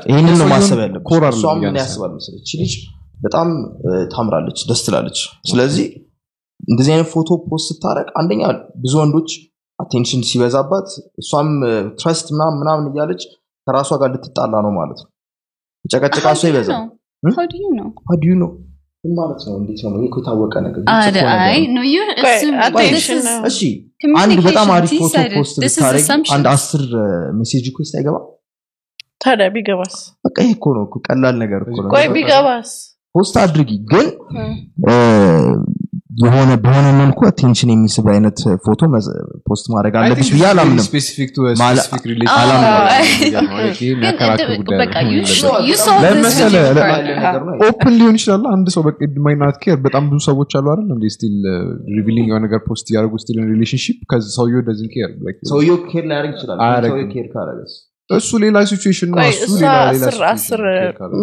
[0.09, 2.73] ይህንን ነው ማሰብ ያለብሽ ኮር እሷም ምን ያስባል መሰለህ እቺ ልጅ
[3.25, 3.49] በጣም
[3.85, 5.19] እ፣ ታምራለች ደስ ትላለች።
[5.49, 5.85] ስለዚህ
[6.67, 8.41] እንደዚህ አይነት ፎቶ ፖስት ስታደረግ አንደኛ
[8.83, 9.29] ብዙ ወንዶች
[9.79, 10.89] አቴንሽን ሲበዛባት
[11.21, 11.49] እሷም
[11.99, 13.21] ትረስት ምናምን ምናምን እያለች
[13.67, 15.09] ከራሷ ጋር ልትጣላ ነው ማለት ነው
[15.85, 16.75] ጨቀጨቃ How እሷ do you ይበዛል
[17.23, 17.33] know?
[17.37, 17.89] How do you know?
[18.23, 18.51] ዱ ነው
[19.03, 21.73] ምን ማለት ነው እንዴት ነው ይሄ እኮ የታወቀ ነገር ግልጽ አደ እኮ ነገር አይ ነው።
[21.77, 23.59] no you're ቆይ፣ assuming this attention is ነው። እሺ
[24.21, 25.15] አንድ በጣም አሪፍ ፎቶ.
[25.35, 26.83] post assumption አንድ አስር
[27.39, 28.15] message እኮ ሳይገባ
[29.21, 29.95] ታዲያ ቢገባስ
[30.25, 32.71] በቃ ይሄ እኮ ነው እኮ ቀላል ነገር እኮ ነው ቆይ ቢገባስ
[33.15, 34.07] post አድርጊ። ግን
[36.21, 38.79] የሆነ በሆነ መልኩ attention የሚስብ አይነት ፎቶ
[39.47, 40.85] post ማድረግ አለብሽ ብዬ አላምንም።
[42.59, 42.73] ነው።
[47.67, 50.87] open ሊሆን ይችላል። አንድ ሰው በቃ might not care በጣም ብዙ ሰዎች አሉ አይደል?
[50.95, 51.35] እንደ still
[51.97, 55.09] revealing የሆነ ነገር post እያደረጉ still relationship ከዚ ሰውየው doesn't care
[55.51, 57.73] ሰውየው care ሊያደርግ ይችላል ሰውየው care ካደረገስ?
[58.09, 60.61] እሱ ሌላ situation ነው። እሱ ሌላ ሌላ አስር አስር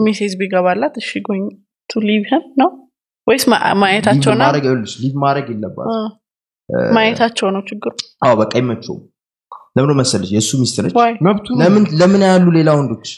[0.04, 1.42] message ቢገባላት is she going
[1.90, 2.70] to leave him ነው
[3.26, 3.44] ወይስ
[3.80, 4.44] ማየታቸው ነው?
[4.44, 5.88] ማድረግ ይኸውልሽ leave ማድረግ የለባት
[6.94, 7.92] ማየታቸው ነው ችግሩ።
[8.24, 9.00] አዎ በቃ አይመቸውም።
[9.76, 10.30] ለምን መሰለሽ?
[10.34, 10.94] የእሱ ሚስት ነች።
[12.00, 13.08] ለምን ያሉ ሌላ ወንዶች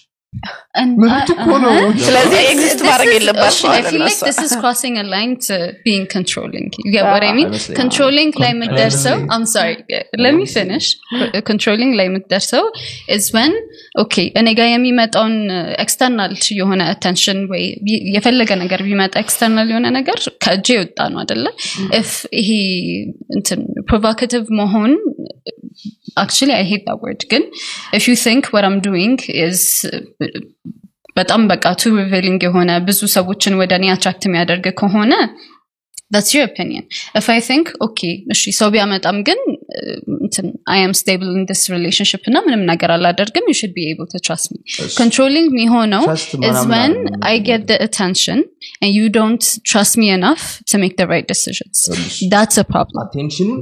[0.80, 1.88] And- መብቱ እኮ ነው። uh-huh.
[2.04, 5.04] ስለዚህ This- exist this ማድረግ is- የለባቸው I feel like አይደል this is crossing a
[5.14, 5.56] line to
[5.86, 6.66] being controlling.
[6.84, 7.48] You get what I mean?
[7.48, 9.76] አይመስለኝም። Controlling ላይ የምትደርሰው I'm sorry,
[10.24, 10.86] let me finish.
[11.50, 12.64] Controlling ላይ የምትደርሰው
[13.16, 13.52] is when
[14.04, 15.36] okay እኔ ጋር የሚመጣውን
[15.84, 21.46] external የሆነ attention ወይ ቢ- የፈለገ ነገር ቢመጣ external የሆነ ነገር ከእጄ የወጣ ነው አይደለ?
[22.02, 22.10] if
[22.42, 22.50] ይሄ
[23.38, 23.60] እንትን
[23.92, 24.94] provocative መሆን
[26.16, 27.42] actually I hate that word ግን
[27.98, 29.12] if you think what I'm doing
[29.46, 29.60] is
[31.18, 35.14] በጣም በቃ ቱ ሪቪሊንግ የሆነ ብዙ ሰዎችን ወደ እኔ አትራክት የሚያደርግ ከሆነ
[36.14, 36.82] that's your opinion
[37.18, 39.38] if i think okay እሺ ሰው ቢያመጣም ግን
[39.78, 40.42] uh,
[40.74, 44.18] i am stable in this relationship እና ምንም ነገር አላደርግም you should be able to
[44.26, 44.58] trust me
[45.00, 46.98] controlling የሚሆነው አይደለም።
[47.32, 48.40] i get the attention
[48.82, 53.00] and you don't trust me enough to make the right decisions ይኸውልሽ፣ that's a problem
[53.06, 53.60] አቴንሽኑን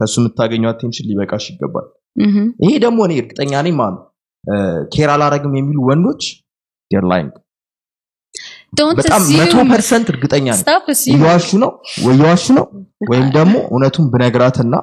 [0.00, 2.44] ከእሱ የምታገኘው attention ሊበቃሽ ይገባል Mhm.
[2.64, 3.96] ይሄ ደግሞ እኔ እርግጠኛ ነኝ ማን
[4.94, 6.22] care አላረግም የሚሉ ወንዶች
[6.90, 7.32] are lying
[8.98, 10.46] በጣም መቶ percent እርግጠኛ
[11.12, 11.70] እየዋሹ ነው
[12.04, 12.66] ወይ እየዋሹ ነው
[13.10, 14.74] ወይም ደግሞ እውነቱን ብነግራትና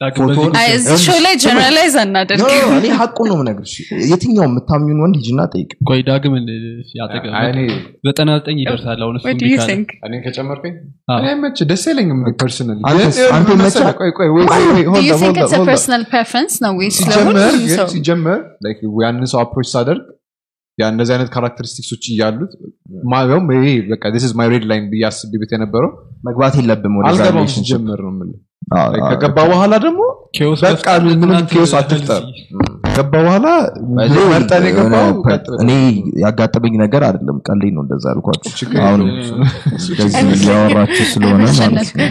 [0.00, 2.42] እዚህ ላይ generalize አናደርግ
[2.76, 3.72] እኔ ሀቁን ነው የምነግርሽ።
[4.10, 6.34] የትኛው የምታምኙን ወንድ ሂጂና ጠይቅ። ቆይ ዳግም
[8.06, 9.16] ዘጠና ዘጠኝ ይደርሳል። አሁን
[10.06, 10.14] እኔ
[11.14, 12.78] እኔ አይመች ደስ አይለኝም personal
[17.94, 18.40] ሲጀመር
[19.32, 20.04] ሰው approach ሳደርግ
[20.78, 22.52] እንደዚህ አይነት characteristics ኦች እያሉት
[23.12, 25.90] ማየውም ይሄ በቃ is my red line ብዬ አስቤበት የነበረው
[26.28, 27.08] መግባት የለብም ወደ
[27.54, 28.38] ሲጀመር ነው የምልህ
[29.10, 30.00] ከገባ በኋላ ደግሞ
[30.64, 32.42] በቃ ምንም chaos አትፍጠር። እዚህ
[32.96, 33.46] ገባ በኋላ
[34.30, 35.08] መርጠን የገባው?
[35.62, 35.70] እኔ
[36.22, 38.52] ያጋጠመኝ ነገር አይደለም። ቀልኝ ነው እንደዛ አልኳችሁ
[38.82, 42.08] አሁን እንደዚህ እያወራችሁ ስለሆነ ማለት ነው?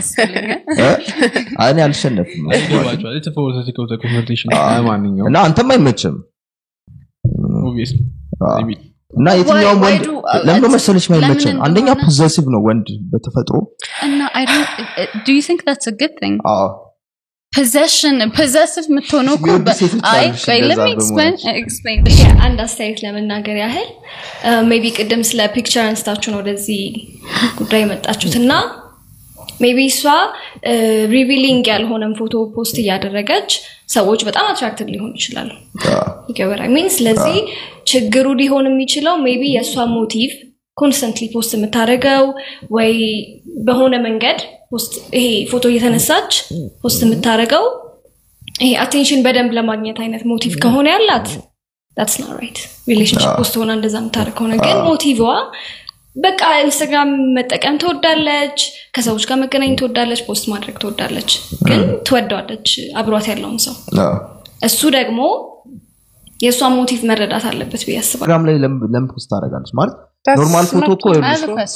[1.67, 2.45] እኔ አልሸነፍም
[5.29, 6.17] እና አንተም አይመችም
[9.17, 10.03] እና የትኛውም ወንድ
[10.63, 13.55] it's- መሰለች ማይመችን ለምን አንደኛ possessive ነው ወንድ በተፈጥሮ።
[14.07, 14.19] እና
[16.19, 16.35] thing?
[16.51, 16.67] አዎ።
[17.53, 19.47] possession possessive የምትሆነው እኮ
[20.11, 20.59] አይ ቆይ
[22.45, 23.87] አንድ አስተያየት ለመናገር ያህል
[24.69, 26.81] maybe ቅድም ስለ picture አንስታችሁ ነው ወደዚህ
[27.59, 28.51] ጉዳይ የመጣችሁት እና
[29.61, 30.03] maybe እሷ
[31.13, 33.49] revealing ያልሆነን ፎቶ post እያደረገች
[33.89, 35.49] ሰዎች በጣም attracted ሊሆኑ ይችላሉ።
[36.29, 37.37] ይገበራ I mean ስለዚህ
[37.91, 40.31] ችግሩ ሊሆን የሚችለው maybe የእሷ motive
[40.77, 42.25] constantly post የምታደርገው
[42.75, 42.93] ወይ
[43.67, 44.39] በሆነ መንገድ
[45.15, 46.31] ይሄ ፎቶ እየተነሳች
[46.81, 47.65] post የምታደርገው
[48.61, 51.29] ይሄ attention በደንብ ለማግኘት አይነት motive ከሆነ ያላት
[52.17, 52.57] ና right
[52.89, 55.29] relationship ውስጥ ሆና እንደዛ የምታደርግ ከሆነ ግን motive ዋ
[56.17, 58.59] በቃ Instagram መጠቀም ትወዳለች
[58.95, 61.31] ከሰዎች ጋር መገናኘት ትወዳለች post ማድረግ ትወዳለች።
[61.67, 63.75] ግን ትወደዋለች አብሯት ያለውን ሰው።
[64.67, 65.19] እሱ ደግሞ
[66.39, 69.95] የእሷን motive መረዳት አለበት ብዬ አስባለሁ። Instagram ላይ ለም- ለምን post ታደርጋለች ማለት?
[70.39, 71.05] normal ፎቶ እኮ.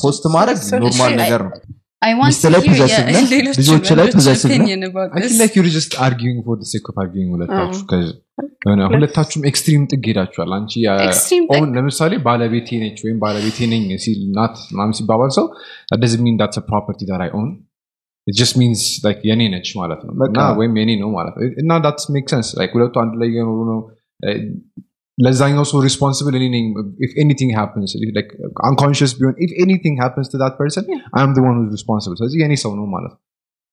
[0.03, 1.53] post ማድረግ normal ነገር ነው
[2.01, 3.17] I want ሚስት to ላይ hear possessive ነህ?
[3.23, 4.55] የሌሎች ልጆች ላይ ወንዶች possessive ነህ?
[4.57, 5.27] opinion about I this.
[5.27, 8.15] feel like you're just arguing for the sake of arguing ሁለታችሁ ከዚ-
[8.65, 11.75] የሆነ ሁለታችሁም extreme ጥግ ሄዳችኋል አንቺ ያ- Extreme አሁን ጥግ?
[11.77, 15.45] ለምሳሌ ባለቤቴ ነች ወይም ባለቤቴ ነኝ ሲል ናት ምናምን ሲባባል ሰው
[16.03, 17.49] doesn't mean that's property that I own
[18.27, 18.81] just means
[19.29, 22.49] የኔ ነች ማለት ነው በቃ። እና ወይም የኔ ነው ማለት ነው እና that makes sense
[22.75, 23.79] ሁለቱ አንድ ላይ የኖሩ ነው
[25.21, 26.65] እ፣ ለዛኛው ሰው responsible እኔ ነኝ
[27.05, 27.91] if anything happens
[28.65, 32.73] unconscious ቢሆን if anything happens to that person I am one responsible ስለዚህ የኔ ሰው
[32.79, 33.19] ነው ማለት ነው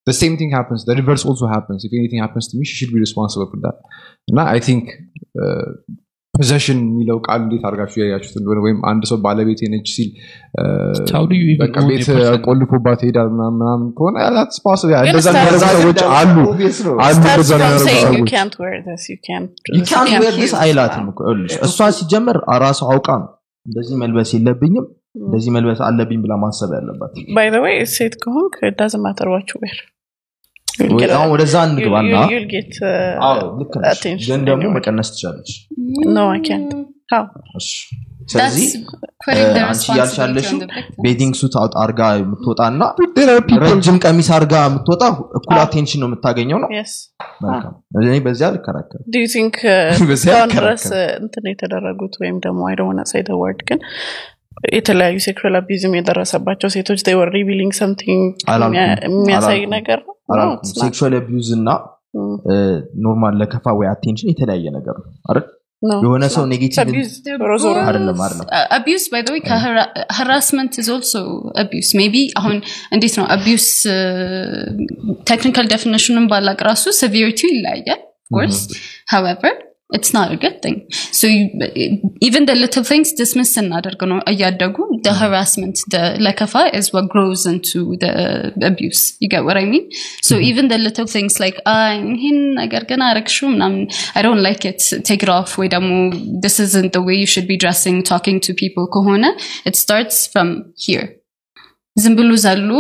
[0.07, 2.93] the same thing happens the reverse also happens if anything happens to me she should
[2.93, 3.77] be responsible for that
[4.29, 4.85] እና i think
[6.39, 10.11] possession የሚለው ቃል እንዴት አድርጋችሁ ያያችሁት እንደሆነ ወይም አንድ ሰው ባለቤቴ ነች ሲል
[11.91, 12.09] ቤት?
[12.49, 14.17] ቆልፎባት ሄዳል ምናምን ከሆነ
[15.07, 16.37] እንደዛ የሚያደርጉ ሰዎች አሉ.
[20.65, 21.07] አይላትም
[21.69, 23.29] እሷ ሲጀመር ራሱ አውቃ ነው
[23.67, 24.87] እንደዚህ መልበስ የለብኝም
[25.25, 27.13] እንደዚህ መልበስ አለብኝ ብላ ማሰብ ያለባት።
[27.97, 29.77] ሴት ከሆንክ doesn't matter what you wear.
[29.77, 30.68] You'll get,
[31.17, 32.15] አሁን ወደዛ you'll, እንግባና
[34.29, 34.73] ግን ደግሞ.
[34.77, 35.51] መቀነስ ትቻለች
[36.17, 36.73] No, I can't.
[37.13, 37.23] How?
[37.61, 37.69] እሺ።
[38.31, 38.67] That's ስለዚህ
[39.67, 40.59] አንቺ victim.
[41.05, 42.83] bathing suit አርጋ የምትወጣ እና
[43.65, 45.03] ረጅም ቀሚስ አርጋ የምትወጣ
[45.39, 46.69] እኩል attention ነው የምታገኘው ነው
[48.03, 52.91] እኔ በዚያ ልከራከር Do you think uh, ድረስ uh, እንትን የተደረጉት ወይም ደግሞ I don't
[52.93, 53.81] want to say the word ግን
[54.75, 60.15] የተለያዩ sexual abuse ም የደረሰባቸው ሴቶች they were revealing something አላልኩም። የሚያ- የሚያሳይ ነገር ነው?
[60.81, 61.69] sexual abuse እና
[62.15, 62.37] Mm.
[62.97, 65.47] normal ለከፋ ወይ attention የተለያየ ነገር ነው አይደል?
[66.05, 66.47] የሆነ ሰው.
[66.47, 66.79] negative
[67.83, 68.47] አይደለም አይደለም.
[68.79, 69.41] abuse by the way
[70.19, 71.21] harassment is also
[71.55, 71.91] abuse.
[71.95, 72.57] Maybe አሁን
[72.93, 73.27] እንዴት ነው?
[73.27, 73.69] Abuse
[75.31, 78.63] ቴክኒካል ዴፊኒሽኑን ባላቅ ራሱ severity ይለያያል of course
[79.89, 84.19] however it's not a good thing so you, even the little things dismiss እናደርግ ነው
[84.33, 84.77] እያደጉ
[85.07, 88.15] the harassment the ለከፋ is what grows into the
[88.71, 89.91] abuse you get what I mean
[90.29, 93.83] so even the little things like ah ይህን ነገር ግን አረግሽው ምናምን
[94.19, 95.91] I don't like it take it off ወይ ደግሞ
[96.45, 99.27] this isn't the way you should be dressing talking to people ከሆነ
[99.71, 100.51] it starts from
[100.87, 101.18] here
[101.99, 102.71] ዝም ብሎ ዘሎ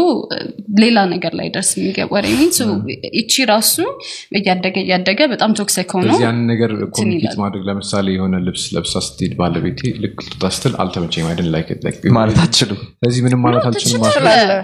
[0.82, 2.12] ሌላ ነገር ላይ ደርስ የሚገባ
[3.20, 3.74] እቺ ራሱ
[4.38, 9.80] እያደገ እያደገ በጣም toxic ሆኖ ያንን ነገር communicate ማድረግ ለምሳሌ የሆነ ልብስ ለብሳ ስትሄድ ባለቤቴ
[10.04, 11.70] ልክ ልትወጣ ስትል አልተመቸኝ I didn't like
[12.18, 14.60] ማለት አትችልም ስለዚህ ምንም ማለት አልችልም ማለት ትችላለህ።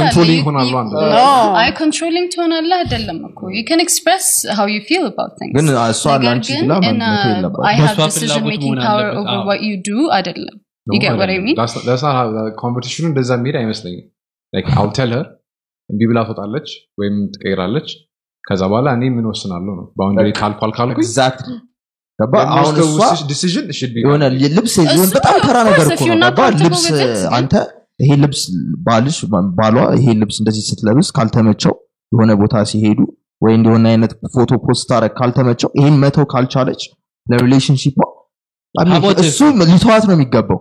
[0.00, 0.72] controlling ሆናሉ
[1.04, 1.22] ላይ።.
[1.60, 4.26] አይ controlling ትሆናለህ አይደለም እኮ። You can express
[4.58, 5.54] how you feel about things.
[5.58, 7.64] ግን እሷ ነገር ለአንቺ ግን ብላ a- የለባት።
[8.02, 10.56] Decision ፍላጎት መሆን አለበት። አይደለም
[10.92, 11.56] you get what I mean?
[12.62, 14.06] competition ኑ እንደዛ የሚሄድ አይመስለኝም.
[14.80, 15.26] I'll tell her
[15.90, 16.68] እምቢ ብላ ትወጣለች
[17.00, 17.88] ወይም ትቀይራለች.
[18.44, 19.86] ከዛ በኋላ እኔ ምን ወስናለሁ ነው?
[19.98, 20.72] boundary ካልኳል
[23.30, 23.66] decision
[24.04, 24.24] የሆነ
[24.56, 24.74] ልብስ
[25.16, 26.84] በጣም ተራ ነገር እኮ ነው። not ልብስ
[27.38, 27.54] አንተ
[28.02, 28.42] ይሄ ልብስ
[28.86, 29.16] ባልሽ
[29.58, 31.74] ባሏ ይሄ ልብስ እንደዚህ ስትለብስ ካልተመቸው
[32.12, 33.00] የሆነ ቦታ ሲሄዱ
[33.44, 36.82] ወይ እንደሆነ አይነት ፎቶ post ታረግ ካልተመቸው ይሄን መተው ካልቻለች
[37.26, 37.96] ለ relationship
[38.74, 40.58] About እሱ ሊተዋት ነው የሚገባው።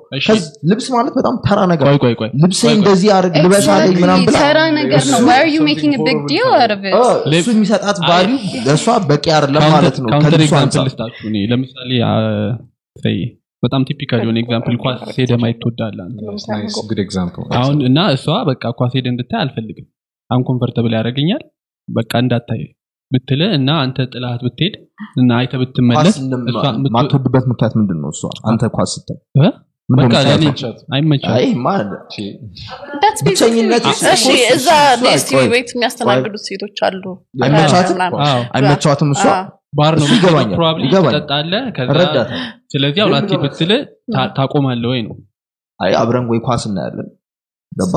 [0.69, 4.27] ልብስ ማለት በጣም ተራ ነገር ቆይ ቆይ ቆይ ልብሴ እንደዚህ አርግ ልበስ አለኝ ምናምን Exactly,
[4.31, 6.93] ብላ ተራ ነገር ነው። እሱ- why are you making a big deal out of it?
[6.95, 8.35] እ፣ እሱ የሚሰጣት value
[8.67, 11.91] ለእሷ በቂ አይደለም ማለት ነው። counter ከልብሱ example አንጻር ልስጣችሁ እኔ። ለምሳሌ
[13.63, 16.07] በጣም typical የሆነ example ኳስ ሄደ ማየት ትወዳለህ?
[17.59, 19.85] አሁን እና እሷ በቃ ኳስ ሄደ እንድታይ አልፈልግም።
[20.29, 21.43] uncomfortable ያደርገኛል።
[21.87, 22.61] በቃ እንዳታይ
[23.13, 24.75] ብትል እና አንተ ጥላት ብትሄድ
[25.17, 26.15] እና አይተ ብትመለስ
[26.95, 29.19] ማትወድበት ምክንያት ምንድን ነው እሷ አንተ ኳስ ስታይ
[33.25, 33.85] ብቸኝነት.
[34.53, 34.67] እዛ
[35.01, 37.03] DSTV ቤት የሚያስተናግዱት ሴቶች አሉ።
[38.55, 39.11] አይመቻትም?
[39.15, 39.25] እሷ?
[39.77, 40.07] ባር ነው
[40.53, 41.63] probably ትጠጣለህ
[42.73, 43.71] ስለዚህ አሁን አትሄድ ብትል
[44.37, 45.15] ታቆማለህ ወይ ነው?
[45.79, 47.07] አይ አብረን ወይ ኳስ እናያለን
[47.77, 47.93] ገባ?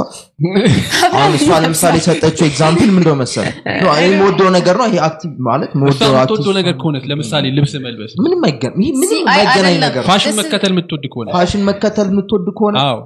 [1.15, 3.47] አሁን እሷ ለምሳሌ የሰጠችው example ምንድነው መሰለ
[3.95, 8.41] እኔ የምወደው ነገር ነው ይሄ active ማለት የምወደው active ነገር ከሆነ ለምሳሌ ልብስ መልበስ ምንም
[8.49, 12.99] አይገ- ይሄ ምንም የማይገናኝ ነገር ፋሽን መከተል የምትወድ ከሆነ ፋሽን መከተል የምትወድ ከሆነ አዎ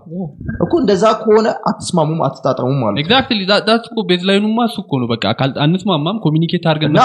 [0.60, 5.24] እኮ እንደዛ ከሆነ አትስማሙም አትጣጠሙም ማለት exactly that እኮ baseline ኑማ እሱ እኮ ነው በቃ።
[5.64, 6.96] አንስማማም communicate አድርገን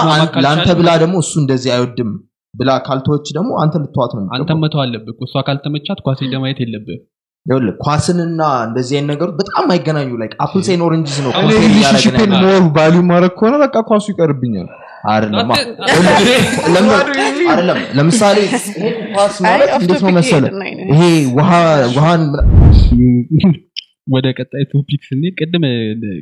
[0.44, 2.12] ለአንተ ብላ ደግሞ እሱ እንደዚህ አይወድም
[2.54, 6.60] ብላ ካልተወች ደግሞ አንተ ልትዋት ነው አንተ መተው አለብህ እኮ። እሷ ካልተመቻት ኳስ ሄደህ ማየት
[6.62, 6.98] የለብህ
[7.80, 13.02] ኳስንና እንደዚህ አይነት ነገሮች በጣም አይገናኙ። like apples and oranges ነው relationship ን more value
[13.10, 14.68] ማድረግ ከሆነ በቃ ኳሱ ይቀርብኛል።
[15.10, 15.48] አይደለም
[17.98, 18.38] ለምሳሌ
[19.16, 21.02] ኳስ ማለት እንዴት ነው መሰለ ይሄ። ይሄ
[21.36, 21.50] ውሃ
[21.94, 22.22] ውሃን
[24.14, 25.64] ወደ ቀጣይ topic ስንሄድ ቅድም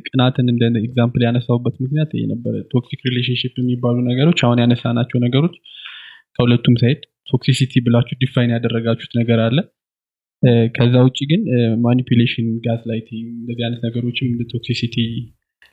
[0.07, 5.55] ቅናትን እንደ example ያነሳውበት ምክንያት ይሄ ነበረ። toxic relationship የሚባሉ ነገሮች አሁን ያነሳናቸው ነገሮች
[6.37, 9.57] ከሁለቱም side toxicity ብላችሁ define ያደረጋችሁት ነገር አለ
[10.75, 11.41] ከዛ ውጭ ግን
[11.85, 14.95] manipulation gaslighting እንደዚህ አይነት ነገሮችም እንደ toxicity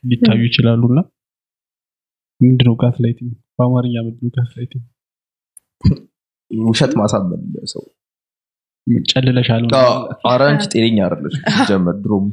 [0.03, 0.99] ሊታዩ ይችላሉ እና
[2.41, 4.85] ምንድነው gaslighting በአማርኛ ምንድነው gaslighting
[6.51, 7.43] ውሸት ማሳመን
[7.73, 7.83] ሰው።
[9.11, 9.63] ጨልለሻል
[10.23, 11.35] ኧረ አንቺ ጤነኛ አይደለሽ
[11.69, 12.25] ጀመር ድሮም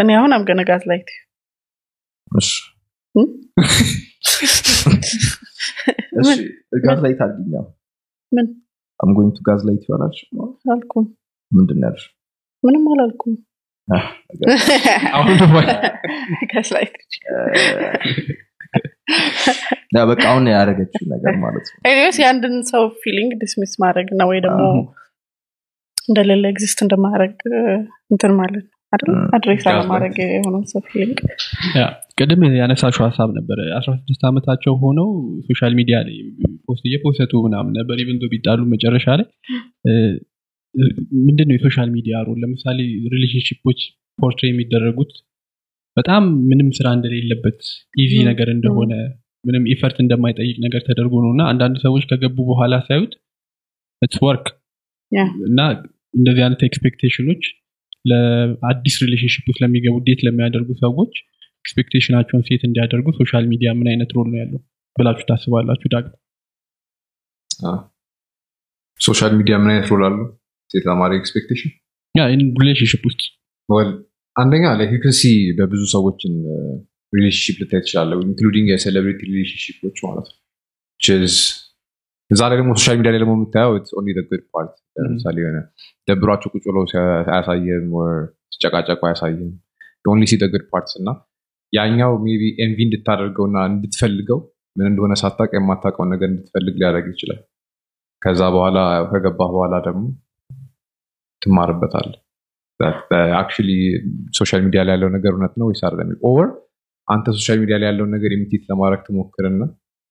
[0.00, 1.08] እኔ አሁን I'm gonna gaslight
[6.84, 7.54] ጋዝ ላይት አድርጊኛ
[8.32, 8.46] ምን?
[9.00, 10.14] አምጎኝቱ ጋዝ ላይት ይሆናል
[10.70, 11.04] አልኩም
[11.50, 12.04] ምንድን ነው ያልሽ
[12.62, 13.34] ምንም አላልኩም።
[13.88, 14.06] አህ፣
[15.14, 15.28] አሁን
[16.50, 16.96] ጋዝ ላይት
[19.94, 24.40] ያ በቃ አሁን ያደረገችው ነገር ማለት ነው። ኤኒዌይስ የአንድን ሰው ፊሊንግ ዲስሚስ ማድረግ እና ወይ
[24.44, 24.80] ደግሞ አዎ።
[26.08, 27.60] እንደሌለ ኤግዚስት እንደማድረግ እ፣
[28.10, 31.18] እንትን ማለት ነው። አይደል ም፣ አድሬስ ጋዝ አለማድረግ የሆነን ሰው ፊሊንግ
[32.18, 35.08] ቅድም ያነሳሽው ሀሳብ ነበረ አስራ ስድስት ዓመታቸው ሆነው
[35.48, 36.16] social media ላይ
[36.68, 39.26] post እየፖሰቱ ምናምን ነበር። eventually መጨረሻ ላይ
[41.26, 42.38] ምንድን ነው የ social media role?
[42.42, 42.78] ለምሳሌ
[43.14, 43.80] relationship ኦች
[44.18, 45.12] portray የሚደረጉት
[45.96, 47.60] በጣም ምንም ስራ እንደሌለበት
[48.02, 48.92] easy ነገር እንደሆነ
[49.44, 53.12] ምንም effort እንደማይጠይቅ ነገር ተደርጎ ነው። እና አንዳንድ ሰዎች ከገቡ በኋላ ሳዩት
[54.02, 54.46] it's work
[55.48, 55.60] እና
[56.14, 57.42] እንደዚህ አይነት expectation ኦች
[58.10, 61.12] ለአዲስ relationship ውስጥ ለሚገቡ date ለሚያደርጉ ሰዎች
[61.64, 64.60] expectation ኣቸውን set እንዲያደርጉ social media ምን አይነት role ነው ያለው
[64.96, 65.88] ብላችሁ ታስባላችሁ?
[65.94, 66.06] ዳግ
[69.00, 70.26] ሶሻል ሚዲያ ምን አይነት ሮል አለው?
[70.70, 71.70] set ለማድረግ expectation
[72.62, 73.22] relationship ውስጥ
[74.36, 74.64] አንደኛ
[75.18, 75.22] ሲ
[75.58, 76.32] በብዙ ሰዎችን
[77.12, 80.36] relationship ልታይ ትችላለ including የ celebrity relationship ኦች ማለት ነው
[82.30, 83.72] እዛ ላይ ደግሞ social media ላይ ደግሞ የምታየው
[84.30, 85.58] good part ለምሳሌ የሆነ
[86.08, 86.64] ደብሯቸው ቁጭ
[87.28, 88.10] አያሳይም or
[88.54, 89.50] ሲጨቃጨቁ አያሳይም።
[90.04, 91.08] only see good parts እና
[91.72, 94.38] ያኛው maybe envy እንድታደርገው እና እንድትፈልገው
[94.76, 97.40] ምን እንደሆነ ሳታቅ የማታውቀውን ነገር እንድትፈልግ ሊያደርግ ይችላል።
[98.22, 98.78] ከዛ በኋላ
[99.10, 100.04] ከገባ በኋላ ደግሞ
[101.42, 102.08] ትማርበታል
[103.40, 103.68] actually
[104.38, 106.18] social media ላይ ያለው ነገር እውነት ነው ወይስ አይደለም?
[106.28, 106.48] over
[107.08, 109.62] አንተ social media ላይ ያለውን ነገር imitate ለማድረግ ትሞክርና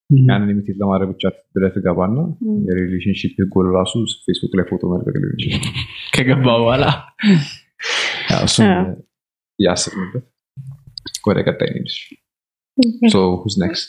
[0.09, 1.23] ያንን ኢሚቴት ለማድረግ ብቻ
[1.55, 2.17] ብለህ ትገባና
[2.67, 3.93] የሪሌሽንሽፕ ጎል ራሱ
[4.25, 5.63] ፌስቡክ ላይ ፎቶ መልቀቅ ሊሆን ይችላል።
[6.15, 6.85] ከገባ በኋላ?
[8.29, 8.85] ያው እሱን አዎ።
[9.59, 10.25] እያስብንበት
[11.27, 11.97] ወደ ቀጣይ ኔድሽ
[13.43, 13.87] ሁዝ ኔክስት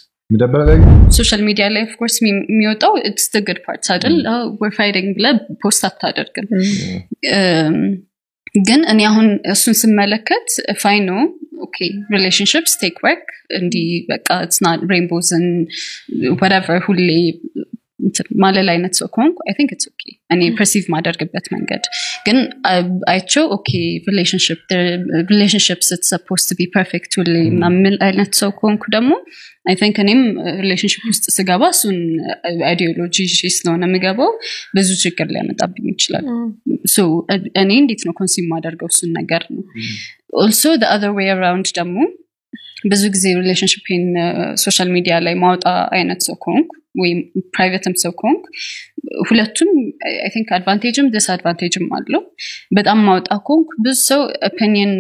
[1.16, 4.16] ሶሻል ሚዲያ ላይ ኦፍኮርስ የሚወጣው ኢትስ ጉድ ፓርት አይደል?
[4.61, 5.27] ወር ፋይቲንግ ብለ
[5.62, 6.49] ፖስት አታደርግም።
[8.62, 10.47] ግን እኔ አሁን እሱን ስመለከት
[10.83, 11.21] ፋይ ነው
[11.68, 11.78] okay
[12.14, 13.26] relationships take work
[13.59, 14.29] እንዲህ በቃ
[14.64, 15.47] not rainbows and
[16.32, 16.55] whatever
[16.87, 17.78] ሁሌ እንትን
[18.42, 21.84] ማለል አይነት ሰው ከሆንኩ I think it's okay እኔ perceive ማደርግበት መንገድ
[22.26, 22.38] ግን
[22.68, 22.82] አ-
[23.12, 23.70] አይቼው okay
[25.28, 27.76] relationship's supposed to be perfect ሁሌ ምናምን
[28.07, 29.12] አይነት ሰው ከሆንኩ ደግሞ
[29.68, 30.20] I think እኔም
[30.61, 31.96] relationship ውስጥ ስገባ እሱን
[32.68, 34.30] ideology ይዤ ስለሆነ የምገባው
[34.76, 36.24] ብዙ ችግር ሊያመጣብኝ ይችላል።
[36.95, 36.99] so
[37.62, 39.62] እኔ እንዴት ነው consume ማደርገው እሱን ነገር ነው?
[40.41, 41.99] also other way around ደግሞ
[42.90, 44.05] ብዙ ጊዜ relationship ን
[44.62, 45.64] social media ላይ ማውጣ
[45.96, 47.18] አይነት ሰው ከሆንኩ ወይም
[47.55, 48.44] private ም ሰው ከሆንኩ
[49.28, 49.70] ሁለቱም
[50.07, 52.22] I think advantage ም disadvantage ም አለው።
[52.78, 54.93] በጣም ማውጣ ከሆንኩ ብዙ ሰው opinion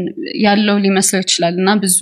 [0.44, 1.98] ያለው ሊመስለው ይችላል እና ብዙ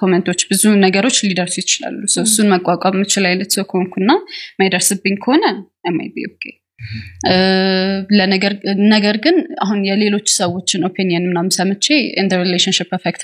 [0.00, 4.10] comment ኦች ብዙ ነገሮች ሊደርሱ ይችላሉ። እሱን መቋቋም የምችል አይነት ሰው ከሆንኩና
[4.60, 5.44] ማይደርስብኝ ከሆነ
[5.98, 6.44] my okay
[8.94, 11.86] ነገር ግን አሁን የሌሎች ሰዎችን opinion ምናምን ሰምቼ
[12.22, 13.22] እንደ relationship affect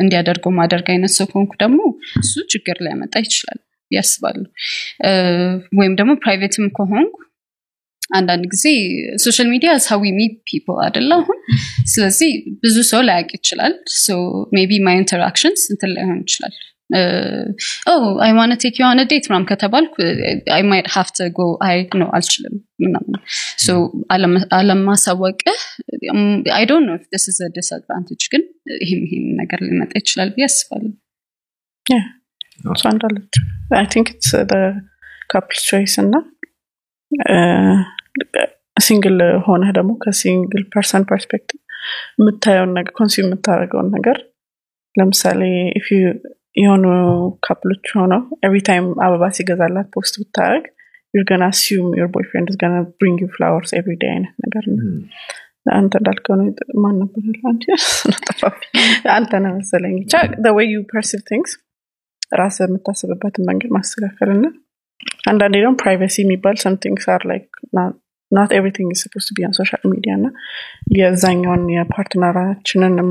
[0.00, 1.80] እንዲያደርገው ማደርግ አይነት ሰው ከሆንኩ ደግሞ
[2.22, 3.60] እሱ ችግር ሊያመጣ ይችላል
[3.90, 4.38] ያስባሉ
[5.78, 7.16] ወይም ደግሞ private ም ከሆንኩ
[8.10, 8.64] አንዳንድ ጊዜ
[9.24, 11.38] social media how we meet people አደለ አሁን?
[11.84, 12.30] ስለዚህ
[12.64, 13.74] ብዙ ሰው ላያቅ ይችላል።
[14.52, 16.54] maybe my interactions እንትን ላይሆን ይችላል
[18.62, 19.94] ቴክ የሆነ date ምናም ከተባልኩ
[20.54, 23.20] I might have to go አይ ነው አልችልም ምናምን።
[24.58, 25.60] አለማሳወቅህ
[26.54, 28.44] I don't know ስ is disadvantage ግን
[28.82, 30.92] ይህም ይህም ነገር ሊመጣ ይችላል ብዬ አስባለሁ።
[32.74, 33.34] እሷ እንዳለች
[33.76, 34.32] I think it's
[35.30, 36.14] couple choice እና
[38.76, 41.58] single ሆነህ ደግሞ ከ single person perspective
[42.18, 44.18] የምታየውን ነገር consume የምታደርገውን ነገር
[44.94, 45.40] ለምሳሌ
[46.56, 46.84] የሆኑ
[47.44, 50.64] couple ኦች ሆነው every time አበባ ሲገዛላት post ብታደረግ
[51.14, 54.84] you're gonna assume your boyfriend gonna bring you flowers every day አይነት ነገር ነው።
[55.74, 56.46] አንተ እንዳልከው ነው
[56.82, 57.64] ማን ነበር አንቺ
[59.14, 60.14] አንተ ነው መሰለኝ። ብቻ
[60.58, 61.52] way you perceive things
[62.40, 64.46] ራስ የምታስብበትን መንገድ ማስተካከል እና
[65.30, 67.48] አንዳንዴ ደግሞ privacy የሚባል some things are like
[68.32, 70.26] not everything suppose be on social media እና
[70.98, 73.10] የዛኛውን የ partner ኣችንንም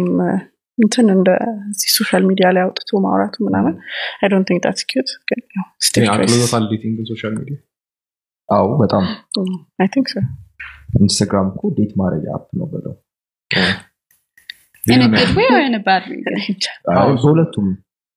[0.80, 1.30] እንትን እንደ
[1.94, 3.74] social media ላይ አውጥቶ ማውራቱ ምናምን
[4.22, 5.42] I don't think that's cute ግን
[6.14, 7.58] አቅልሎታል dating social media?
[8.50, 9.04] አዎ በጣም
[9.80, 10.18] I think so
[11.00, 12.96] ኢንስታግራም እኮ date ማድረጊያ app ነው በለው።
[14.84, 16.20] In a good way or in a bad way?
[16.94, 17.68] አዎ፣ በሁለቱም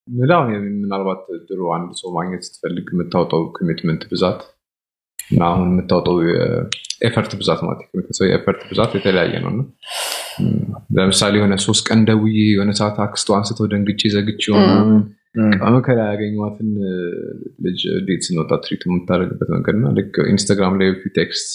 [0.08, 4.40] ምናልባት ድሮ አንድ ሰው ማግኘት ስትፈልግ የምታወጣው commitment ብዛት
[5.46, 6.16] አሁን የምታወጣው
[7.06, 9.62] effort ብዛት ማለት የምትሰው የ effort ብዛት የተለያየ ነው። እና
[10.96, 14.70] ለምሳሌ የሆነ ሶስት ቀን ደውዬ የሆነ ሰዓት አክስቷ አንስተው ደንግጬ ዘግቼ ሆነ
[15.74, 16.70] መከራ ያገኘዋትን
[17.64, 21.50] ልጅ date ስንወጣ treat የምታደርግበት መንገድ እና ልክ ኢንስታግራም ላይ ፊት text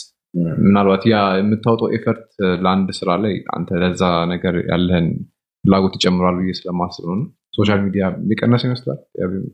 [0.64, 2.26] ምናልባት ያ የምታወጣው effort
[2.64, 4.02] ለአንድ ስራ ላይ አንተ ለዛ
[4.34, 5.08] ነገር ያለህን
[5.64, 7.26] ፍላጎት ይጨምራል ብዬ ስለማስብ ነው።
[7.58, 9.00] social media ሊቀነስ ይመስላል?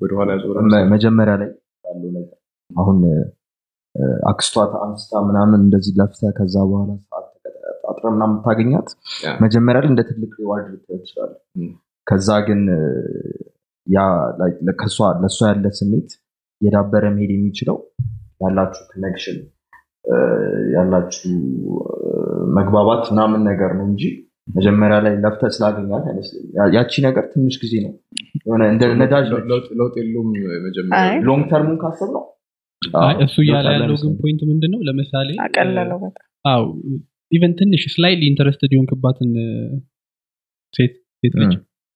[0.01, 0.65] ወደኋላ ያዞራል?
[0.93, 1.49] መጀመሪያ ላይ
[1.85, 2.33] ያለው ነገር
[2.71, 2.97] አሁን
[4.29, 7.27] አክስቷ አንስታ ምናምን እንደዚህ ለፍተ ከዛ በኋላ ሰዓት
[7.89, 8.89] አጥረ ምናምን የምታገኛት
[9.25, 11.71] ያ። መጀመሪያ ላይ እንደ ትልቅ reward ትችላለ ም።
[12.07, 12.61] ከዛ ግን
[14.67, 16.09] ለእሷ ያለ ስሜት
[16.61, 17.77] የዳበረ መሄድ የሚችለው
[18.41, 19.39] ያላችሁ connection
[20.75, 21.31] ያላችሁ
[22.57, 24.03] መግባባት ምናምን ነገር ነው እንጂ
[24.55, 27.93] መጀመሪያ ላይ ለፍተ ስላገኛት አይመስለኝም ያቺ ነገር ትንሽ ጊዜ ነው
[28.41, 30.29] የሆነ እንደ ነዳጅ ነች። ለውጥ- ለውጥ የለውም
[30.65, 32.23] መጀመሪያ አይ long term ኡን ካሰብ ነው
[33.25, 36.63] እሱ እያለ ያለው ግን point ምንድን ነው ለምሳሌ አቀለለው በጣም አው
[37.31, 39.29] even ትንሽ slightly interested የሆንክባትን
[40.73, 41.53] ሴት ሴት ልጅ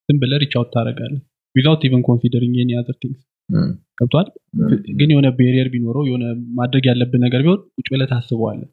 [0.10, 1.22] ዝም ብለህ reach out ታደርጋለህ
[1.56, 3.22] without even considering any other things
[3.98, 4.28] ገብቷል?
[4.98, 6.24] ግን የሆነ barrier ቢኖረው የሆነ
[6.60, 8.68] ማድረግ ያለብን ነገር ቢሆን ቁጭ ብለህ ታስበዋለህ?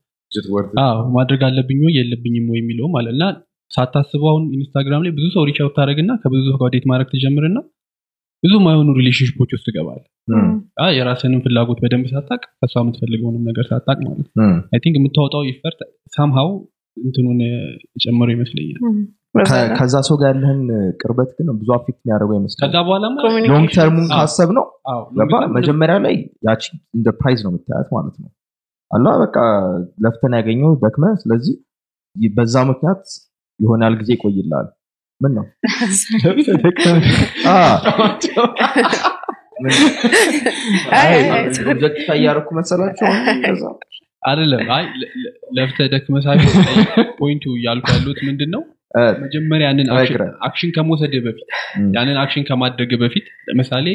[0.85, 3.25] አዎ ማድረግ አለብኝ ወይ የለብኝም ወይ የሚለው ማለት እና
[3.71, 7.59] ሳታስበው አሁን ኢንስታግራም ላይ ብዙ ሰው reach out ታደረግና ከብዙ ሰው ጋር date ማድረግ ትጀምርና
[8.45, 10.01] ብዙ ማይሆኑ relationship ኦች ውስጥ ትገባል
[10.97, 15.81] የራስንም ፍላጎት በደንብ ሳታቅ ከሷ የምትፈልገውንም ነገር ሳታቅ ማለት ነው። I think የምታወጣው effort
[16.13, 16.51] somehow
[16.97, 17.39] እንትኑን
[17.95, 18.81] የጨመረው ይመስለኛል።
[19.79, 20.61] ከዛ ሰው ጋር ያለህን
[21.01, 23.05] ቅርበት ግን ብዙ affect የሚያደርገው ይመስላል ከዛ በኋላ
[23.51, 24.67] long term ኡን አዎ። ካሰብ ነው
[25.57, 26.15] መጀመሪያ ላይ
[26.49, 26.63] ያቺ
[26.99, 28.31] እንደ prize ነው የምታያት ማለት ነው።
[28.91, 29.37] አላ በቃ
[30.05, 31.55] ለፍተን ያገኘው ደክመ ስለዚህ
[32.35, 33.05] በዛ ምክንያት
[33.61, 34.69] ያህል ጊዜ ይቆይላል
[35.21, 35.45] ምን ነው
[37.49, 37.57] አ፣
[39.65, 39.81] ምን-
[40.95, 43.07] አይ፣ አይ፣ አይ፣ objectify እያደረኩ መሰላቸው?
[44.23, 44.85] አይደለም። አይ
[45.57, 46.55] ለፍተህ ደክመህ ሳይሆን
[47.19, 48.63] point ኡ እያልኩ ያሉት ምንድን ነው
[49.23, 49.89] መጀመሪያ ያንን
[50.47, 51.47] action ከመውሰድ በፊት
[51.97, 53.87] ያንን action ከማድረግ በፊት ለምሳሌ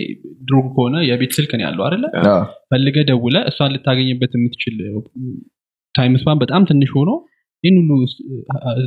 [0.47, 2.05] ድሮ ከሆነ የቤት ስልክ ነው ያለው አይደለ?
[2.25, 2.33] አ፣
[2.71, 4.77] ፈልገ ደውለ እሷን ልታገኝበት የምትችል
[5.95, 7.11] time span በጣም ትንሽ ሆኖ
[7.63, 8.01] ይህን ሁሉ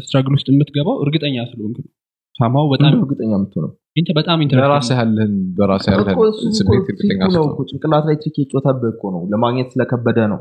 [0.03, 1.91] struggle ውስጥ የምትገባው እርግጠኛ ስለሆንክ ነው
[2.34, 3.70] somehow በጣም እርግጠኛ የምትሆነው?
[4.16, 6.18] በጣም ለራስህ ያለህን በራስህ ያለህን
[6.59, 10.41] ስሜት እርግጠኛ ስትሆን እኮ። ጭንቅላት ላይ trick የጫወተብህ እኮ ነው። ለማግኘት ስለከበደ ነው።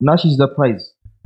[0.00, 0.82] እና she's the prize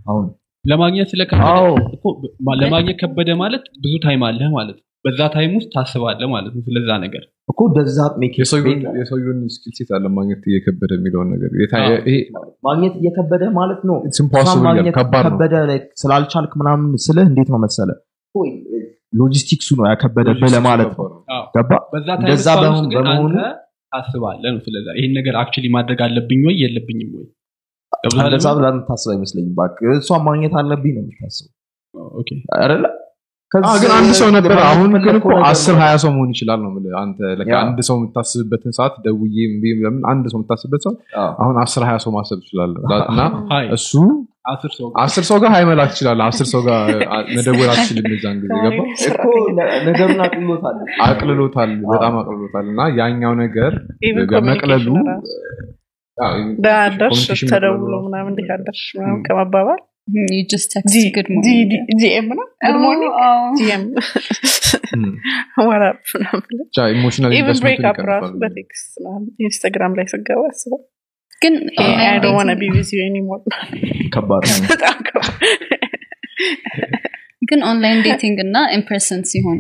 [0.06, 0.26] አሁን።
[0.64, 6.52] ለማግኘት ስለከበደ ለማግኘት ከበደ ማለት ብዙ time አለህ ማለት ነው። በዛ time ውስጥ ታስባለህ ማለት
[6.56, 7.98] ነው ስለዛ ነገር። እኮ ደዛ
[8.98, 11.50] የሰውየውን skill set አለ ማግኘት እየከበደ የሚለውን ነገር።
[12.68, 13.96] ማግኘት እየከበደ ማለት ነው?
[14.08, 15.54] It's impossible እሷን ማግኘት ይላል። ከባድ ነው። ከበደ
[16.02, 17.90] ስላልቻልክ ምናምን ስልህ እንዴት ነው መሰለ
[19.12, 21.08] ሎጂስቲክሱ ነው ያከበደብህ ለማለት ነው
[21.54, 21.70] ገባ?
[22.16, 23.44] እንደዛ በመሆኑ-
[23.92, 27.26] ታስባለህ ስለዛ። ይሄን ነገር actually ማድረግ አለብኝ ወይ የለብኝም ወይ?
[28.18, 28.46] እንደዛ?
[28.56, 31.50] ብላ የምታስብ አይመስለኝም። እባክህ እሷን ማግኘት አለብኝ ነው የምታስበው።
[32.20, 32.84] okay። አይደለ?
[33.50, 36.92] አዎ፣ ግን አንድ ሰው ነበር አሁን ግን እኮ አስር ሀያ ሰው መሆን ይችላል ነው የምልህ።
[37.00, 37.18] አንተ።
[37.58, 39.36] አንድ ሰው የምታስብበትን ሰዓት ደውዬ
[39.80, 40.92] ለምን አንድ ሰው የምታስብበት ሰው
[41.22, 43.20] አዎ። አሁን አስር ሀያ ሰው ማሰብ ትችላለህ። እና
[43.76, 43.92] እሱ
[44.44, 46.80] አስር ሰው አስር ሰው ጋር ሀይ መላክ ትችላለህ አስር ሰው ጋር
[47.36, 48.78] መደወል አትችልም የዛን ጊዜ። ገባ
[49.08, 49.24] እኮ
[49.58, 53.72] ነ- ነገሩን አቅልሎታል። አቅልሎታል በጣም አቅልሎታል። እና ያኛው ነገር
[56.80, 59.80] አደርሽ communication ተደውሎ መቅለሉ ምናምን እንዴት አደርሽ ምናምን ከመባባል
[66.92, 67.32] emotional
[69.42, 70.80] ኢንስታግራም ላይ ስገባ አስበው
[71.42, 71.54] ግን
[74.14, 74.58] ከባድ ነው.
[74.72, 75.32] በጣም ከባድ.
[77.50, 79.58] ግን online dating እና in person ሲሆን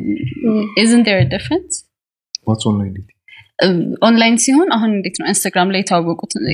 [0.82, 1.74] isn't there difference
[2.46, 3.08] what's online dating
[4.06, 5.26] ኦንላይን ሲሆን አሁን እንዴት ነው?
[5.28, 5.82] ኢንስታግራም ላይ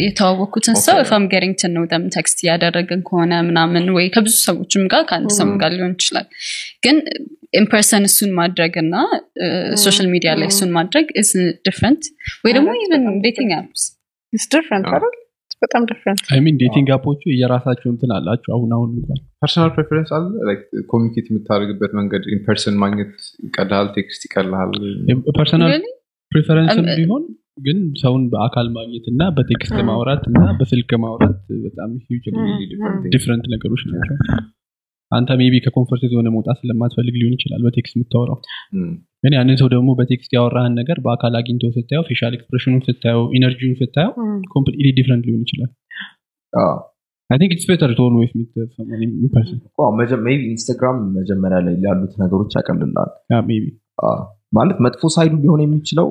[0.06, 5.04] የተዋወቅኩትን ሰው ፋም ገሪንግ ትን ነው ደም ቴክስት እያደረግን ከሆነ ምናምን ወይ ከብዙ ሰዎችም ጋር
[5.10, 6.26] ከአንድ ሰው ጋር ሊሆን ይችላል።
[6.86, 6.98] ግን
[7.52, 9.06] ኢንፐርሰን እሱን ማድረግ እና
[9.84, 11.32] ሶሻል ሚዲያ ላይ እሱን ማድረግ ኢዝ
[11.66, 12.04] ዲፍረንት
[12.44, 13.97] ወይ ደግሞ ኢቨን ዴቲንግ አፕስ
[14.32, 15.14] ዲፍረንት አይደል?
[15.62, 19.18] በጣም ዲፍረንት አይ ሚን ዴቲንግ አፖቹ የራሳቸው እንትን አላቸው አሁን አሁን እንኳን.
[19.42, 20.26] ፐርሰናል ፕሬፈረንስ አለ?
[20.90, 23.14] ኮሚኒኬት የምታደርግበት መንገድ ኢንፐርሰን ማግኘት
[23.46, 24.72] ይቀልሃል text ይቀልሃል
[25.32, 25.72] personal
[26.80, 27.22] Um, ቢሆን
[27.66, 31.90] ግን ሰውን በአካል ማግኘት እና በ text ማውራት እና በስልክ ማውራት በጣም
[33.14, 34.16] different ነገሮች ናቸው
[35.12, 38.38] አንተ maybe ከ comfort zone መውጣት ስለማትፈልግ ሊሆን ይችላል በ text የምታወራው።
[39.24, 43.24] ግን ያንን ሰው ደግሞ በ text ያወራህን ነገር በአካል አግኝቶ ስታየው facial expression ኑን ስታየው
[43.38, 44.12] energy ውን ስታየው
[44.54, 45.70] completely different ሊሆን ይችላል።
[50.46, 53.10] ኢንስታግራም መጀመሪያ ላይ ያሉት ነገሮች ያቀልላል።
[54.56, 56.06] ማለት መጥፎ side ኡ ሊሆን የሚችለው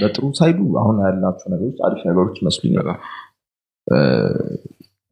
[0.00, 2.88] በጥሩ side ኡ አሁን ያላቸው ነገሮች አሪፍ ነገሮች ይመስሉኛል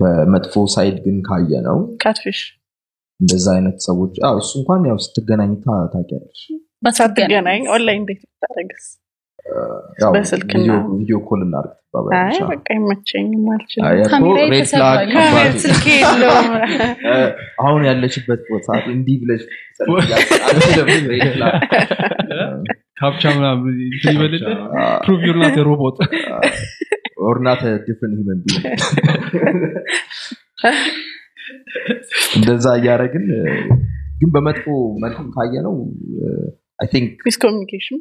[0.00, 2.40] በመጥፎ side ግን ካየነው catfish
[3.20, 5.50] እንደዛ አይነት ሰዎች እሱ እንኳን ያው ስትገናኝ
[5.92, 6.40] ታውቂያለሽ።
[6.96, 8.86] ሳትገናኝ online date ብታደረግስ
[10.00, 11.40] ያው በስልክና- ቪዲዮ- call
[11.72, 13.86] ትባባያለሽ። በቃ ይመቸኝም አልችልም።
[17.62, 19.42] አሁን ያለችበት ቦታ እንዲህ ብለሽ
[22.98, 23.74] captcha ምናምን
[24.76, 25.96] አ፣ prove you're not robot
[27.64, 28.64] a different human being
[32.36, 33.24] እንደዛ እያደረግን
[34.20, 34.66] ግን በመጥፎ
[35.04, 35.74] መልኩም ካየነው
[37.26, 37.98] miscommunication?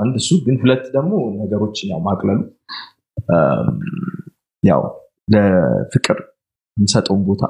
[0.00, 2.38] አንድ እሱ ግን ሁለት ደግሞ ነገሮችን ያው ማቅለሉ
[4.62, 4.82] ያው
[5.34, 6.18] ለፍቅር
[6.76, 7.42] የምንሰጠውን ቦታ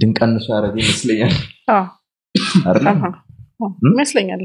[0.00, 1.32] እንድንቀንስ ያደረገ ይመስለኛል?
[3.90, 4.40] ይመስለኛል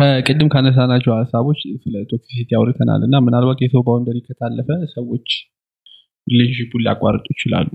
[0.00, 5.26] ከቅድም ካነሳናቸው ሀሳቦች ስለ toxicity አውርተናል እና ምናልባት የሰው boundary ከታለፈ ሰዎች
[6.26, 7.68] relationship ኡን ሊያቋርጡ ይችላሉ።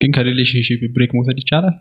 [0.00, 1.76] ግን ከ relationship break መውሰድ ይቻላል?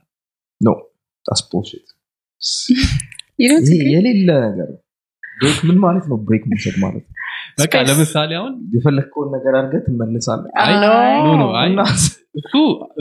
[3.40, 3.82] ይሄ agree?
[3.94, 4.80] የሌለ ነገር ነው።
[5.24, 6.18] break ምን ማለት ነው?
[6.28, 7.16] break መውሰድ ማለት ነው።
[7.60, 7.74] በቃ.
[7.90, 10.88] ለምሳሌ አሁን የፈለግከውን ነገር አድርገህ ትመልሳለህ። አይ no፣
[11.26, 11.82] no no አይ እና
[12.40, 12.54] እሱ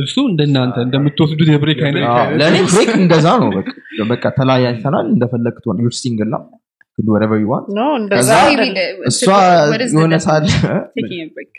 [0.05, 2.05] እሱ እንደናንተ እንደምትወስዱት የ break አይነት
[2.41, 3.68] ለእኔ break እንደዛ ነው በቃ።
[4.11, 6.32] በቃ ተለያይተናል እንደፈለግ ትሆን you're single
[9.94, 10.14] የሆነ
[11.34, 11.53] break?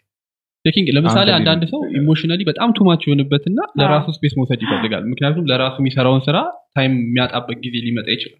[0.65, 5.75] taking ለምሳሌ አንዳንድ ሰው emotionally በጣም too much የሆንበትና ለራሱ space መውሰድ ይፈልጋል። ምክንያቱም ለራሱ
[5.81, 6.37] የሚሰራውን ስራ
[6.75, 8.39] time የሚያጣበት ጊዜ ሊመጣ ይችላል።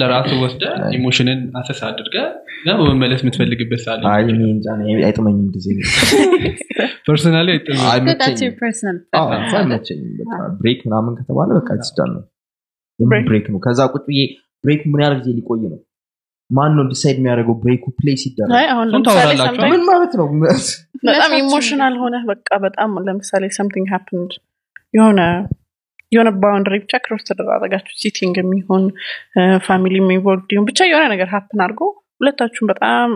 [0.00, 0.64] ለራሱ ወስደ
[0.96, 2.16] emotion ን assess አድርገ
[2.58, 4.02] እና በመመለስ የምትፈልግበት ሳለ
[5.00, 5.66] አይጥመኝም ጊዜ
[7.08, 7.48] personally
[8.08, 8.54] But that's your
[9.54, 10.12] አይመቸኝም።
[10.60, 11.70] break ምናምን ከተባለ በቃ
[12.12, 12.22] ነው.
[13.26, 14.06] break ነው። ከዛ ቁጭ
[14.64, 15.78] break ኡ ምን ያህል ጊዜ ሊቆይ ነው
[16.50, 17.54] ማን ነው decide የሚያደርገው?
[17.62, 18.50] break ኡ play ሲደረግ
[19.72, 20.26] ምን ማለት ነው?
[21.06, 24.30] በጣም emotional ሆነ በቃ በጣም ለምሳሌ something happened
[24.94, 25.20] የሆነ
[26.12, 28.84] የሆነ boundary ብቻ cross ተደራረጋችሁ cheating ይሁን
[29.66, 31.80] family involved ይሁን ብቻ የሆነ ነገር happen አድርጎ
[32.20, 33.08] ሁለታችሁም በጣም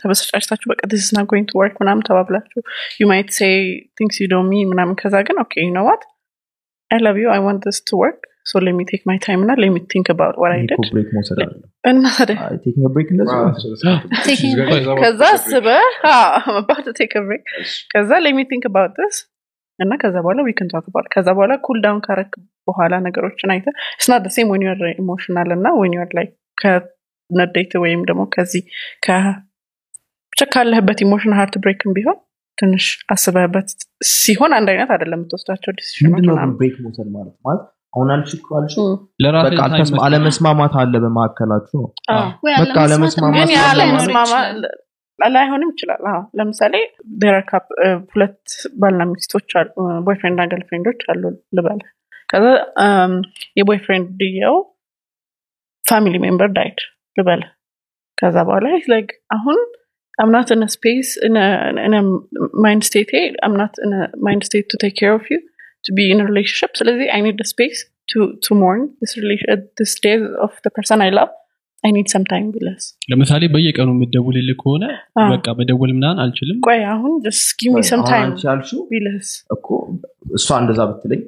[0.00, 2.60] ተበሰጫጭታችሁ በቃ this not going to work ምናምን ተባብላችሁ
[3.00, 3.54] you might say
[3.98, 6.02] things you don't mean ምናምን። ከዛ ግን okay you know what
[6.90, 9.52] I love you I want this to work so let me take my time እና
[9.62, 11.52] let me think about what I did break መውሰድ አለ
[11.90, 13.36] እና ታዲያ taking break እንደዚህ
[15.02, 15.68] ከዛ አስበ
[16.54, 17.44] አባት ቴክ ብሬክ
[17.92, 19.20] ከዛ ሌት ሚ ቲንክ አባውት ስ
[19.78, 22.32] እና ከዛ በኋላ ዊክን ታክ አባውት ከዛ በኋላ ኩል ዳውን ካረክ
[22.68, 23.68] በኋላ ነገሮችን አይተ
[24.04, 26.26] ስና ሴም ወን ዩር ኢሞሽናል እና ወን ዩር ላይ
[26.58, 28.62] ከነዴት ወይም ደግሞ ከዚህ
[30.32, 32.18] ብቻ ካለህበት ኢሞሽን ሃርት ብሬክም ቢሆን
[32.58, 32.84] ትንሽ
[33.14, 33.68] አስበህበት
[34.14, 36.26] ሲሆን አንድ አይነት አይደለም የምትወስዳቸው ዲሲሽኖች
[36.60, 37.34] ብሬክ መውሰድ ማለት?
[37.46, 37.62] ማለት
[37.92, 38.74] አሁን አልሽ እኮ አልሽ?
[39.46, 39.60] በቃ
[40.06, 43.48] አለመስማማት አለ በመካከላችሁ ነው። አዎ። ወይ በቃ አለመስማማት
[45.18, 46.74] ላይሆንም ይችላል። አዎ። ለምሳሌ
[47.50, 47.66] couple
[48.12, 48.38] ሁለት
[48.80, 49.68] ባልና ሚስቶች አሉ።
[50.06, 51.22] boyfriend እና girlfriend ኦች አሉ
[51.56, 51.80] ልበል
[52.28, 52.46] ከዛ
[53.58, 54.56] የ boyfriend እየው
[55.84, 56.80] family member died
[57.16, 57.42] ልበል
[58.18, 59.58] ከዛ በኋላ like አሁን
[60.18, 61.08] I'm not in a space
[62.64, 63.12] mind state
[63.46, 63.74] I'm not
[64.24, 65.38] mind state to take care of you
[65.84, 67.78] to be in relationship ስለዚህ I need space
[68.46, 68.82] to mourn
[69.84, 71.49] this death of person I love I need
[72.12, 74.84] some time ቢለስ ለምሳሌ በየቀኑ የምደውልልህ ከሆነ
[75.32, 76.58] በቃ መደወል ምናምን አልችልም?
[76.66, 79.68] ቆይ አሁን just give me some አሁን time አንቺ ያልሽው ቢለስ እኮ
[80.38, 81.20] እሷ እንደዛ ብትለኝ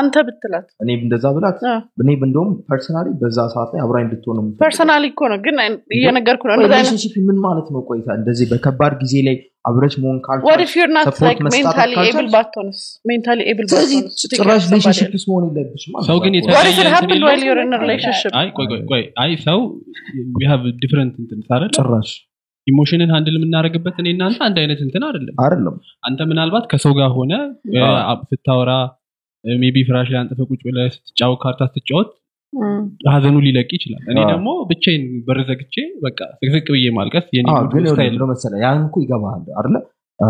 [0.00, 1.60] አንተ ብትላት። እኔ እንደዛ ብላት?
[2.02, 5.56] እኔ እንደውም personally በዛ ሰዓት ላይ አብራኝ እንድትሆን ነው personally እኮ ነው ግን
[5.98, 7.82] እየነገርኩ ነው። relationship ምን ማለት ነው?
[7.90, 9.36] ቆይታ እንደዚህ በከባድ ጊዜ ላይ
[9.68, 10.72] አብረሽ መሆን ካልቻልሽ?
[12.28, 12.78] ባትሆንስ ባትሆንስ
[14.32, 14.64] ጭራሽ?
[15.10, 16.54] ውስጥ መሆን የለብሽም ሰው ግን ነው።
[19.44, 19.58] ሰው
[20.46, 21.40] have different እንትን
[21.76, 22.10] ጭራሽ።
[22.66, 25.76] emotion ን handle የምናደርግበት እኔ እናንተ አንድ አይነት እንትን አይደለም። አይደለም።
[26.08, 27.32] አንተ ምናልባት ከሰው ጋር ሆነ
[28.30, 28.72] ስታወራ
[29.44, 32.10] maybe ፍራሽ ላይ አንጥፈህ ቁጭ ብለህ ስትጫወት ካርታ ስትጫወት.
[33.10, 35.74] ሀዘኑ ሊለቅ ይችላል። እኔ ደግሞ ብቻዬን በር ዘግቼ
[36.04, 37.26] በቃ ስቅስቅ ብዬ ማልቀስ
[38.32, 38.58] መሰለህ?
[38.64, 39.42] ያን እኮ ይገባሃል
[40.18, 40.28] እ፣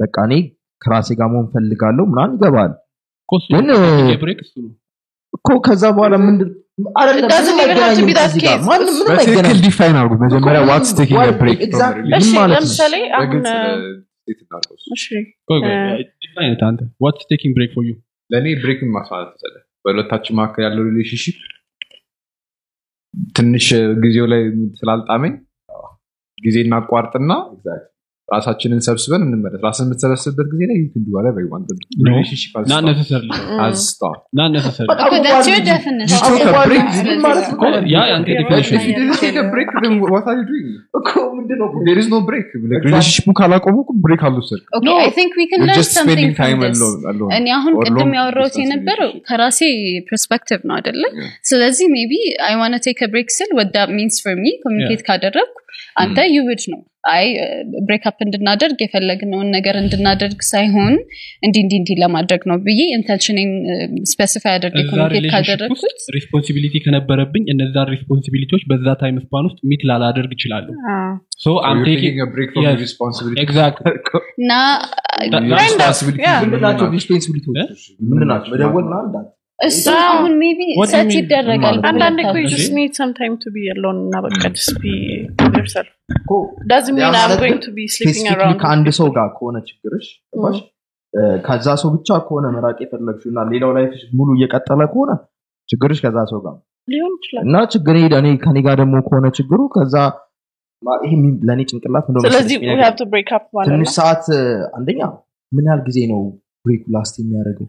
[0.00, 0.34] በቃ እኔ
[0.82, 2.72] ከራሴ ጋር መሆን ፈልጋለሁ ምናምን ይገባል
[3.52, 3.68] ግን
[5.32, 6.50] እኮ ከዛ በኋላ ምንድን
[9.08, 11.60] በትክክል define አድርጉት መጀመሪያ what's taking break?
[12.12, 12.94] ለምሳሌ
[17.04, 17.94] what's taking break for you
[18.30, 21.36] ለእኔ break ምን ማለት መሰለህ በሁለታችን መካከል ያለው relationship
[23.36, 23.66] ትንሽ
[24.04, 24.42] ጊዜው ላይ
[24.80, 25.34] ስላልጣመኝ
[26.38, 27.32] ጊዜ እናቋርጥና
[28.28, 31.26] ራሳችንን ሰብስበን እንመለስ። ራስን የምትሰበስብበት ጊዜ ላይ ዩን ዱዋላ
[43.32, 44.22] ካላቆሙ ብሬክ
[47.58, 49.12] አሁን ቅድም ያወራሁት የነበረው.
[49.28, 49.60] ከራሴ
[50.08, 51.04] ፐርስፔክቲቭ ነው አይደለ?
[51.44, 52.12] ስለዚህ ሜቢ
[52.46, 55.56] አይ ዋና ቴክ ብሬክ ስል ወዳ ሚንስ ፎር ሚ ኮሚኒኬት ካደረግኩ
[55.96, 57.26] አንተ ዩውድ ነው አይ
[57.86, 60.94] ብሬክፕ እንድናደርግ የፈለግነውን ነገር እንድናደርግ ሳይሆን
[61.46, 63.50] እንዲ እንዲ እንዲ ለማድረግ ነው ብዬ ኢንተንሽንን
[64.12, 65.82] ስፔሲፋይ እዛ ኮሚኒኬት ካደረግኩት
[66.16, 70.96] ሪስፖንሲቢሊቲ ከነበረብኝ እነዛን ሪስፖንሲቢሊቲዎች በዛ ታይም ስፓን ውስጥ ሚት ላላደርግ ይችላሉ አ፣
[71.44, 72.18] ሶ አም ቴኪንግ
[72.64, 72.94] Yes.
[73.44, 73.92] Exactly.
[74.40, 74.52] እና
[75.16, 76.38] Kind of, yeah.
[76.44, 77.82] ምንድን ናቸው responsibility ዎች?
[78.08, 78.50] ምንድን ናቸው?
[78.54, 80.60] መደወል ምናምን እንዳት- እሱ አሁን maybe
[80.92, 81.10] set?
[81.16, 82.34] ይደረጋል። ማለት አንዳንዴ እኮ
[82.76, 85.28] need some time to be alone እና በቃ sleeping
[87.96, 88.56] specifically around.
[88.62, 90.06] ከአንድ ሰው ጋር ከሆነ ችግርሽ?
[91.14, 93.84] እ፣ ከዛ ሰው ብቻ ከሆነ መራቅ የፈለግሽው እና ሌላው ላይ
[94.18, 95.10] ሙሉ እየቀጠለ ከሆነ
[95.68, 99.60] ችግርሽ ከዛ ሰው ጋር ነው። ሊሆን ይችላል። እና ችግር እኔ ከኔ ጋር ደግሞ ከሆነ ችግሩ
[99.74, 99.94] ከዛ
[101.04, 101.12] ይሄ
[101.48, 102.56] ለእኔ ጭንቅላት ስለዚህ
[103.68, 104.24] ትንሽ ሰዓት
[104.78, 105.00] አንደኛ
[105.52, 106.20] ምን ያህል ጊዜ ነው
[106.64, 107.64] break ኡ last የሚያደርገው?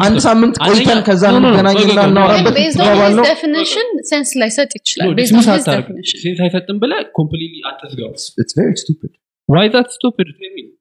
[0.00, 3.24] አንድ ሳምንት ቆይተን ከዛ እንገናኝና ቆይ፣ ቆይ፣ ቆይ፣ እናወራበት ግን based on ትገባል his ነው
[3.30, 5.12] definition sense ላይሰጥ ይችላል.
[6.46, 9.12] አይሰጥም ብለህ completely አትዝጋው። It's very stupid.
[9.48, 10.28] why that stupid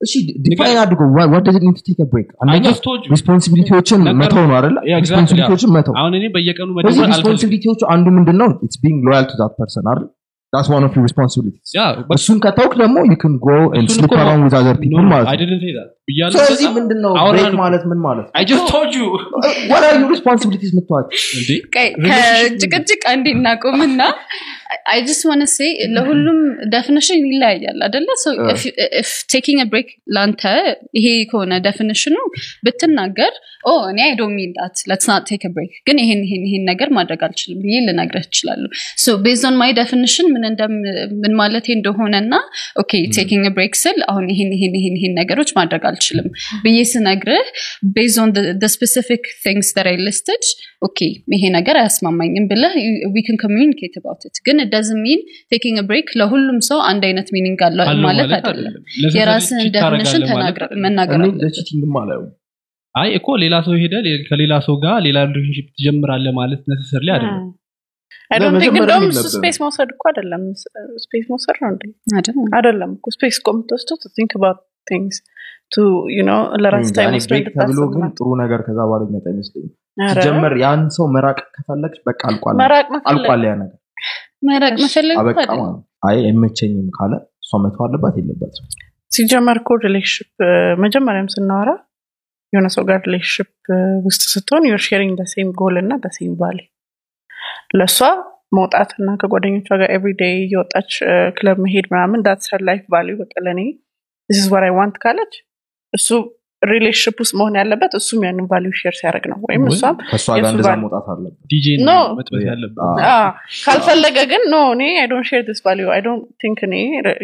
[0.05, 0.11] እሺ
[0.45, 1.01] define አድርጎ
[1.32, 2.30] what does it mean to take a break?
[2.34, 5.93] I አንደኛ just told you responsibility ዎችን መተው ነው exactly, responsibility ዎችን መተው.
[6.01, 8.47] አሁን እኔ በየቀኑ በዚህ መደወል አልፈልግም። responsibility ዎቹ አንዱ ምንድን ነው
[9.07, 10.05] loyal to that person አይደል
[10.54, 11.70] that's one of your responsibilities.
[11.78, 14.76] Yeah በቃ እሱን ከተውክ ደግሞ you can go and እሱን sleep እኮ around with other
[14.82, 15.06] people.
[15.14, 17.84] ማለት I ነው didn't say that ብያለሁ ስለዚህ በጣም ምንድን ነው አወራን break እኮ። ማለት
[17.91, 19.05] ምን ማለት I just told you
[19.72, 21.06] what are your responsibilities ምትዋል
[21.39, 24.01] እንዴ ቆይ ከጭቅጭቅ አንዴ እናቆምና
[24.91, 26.39] I just wanna say ለሁሉም
[26.74, 28.07] definition ይለያያል አደለ
[29.34, 30.43] taking break ለአንተ
[30.97, 32.16] ይሄ ከሆነ definition ኑ
[32.65, 33.34] ብትናገር
[33.64, 37.21] Oh እኔ I don't mean that not take break ግን ይሄን ይሄን ይሄን ነገር ማድረግ
[37.28, 38.69] አልችልም ብዬ ልነግረህ እችላለሁ።
[39.03, 39.16] So
[39.49, 40.76] on my definition ምን እንደም
[41.24, 42.34] ምን ማለቴ እንደሆነና
[42.84, 46.28] okay taking break ስል አሁን ይሄን ይሄን ይሄን ይሄን ነገሮች ማድረግ አልችልም
[46.65, 47.47] ብዬ ስነግርህ
[47.97, 48.32] based on
[48.76, 49.70] specific things
[50.07, 50.43] listed
[50.82, 50.99] okay
[51.36, 52.74] ይሄ ነገር አያስማማኝም ብለህ
[53.43, 54.36] communicate about it.
[54.47, 54.57] ግን
[55.03, 55.20] mean
[55.51, 61.20] taking a break ለሁሉም ሰው አንድ አይነት meaning አለው ማለት አይደለም። አይደለም። የራስህን አይደለም። መናገር
[62.95, 63.93] I እኮ ሌላ ሰው ሄደ
[64.28, 67.45] ከሌላ ሰው ጋር ሌላ relationship ትጀምራለህ ማለት necessarily አይደለም።
[68.32, 70.43] I don't think ለመጀመሪያ እንደውም እሱ space መውሰድ እኮ አይደለም።
[71.03, 71.84] space መውሰድ ነው እንዴ?
[72.18, 73.49] አይደለም። አይደለም እኮ space እኮ
[76.64, 80.53] ለራስ time እኔ ወስዶ break ተብሎ ግን ጥሩ ነገር ከዛ በኋላ የሚመጣ አይመስለኝም። ኧረ፣ ሲጀመር
[80.61, 83.78] ያን ሰው መራቅ ከፈለግሽ በቃ አልቋል። መራቅ መፈለግ አልቋል ያ ነገር
[84.44, 85.18] መራቅ መፈለግ
[86.08, 87.14] አይ አይመቸኝም ካለ
[87.44, 88.66] እሷ መተው አለባት የለባትም
[89.12, 90.30] ሲጀመር እኮ relationship
[90.84, 91.72] መጀመሪያም ስናወራ
[92.54, 93.49] የሆነ ሰው ጋር relationship
[94.08, 96.59] ውስጥ ስትሆን you're sharing same goal እና same value
[97.80, 98.00] ለእሷ
[98.57, 100.91] መውጣት እና ከጓደኞቿ ጋር everyday እየወጣች
[101.38, 103.61] ክለብ መሄድ ምናምን that's her life value በቃ ለእኔ
[104.30, 105.34] this what I want ካለች
[105.94, 106.10] እሱ
[106.72, 109.95] relationship ውስጥ መሆን ያለበት እሱም ያንን value share ሲያደርግ ነው። ወይም ወይ እሷም
[113.65, 116.76] ካልፈለገ ግን no እኔ I don't share this value I don't think እኔ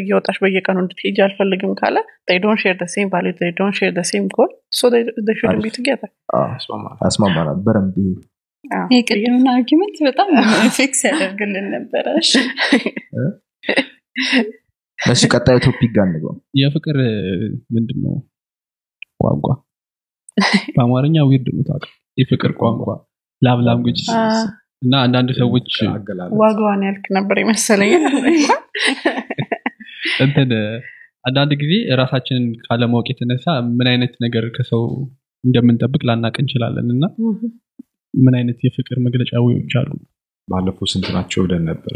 [0.02, 1.98] እየወጣሽ በየቀኑ እንድትሄጂ አልፈልግም ካለ
[3.92, 6.10] the same goal so they, they shouldn't be አሪፍ። together.
[6.36, 6.50] አዎ፣
[7.04, 7.96] ያስማማናል በደንብ
[8.92, 10.30] የቅድሙን argument በጣም
[10.78, 12.32] fix ያደርግልን ነበረ። እሺ።
[15.00, 16.98] እሺ ቀጣዩ topic ጋር እንግባ። የፍቅር
[17.76, 18.16] ምንድን ነው
[19.20, 19.48] ቋንቋ?
[20.76, 22.86] በአማርኛ weird ነው ታውቃለህ የፍቅር ቋንቋ
[23.42, 24.00] love language
[24.82, 25.72] እና አንዳንድ ሰዎች
[26.42, 27.92] ዋጋዋን ያልክ ነበር ይመስለኝ
[30.26, 30.52] እንትን
[31.26, 33.46] አንዳንድ ጊዜ ራሳችንን ካለማወቅ የተነሳ
[33.78, 34.84] ምን አይነት ነገር ከሰው
[35.44, 37.04] እንደምንጠብቅ ላናውቅ እንችላለን እና
[38.14, 39.90] ምን አይነት የፍቅር መግለጫዎች አሉ?
[40.48, 41.96] ባለፈው ስንት ናቸው ብለን ነበረ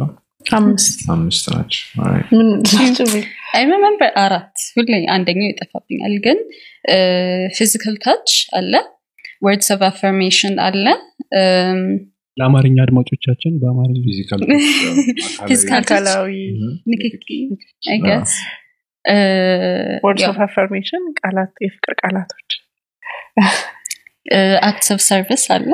[0.58, 2.30] አምስት አምስት ናቸው። Alright.
[2.34, 2.48] ምን
[2.78, 3.06] ናቸው?
[3.12, 3.26] ቢል?
[3.56, 6.40] I remember አራት ሁሌ አንደኛው ይጠፋብኛል። ግን
[7.58, 8.30] physical touch
[8.60, 8.74] አለ
[9.42, 10.86] words of affirmation አለ
[11.40, 11.80] እም፣
[12.38, 14.42] ለአማርኛ አድማጮቻችን በአማርኛ physical
[15.48, 16.34] Physical አካላዊ
[16.92, 17.28] ንክኪ
[17.90, 18.34] I guess።
[19.06, 19.18] እ፣
[20.06, 22.50] words of affirmation ቃላት የፍቅር ቃላቶች.
[24.64, 25.70] Acts of service አለ?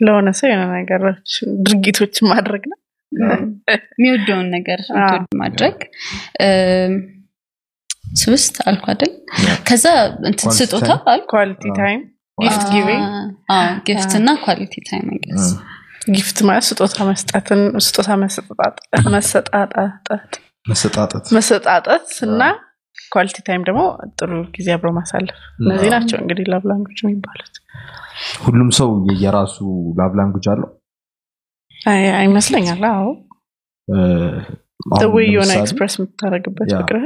[0.00, 1.30] ለሆነ ሰው የሆነ ነገሮች
[1.66, 2.78] ድርጊቶች ማድረግ ነው
[3.14, 5.76] የሚወደውን ነገር እንትን ማድረግ።
[8.22, 9.12] ሶስት አልኩ አይደል?
[9.68, 9.84] ከዛ
[10.28, 10.90] እንትን ስጦታ
[11.32, 12.00] quality time
[12.38, 13.06] gift giving
[13.88, 15.46] gift እና quality time I guess
[16.08, 18.08] gift ማለት ስጦታ መስጠትን ስጦታ
[19.14, 20.34] መሰጣጠት።
[21.32, 22.42] መሰጣጠት እና
[23.12, 23.82] quality time ደግሞ
[24.18, 27.54] ጥሩ ጊዜ አብሮ ማሳለፍ። እነዚህ ናቸው እንግዲህ love language የሚባሉት።
[28.44, 28.90] ሁሉም ሰው
[29.22, 29.56] የራሱ
[30.00, 30.70] love language አለው
[32.16, 33.06] ይመስለኛል አዎ።
[35.14, 36.98] ወይ የሆነ express የምታደርግበት yeah። ፍቅር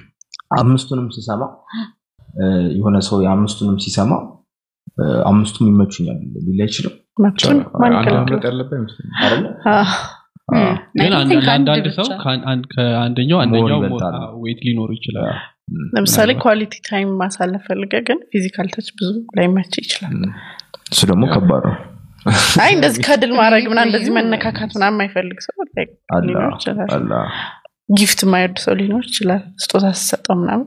[0.60, 1.42] አምስቱንም ሲሰማ
[2.38, 2.44] እ፣
[2.76, 4.12] የሆነ ሰው የአምስቱንም ሲሰማ
[5.26, 6.94] አምስቱም ይመቹኛል ሊል አይችልም።
[7.36, 7.54] ግን
[11.96, 12.06] ሰው
[12.66, 15.26] ከአንደኛው አንደኛው ይበልጣል። weight ሊኖረው ይችላል።
[15.94, 19.08] ለምሳሌ quality time ማሳለፍ ፈልጎ ግን physical touch ብዙ
[19.38, 20.14] ላይመች ይችላል።
[20.92, 21.76] እሱ ደግሞ ከባድ ነው
[22.62, 25.54] አይ እንደዚህ cuddle ማድረግ ምና እንደዚህ መነካካት ምና የማይፈልግ ሰው
[26.26, 26.88] ሊኖር ይችላል።
[27.92, 30.66] gift የማይወድ ሰው ሊኖር ይችላል። ስጦታ ሲሰጠው ምናምን።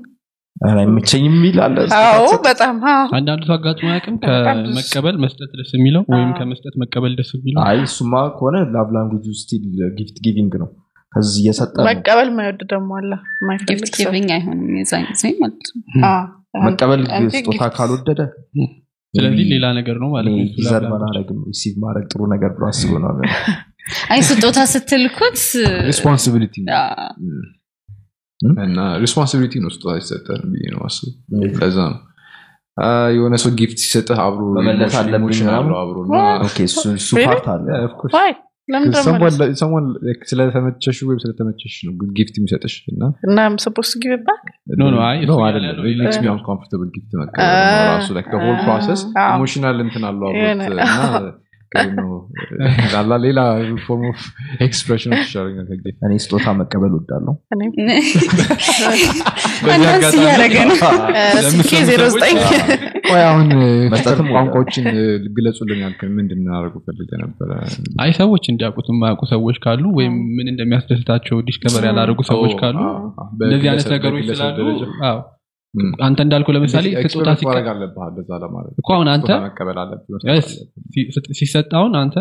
[0.61, 6.03] ኧረ አይመቸኝም የሚል አለ አዎ በጣም አዎ። አንዳንዱ ሰው አጋጥሞ ብዙ። ከመቀበል መስጠት ደስ የሚለው
[6.14, 9.64] ወይም ከመስጠት መቀበል ደስ የሚለው። አይ እሱማ ከሆነ love language still
[10.00, 10.69] gift giving ነው።
[11.14, 15.69] ከዚህ እየሰጠ ነው። መቀበል የማይወድ ደግሞ አለ። የማይፈልግ gift ሰው። giving አይሆንም የዛን ጊዜ ማለት
[15.72, 16.26] ነው። አዎ።
[16.68, 17.02] መቀበል
[17.36, 18.22] ስጦታ ካልወደደ
[19.14, 23.10] ስለዚህ ሌላ ነገር ነው ማለት ነው deserve ማድረግም receive ማድረግ ጥሩ ነገር ብሎ አስቦ ነው
[24.14, 25.40] አይ ስጦታ ስትልኩት
[25.88, 26.56] responsibility
[28.65, 31.07] እና responsibility ነው ስጦታ ሲሰጠን ብዬ ነው አስቡ
[31.61, 31.98] ለዛ ነው።
[33.15, 35.40] የሆነ ሰው gift ሲሰጥህ አብሮ መመለስ አለብኝ
[35.80, 35.98] አብሮ
[36.68, 37.26] እሱ Really?
[37.30, 37.65] part አለ
[38.70, 44.44] Like ስለተመቸሽ ወይም ስለተመቸሽ ነው gift የሚሰጥሽ እና እና suppose give back
[44.82, 47.88] No, no, አይ፣ እያለ አይደለም ያለው It makes me ሌላ uncomfortable gift መቀበል Ah.
[47.91, 49.30] ራሱ like the whole process Ah.
[49.36, 50.82] emotional እንትን አለው አብሮት እና
[52.94, 53.40] ላላ ሌላ
[53.84, 54.22] form of
[54.66, 57.34] expression ይሻለኛል ከ gift እኔ ስጦታ መቀበል ወዳለሁ
[60.16, 60.78] እያደረገ ነው።
[61.52, 62.38] ስኬ ዜሮ ዘጠኝ
[63.10, 63.48] ቆይ አሁን
[63.94, 64.86] መስጠትም ፍቅር ቋንቋዎችን
[65.38, 67.50] ግለጹልኝ ያልከኝ ምንድን እንዲያደርጉ ፈልገህ ነበረ?
[68.04, 72.80] አይ ሰዎች እንዲያውቁት የማያውቁ ሰዎች ካሉ ወይም ምን እንደሚያስደስታቸው discover ያላደረጉ ሰዎች ካሉ
[73.44, 74.58] እንደዚህ አይነት ነገሮች ስላሉ
[75.10, 75.18] አዎ
[76.04, 77.30] አንተ እንዳልኩ ለምሳሌ ስጦታ
[78.82, 79.30] እኮ አሁን አንተ
[81.40, 82.16] ሲሰጥ አሁን አንተ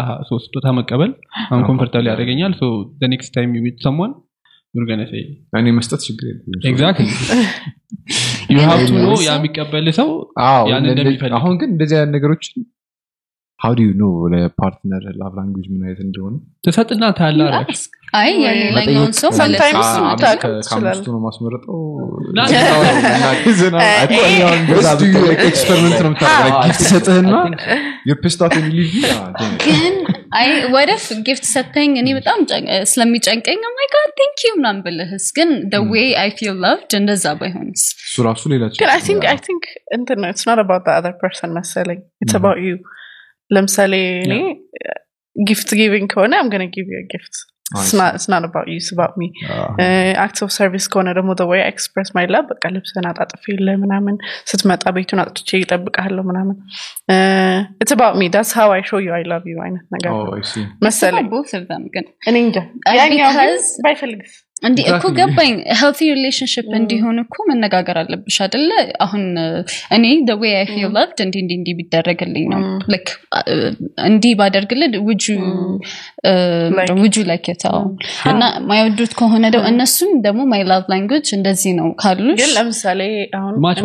[0.00, 1.12] አሀ ሶ ስጦታ መቀበል
[1.54, 2.64] አንኮንፈርታብል ያደርገኛል ሶ
[3.12, 4.12] ኔክስት ታይም የሚት ሰሞን
[5.58, 6.62] እኔ መስጠት ችግር የለም
[8.50, 8.58] ዩ
[9.20, 10.08] ያ የሚቀበል ሰው
[10.70, 12.58] ያን እንደ- እንደሚፈልግ። አሁን ግን እንደዚህ አይነት ነገሮችን
[13.60, 16.34] ሀው ዱ ኖ ለፓርትነር ላቭ ላንጉጅ ምን አይነት እንደሆነ
[16.64, 17.68] ትሰጥና ታያላረግ
[18.14, 21.78] አይ የሌላኛውን ሰው ማለት Sometimes ነው። እሱ አምስት ታውቅ ከ- ትችላለህ። ከአምስቱ ነው ማስመረጠው
[22.36, 22.46] ና-
[25.46, 27.34] ኤክስፐሪመንት ነው የምታደርገው ጊፍት ሰጥህና
[28.10, 28.92] የፕስታት ሊቭ
[29.64, 29.94] ግን
[30.34, 35.50] አይ ወደፍ ጊፍት ሰተኝ እኔ በጣም ጨን- ስለሚጨንቀኝ ማይ ጋድ ቴንክ ዩ ምናምን ብልህስ ግን
[35.72, 39.64] ደ ዌይ አይ ፊል ላቭድ እንደዛ ባይሆንስ እሱ ራሱ ሌላ ግን አይ ቲንክ አይ ቲንክ
[39.96, 42.74] እንትን ነው ኢትስ ኖት አባውት ዘ አዘር ፐርሰን መሰለኝ ኢትስ አባውት ዩ
[43.50, 43.92] ለምሳሌ
[44.24, 44.34] እኔ
[45.36, 47.34] ጊፍት ጊቪንግ ከሆነ አም ገነ ጊቭ ዩ ጊፍት
[47.76, 47.92] it's
[48.30, 49.24] not about you it's about me
[50.24, 54.16] act of service ከሆነ ደግሞ the way I express my love በቃ ልብስን አጣጥፋለሁ ምናምን
[54.50, 56.56] ስትመጣ ቤቱን አጽድቼ እጠብቃለሁ ምናምን።
[57.82, 60.30] it's about me that's how I show you I love you አይነት ነገር ነው
[60.86, 62.58] መሰለኝ። Both of them ግን እኔ እንጃ።
[62.92, 65.06] አይ ያኛው ግን because- ባይፈልግስ እንዲህ እኮ.
[65.16, 68.70] ገባኝ። healthy relationship እንዲሆን እኮ መነጋገር አለብሽ አደለ
[69.04, 69.24] አሁን
[69.96, 72.62] እኔ the way I feel loved እንዲህ እንዲህ እንዲህ ቢደረግልኝ ነው።
[72.92, 73.08] ላይክ
[74.06, 75.26] እንዲህ ባደርግልህ ውጁ
[76.76, 77.78] Like- ውጁ ላይክ የታው
[78.30, 83.00] እና ማይወዱት ከሆነ ደግሞ እነሱም ደግሞ ማይ ላቭ ላንጉጅ እንደዚህ ነው ካሉሽ ግን ለምሳሌ
[83.38, 83.80] አሁን ማች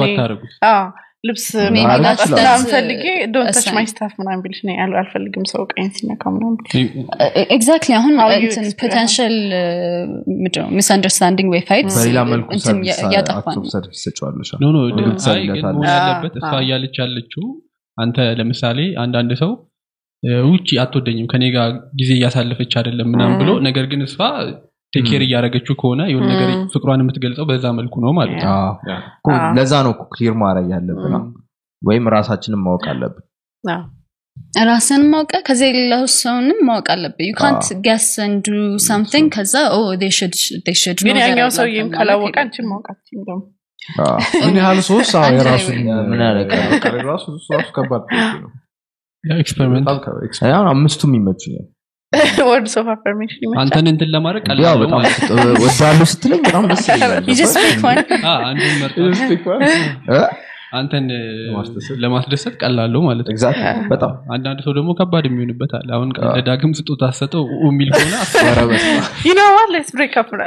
[0.69, 0.81] አዎ፣
[1.23, 1.43] ልብስ
[1.73, 3.03] ምናምን ፈልጌ
[3.33, 3.73] ዶንት a ተች sign.
[3.75, 6.55] ማይ ስታፍ ምናምን ቢልሽ ነው ያሉ አልፈልግም ሰው ቀይን ሲነካ ምናምን
[7.55, 8.13] ኤግዛክትሊ አሁን
[8.81, 9.35] ፖቴንሻል
[10.77, 12.49] ሚስ አንደርስታንዲንግ ወይ ፋይት በሌላ መልኩ
[15.89, 17.45] ያለበት እሷ አዎ። እያለች ያለችው
[17.97, 19.51] አንተ ለምሳሌ አንዳንድ ሰው
[20.49, 21.69] ውጭ አትወደኝም ከኔ ጋር
[21.99, 24.17] ጊዜ እያሳለፈች አይደለም ምናም ብሎ ነገር ግን እሷ
[24.93, 26.63] take care እያደረገችው ከሆነ የሆነ ነገር Mm.
[26.73, 28.55] ፍቅሯን የምትገልጸው በዛ መልኩ ነው ማለት ነው።
[29.57, 31.25] ለዛ ነው clear ማድረግ ያለብን። Mm.
[31.81, 33.25] ወይም ራሳችንን ማወቅ አለብን።
[34.67, 38.47] ራስን ማወቅ ከዛ የሌላው ሰውንም ማወቅ አለብህ ዩ ካንት ገስ ንዱ
[38.85, 39.53] ሳምቲንግ ከዛ
[41.07, 42.67] ግን ያኛው ሰውዬም ካላወቀ አንቺን
[43.21, 43.39] ደግሞ
[44.43, 45.77] ምን ያህል ሶስት ወይ-
[46.09, 46.21] ምን?
[46.71, 47.25] በቃ ራሱ
[47.77, 48.03] ከባድ
[49.23, 49.87] experiment
[50.71, 51.65] አምስቱም ይመቹኛል
[52.47, 55.01] words of affirmation አንተን እንትን ለማድረግ ቀላል በጣም
[55.63, 57.23] ወዳለሁ ስትለኝ በጣም ደስ ይለኛል?
[60.77, 61.05] አንተን
[62.03, 62.53] ለማስደሰት?
[62.91, 63.53] ነው ማለት ነው.
[63.89, 68.13] በጣም። አንዳንድ ሰው ደግሞ ከባድ የሚሆንበት አለ። አሁን ለዳግም ስጦታ ሰጠው የሚል ከሆነ
[68.43, 69.69] ኧረ በስመ አብ። you know what?
[69.75, 70.29] Let's break up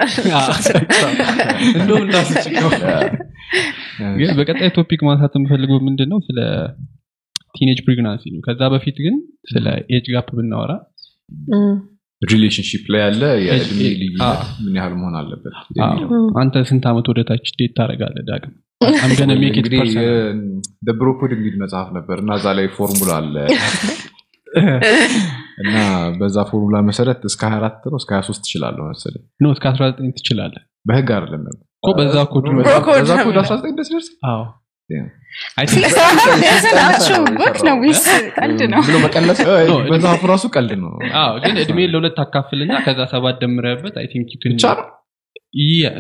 [1.77, 2.71] እንደውም እንዳስችለው።
[4.19, 6.39] ግን በቀጣይ topic ማንሳት የምፈልገው ምንድን ነው ስለ
[7.55, 9.17] teenage pregnancy ነው። ከዛ በፊት ግን
[9.53, 9.67] ስለ
[9.97, 10.73] age gap ብናወራ
[12.23, 15.55] relationship ላይ ያለ የእድሜ ልዩነት አዎ። ምን ያህል መሆን አለበት
[16.43, 18.53] አንተ ስንት ዓመት ወደ ታች date ታደርጋለህ ዳግም
[19.03, 20.39] I'm gonna make it እንግዲህ personal
[20.99, 23.35] Bro Code የሚል መጽሐፍ ነበር እና እዛ ላይ ፎርሙላ አለ።
[25.63, 25.77] እና
[26.19, 31.09] በዛ ፎርሙላ መሰረት እስከ 24 ነው እስከ 23 ትችላለሁ መሰለኝ። ኖ እስከ 19 ትችላለህ። በህግ
[31.17, 34.09] አይደለም ነበር። እኮ በዛ ኮድ ነው። በዛ ኮድ በዛ ነው። ኮድ 19 ደስ ደርስ
[39.91, 40.91] መጽሐፉ ራሱ ቀልድ ነው።
[41.21, 43.95] አዎ ግን እድሜ ለሁለት አካፍልና ከዛ ሰባት ደምረበት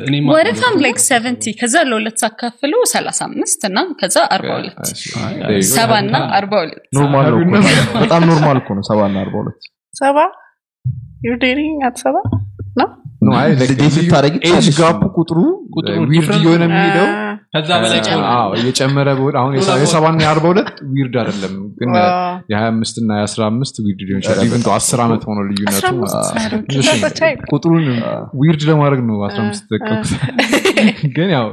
[0.06, 4.76] እኔ ወደታም like seventy ከዛ ለሁለት ሲካፈል ሰላሳ አምስት እና ከዛ አርባ ሁለት.
[5.70, 6.82] ሰባ እና አርባ ሁለት.
[6.96, 9.56] normal ነው እኮ። በጣም normal እኮ ነው ሰባ እና አርባ ሁለት.
[9.94, 10.18] ሰባ?
[11.42, 12.16] Dating at ሰባ
[12.80, 13.03] ነው
[13.72, 15.38] ዴት ስታደርጊ age gap ኡ ቁጥሩ
[16.10, 17.06] weird እየሆነ የሚሄደው
[17.54, 17.98] ከዛ በላይ
[18.58, 19.08] እየጨመረ
[19.40, 21.90] አሁን የሰ- የሰባና የአርባ ሁለት weird አይደለም ግን
[22.50, 24.40] የሀያ አምስት እና የአስራ አምስት weird ሊሆን ይችላል
[24.76, 25.74] አስር ዓመት ሆኖ ልዩነቱ
[26.06, 26.16] አስራ
[26.54, 26.62] ነው።.
[27.52, 27.86] ቁጥሩን
[28.40, 29.68] weird ለማድረግ ነው አስራ አምስት
[31.14, 31.46] ግን ያው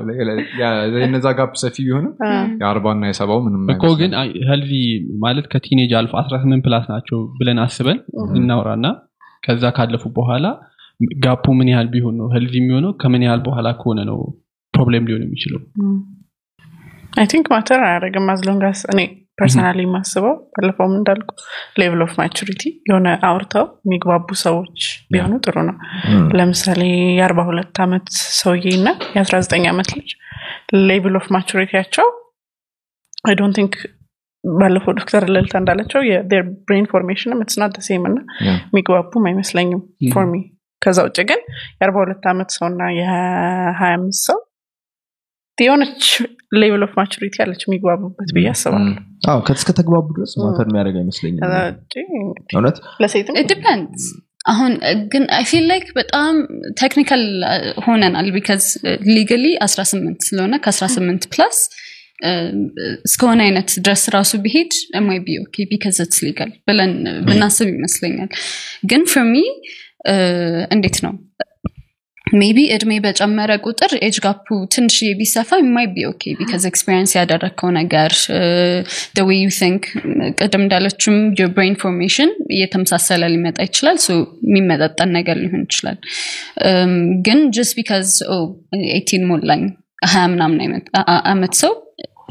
[0.97, 2.13] የነዛ gap ሰፊ ቢሆንም
[2.61, 4.11] የአርባ እና የሰባው ምንም እኮ ግን
[4.49, 4.73] healthy
[5.23, 7.99] ማለት ከ teenage አልፎ 18 plus ናቸው ብለን አስበን
[8.39, 8.85] እናውራና
[9.43, 10.47] ከዛ ካለፉ በኋላ
[11.23, 12.91] gap ኡ ምን ያህል ቢሆን ነው healthy የሚሆነው?
[13.01, 14.19] ከምን ያህል በኋላ ከሆነ ነው
[14.73, 15.61] problem ሊሆን የሚችለው?
[17.13, 18.99] I think matter አያደርግም as long as እኔ
[19.37, 21.29] personally የማስበው ባለፈውም እንዳልኩ
[21.79, 24.79] level of maturity የሆነ አውርተው የሚግባቡ ሰዎች
[25.13, 25.75] ቢሆኑ ጥሩ ነው።
[26.37, 26.81] ለምሳሌ
[27.17, 28.07] የአርባ ሁለት ዓመት
[28.39, 30.11] ሰውዬ እና የአስራ ዘጠኝ ዓመት ልጅ
[30.89, 32.07] level of maturity ያቸው
[33.27, 33.73] I don't think
[34.43, 36.23] ባለፈው ዶክተር ልልታ እንዳለችው your
[36.63, 37.57] brain formation ም it's
[37.87, 38.19] same እና.
[38.47, 39.81] የሚግባቡም አይመስለኝም
[40.13, 40.37] for me
[40.81, 41.41] ከዛ ውጭ ግን
[41.75, 44.39] የአርባ ሁለት ዓመት ሰው እና የሀያ አምስት ሰው
[45.57, 46.03] የሆነች
[46.61, 48.93] level of maturity ያለች የሚግባቡበት ብዬ አስባለሁ።
[49.29, 51.43] አዎ ከተግባቡ ድረስ matter የሚያደርግ አይመስለኝም
[52.51, 52.77] እውነት?
[53.03, 54.05] ለሴትም depends
[54.45, 54.71] አሁን
[55.11, 56.35] ግን I feel like በጣም
[56.81, 57.23] technical
[57.85, 58.63] ሆነናል because
[59.15, 61.57] legally 18 ስለሆነ ከ18 plus
[63.05, 64.73] እስከሆነ አይነት ድረስ ራሱ ቢሄድ
[65.05, 66.91] might be okay because legal ብለን
[67.27, 68.29] ብናስብ ይመስለኛል።
[68.85, 69.43] ግን for me
[70.71, 71.13] እንዴት ነው?
[72.33, 78.11] maybe እድሜ በጨመረ ቁጥር age gap ኡ ትንሽ ቢሰፋ maybe okay because experience ያደረግከው ነገር
[79.23, 79.83] way you think
[80.39, 83.99] ቅድም እንዳለችም your brain formation እየተመሳሰለ ሊመጣ ይችላል።
[84.47, 85.99] የሚመጣጠን ነገር ሊሆን ይችላል።
[87.27, 88.09] ግን just because
[88.97, 89.63] eighteen ሞላኝ
[90.07, 90.59] ሀያ ምናምን
[91.31, 91.73] አመት ሰው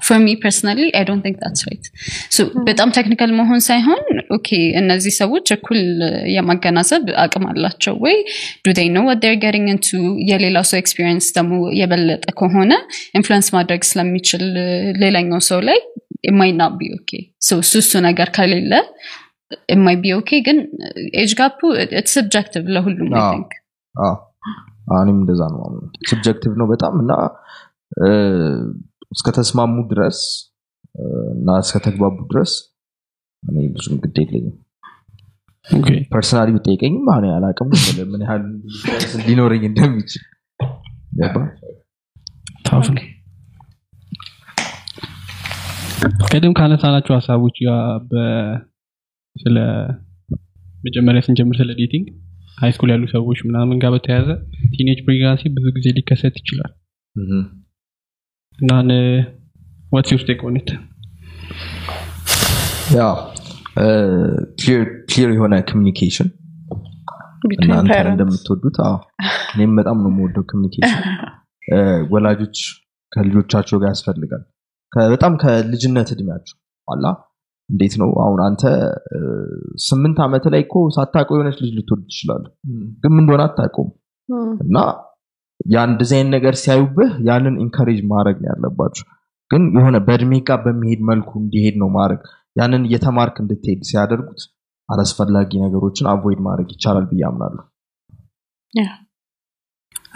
[0.02, 1.84] for me personally I don't think that's right
[2.68, 4.02] በጣም technical መሆን ሳይሆን
[4.36, 4.48] okay
[4.80, 5.80] እነዚህ ሰዎች እኩል
[6.34, 8.16] የማገናዘብ አቅም አላቸው ወይ?
[8.64, 9.88] do you know what you're getting into
[10.30, 12.72] የሌላው ሰው experience ደግሞ የበለጠ ከሆነ
[13.18, 14.44] influence ማድረግ ስለሚችል
[15.02, 15.80] ሌላኛው ሰው ላይ
[16.28, 17.10] may not be okay
[17.58, 18.72] እሱ እሱ ነገር ከሌለ
[19.72, 20.58] may be okay ግን
[21.20, 21.60] age gap
[22.14, 23.52] ኡ subjective ለሁሉም I think
[24.96, 25.62] እኔም እንደዛ ነው
[26.10, 27.12] subjective ነው በጣም እና
[29.12, 30.18] እስከተስማሙ ድረስ
[31.34, 32.52] እና እስከተግባቡ ድረስ
[33.42, 34.56] እኔ ብዙም ግድ የለኝም።
[36.12, 37.68] personally ብጠይቀኝም አሁን አላቅም
[38.12, 38.44] ምን ያህል
[39.26, 40.24] ሊኖረኝ እንደሚችል።
[46.30, 47.56] ቅድም ካነሳናቸው ሀሳቦች
[49.36, 49.56] ስለ
[50.84, 52.06] መጀመሪያ ስንጀምር ስለ dating
[52.58, 54.28] high school ያሉ ሰዎች ምናምን ጋር በተያያዘ
[54.74, 56.72] teenage pregnancy ብዙ ጊዜ ሊከሰት ይችላል
[58.60, 58.62] Mhm.
[58.62, 59.22] እና ን-
[59.92, 60.70] what's your take on it
[62.94, 63.02] ያ
[65.10, 66.28] clear የሆነ communication
[67.56, 68.76] እናንተ እንደምትወዱት?
[68.86, 68.96] አዎ።
[69.54, 70.98] እኔም በጣም ነው የምወደው communication
[72.12, 72.58] ወላጆች
[73.12, 74.42] ከልጆቻቸው ጋር ያስፈልጋል።
[75.12, 76.56] በጣም ከልጅነት እድሜያቸው
[76.88, 77.04] አላ።
[77.68, 78.08] እንዴት ነው?
[78.22, 78.62] አሁን አንተ
[79.84, 82.44] ስምንት ዓመት ላይ እኮ ሳታውቀው የሆነች ልጅ ልትወድ ትችላለ
[83.02, 83.90] ግን ምን እንደሆነ አታውቀውም።
[84.64, 84.76] እና
[85.74, 89.06] ያ እንደዚህ አይነት ነገር ሲያዩብህ ያንን encourage ማድረግ ነው ያለባቸው
[89.50, 92.22] ግን የሆነ በእድሜ ጋር በሚሄድ መልኩ እንዲሄድ ነው ማድረግ።
[92.56, 94.40] ያንን እየተማርክ እንድትሄድ ሲያደርጉት
[94.88, 97.64] አላስፈላጊ ነገሮችን avoid ማድረግ ይቻላል ብዬ አምናለሁ።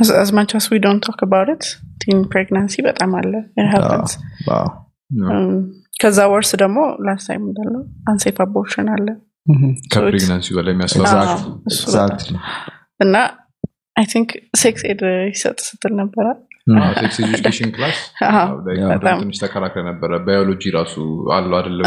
[0.02, 1.64] As, much as we don't talk about it
[2.02, 3.32] teen pregnancy በጣም አለ.
[5.34, 5.52] Um,
[6.00, 9.06] ከዛ worse ደግሞ last time እንዳለው unsafe abortion አለ.
[9.92, 11.12] ከ pregnancy በላይ የሚያስፈራ.
[13.00, 13.14] እና
[13.96, 14.30] I think
[14.60, 16.26] sex ed ይሰጥ ስትል ነበረ?
[16.98, 17.98] sex education class
[19.20, 20.94] ትንሽ ተከራክረ ነበረ። ባዮሎጂ ራሱ
[21.36, 21.84] አለው አደለም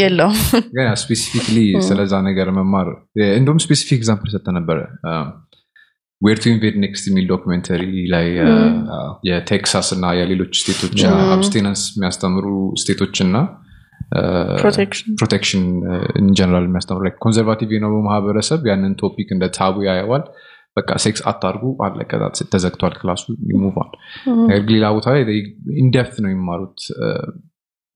[0.00, 0.38] የለውም።
[0.76, 1.56] ግን specifically
[1.88, 2.88] ስለዛ ነገር መማር
[3.38, 4.78] እንደውም specific example ሰጠ ነበረ።
[6.22, 7.82] Where to Invade Next የሚል documentary
[8.12, 8.26] ላይ
[9.28, 10.98] የቴክሳስ እና የሌሎች state ኦች
[11.34, 12.46] abstinence የሚያስተምሩ
[12.82, 13.36] state ኦች እና
[14.62, 15.62] protection protection
[16.22, 20.24] in general የሚያስተምሩ conservative የሆነው ማህበረሰብ ያንን topic እንደ taboo ያየዋል
[20.76, 22.10] በቃ ሴክስ አታርጉ አለቀ።
[22.52, 23.90] ተዘግቷል class ኡ ይ move ኣል
[24.42, 25.22] ነገር ሌላ ቦታ ላይ
[25.82, 26.78] in depth ነው የሚማሩት።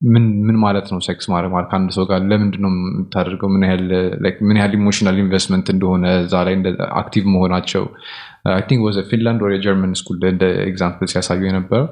[0.01, 1.51] ምን ማለት ነው ሴክስ ማድረግ?
[1.53, 3.49] ማለት ከአንድ ሰው ጋር ለምንድን ነው የምታደርገው?
[3.53, 3.63] ምን
[4.57, 6.55] ያህል emotional investment እንደሆነ እዛ ላይ
[6.99, 7.83] active መሆናቸው?
[8.67, 11.87] think was ፊንላንድ or የጀርመን school እንደ example ሲያሳዩ የነበረው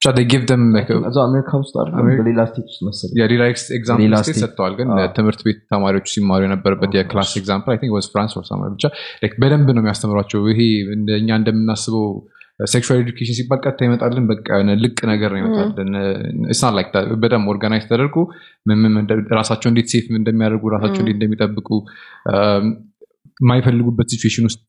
[0.00, 0.60] ብቻ
[0.98, 1.74] a- እዛው አሜሪካ ውስጥ
[2.18, 3.42] በሌላ state ውስጥ መሰለኝ። የሌላ
[3.76, 8.06] example state ሰጥተዋል ግን ትምህርት ቤት ተማሪዎች ሲማሩ የነበረበት የ class example I think was
[8.12, 8.86] France or somewhere ብቻ
[9.42, 10.60] በደንብ ነው የሚያስተምሯቸው። ይሄ
[11.18, 12.06] እኛ እንደምናስበው
[12.66, 15.92] sexual education ሲባል ቀጥታ ይመጣልን በቃ የሆነ ልቅ ነገር ነው ይመጣልን።
[16.54, 16.88] it's not like
[17.22, 18.16] በደንብ organize ተደርጎ
[19.38, 21.68] ራሳቸው እንዴት safe እንደሚያደርጉ ራሳቸው እንዴት እንደሚጠብቁ
[23.40, 24.60] የማይፈልጉበት situation ውስጥ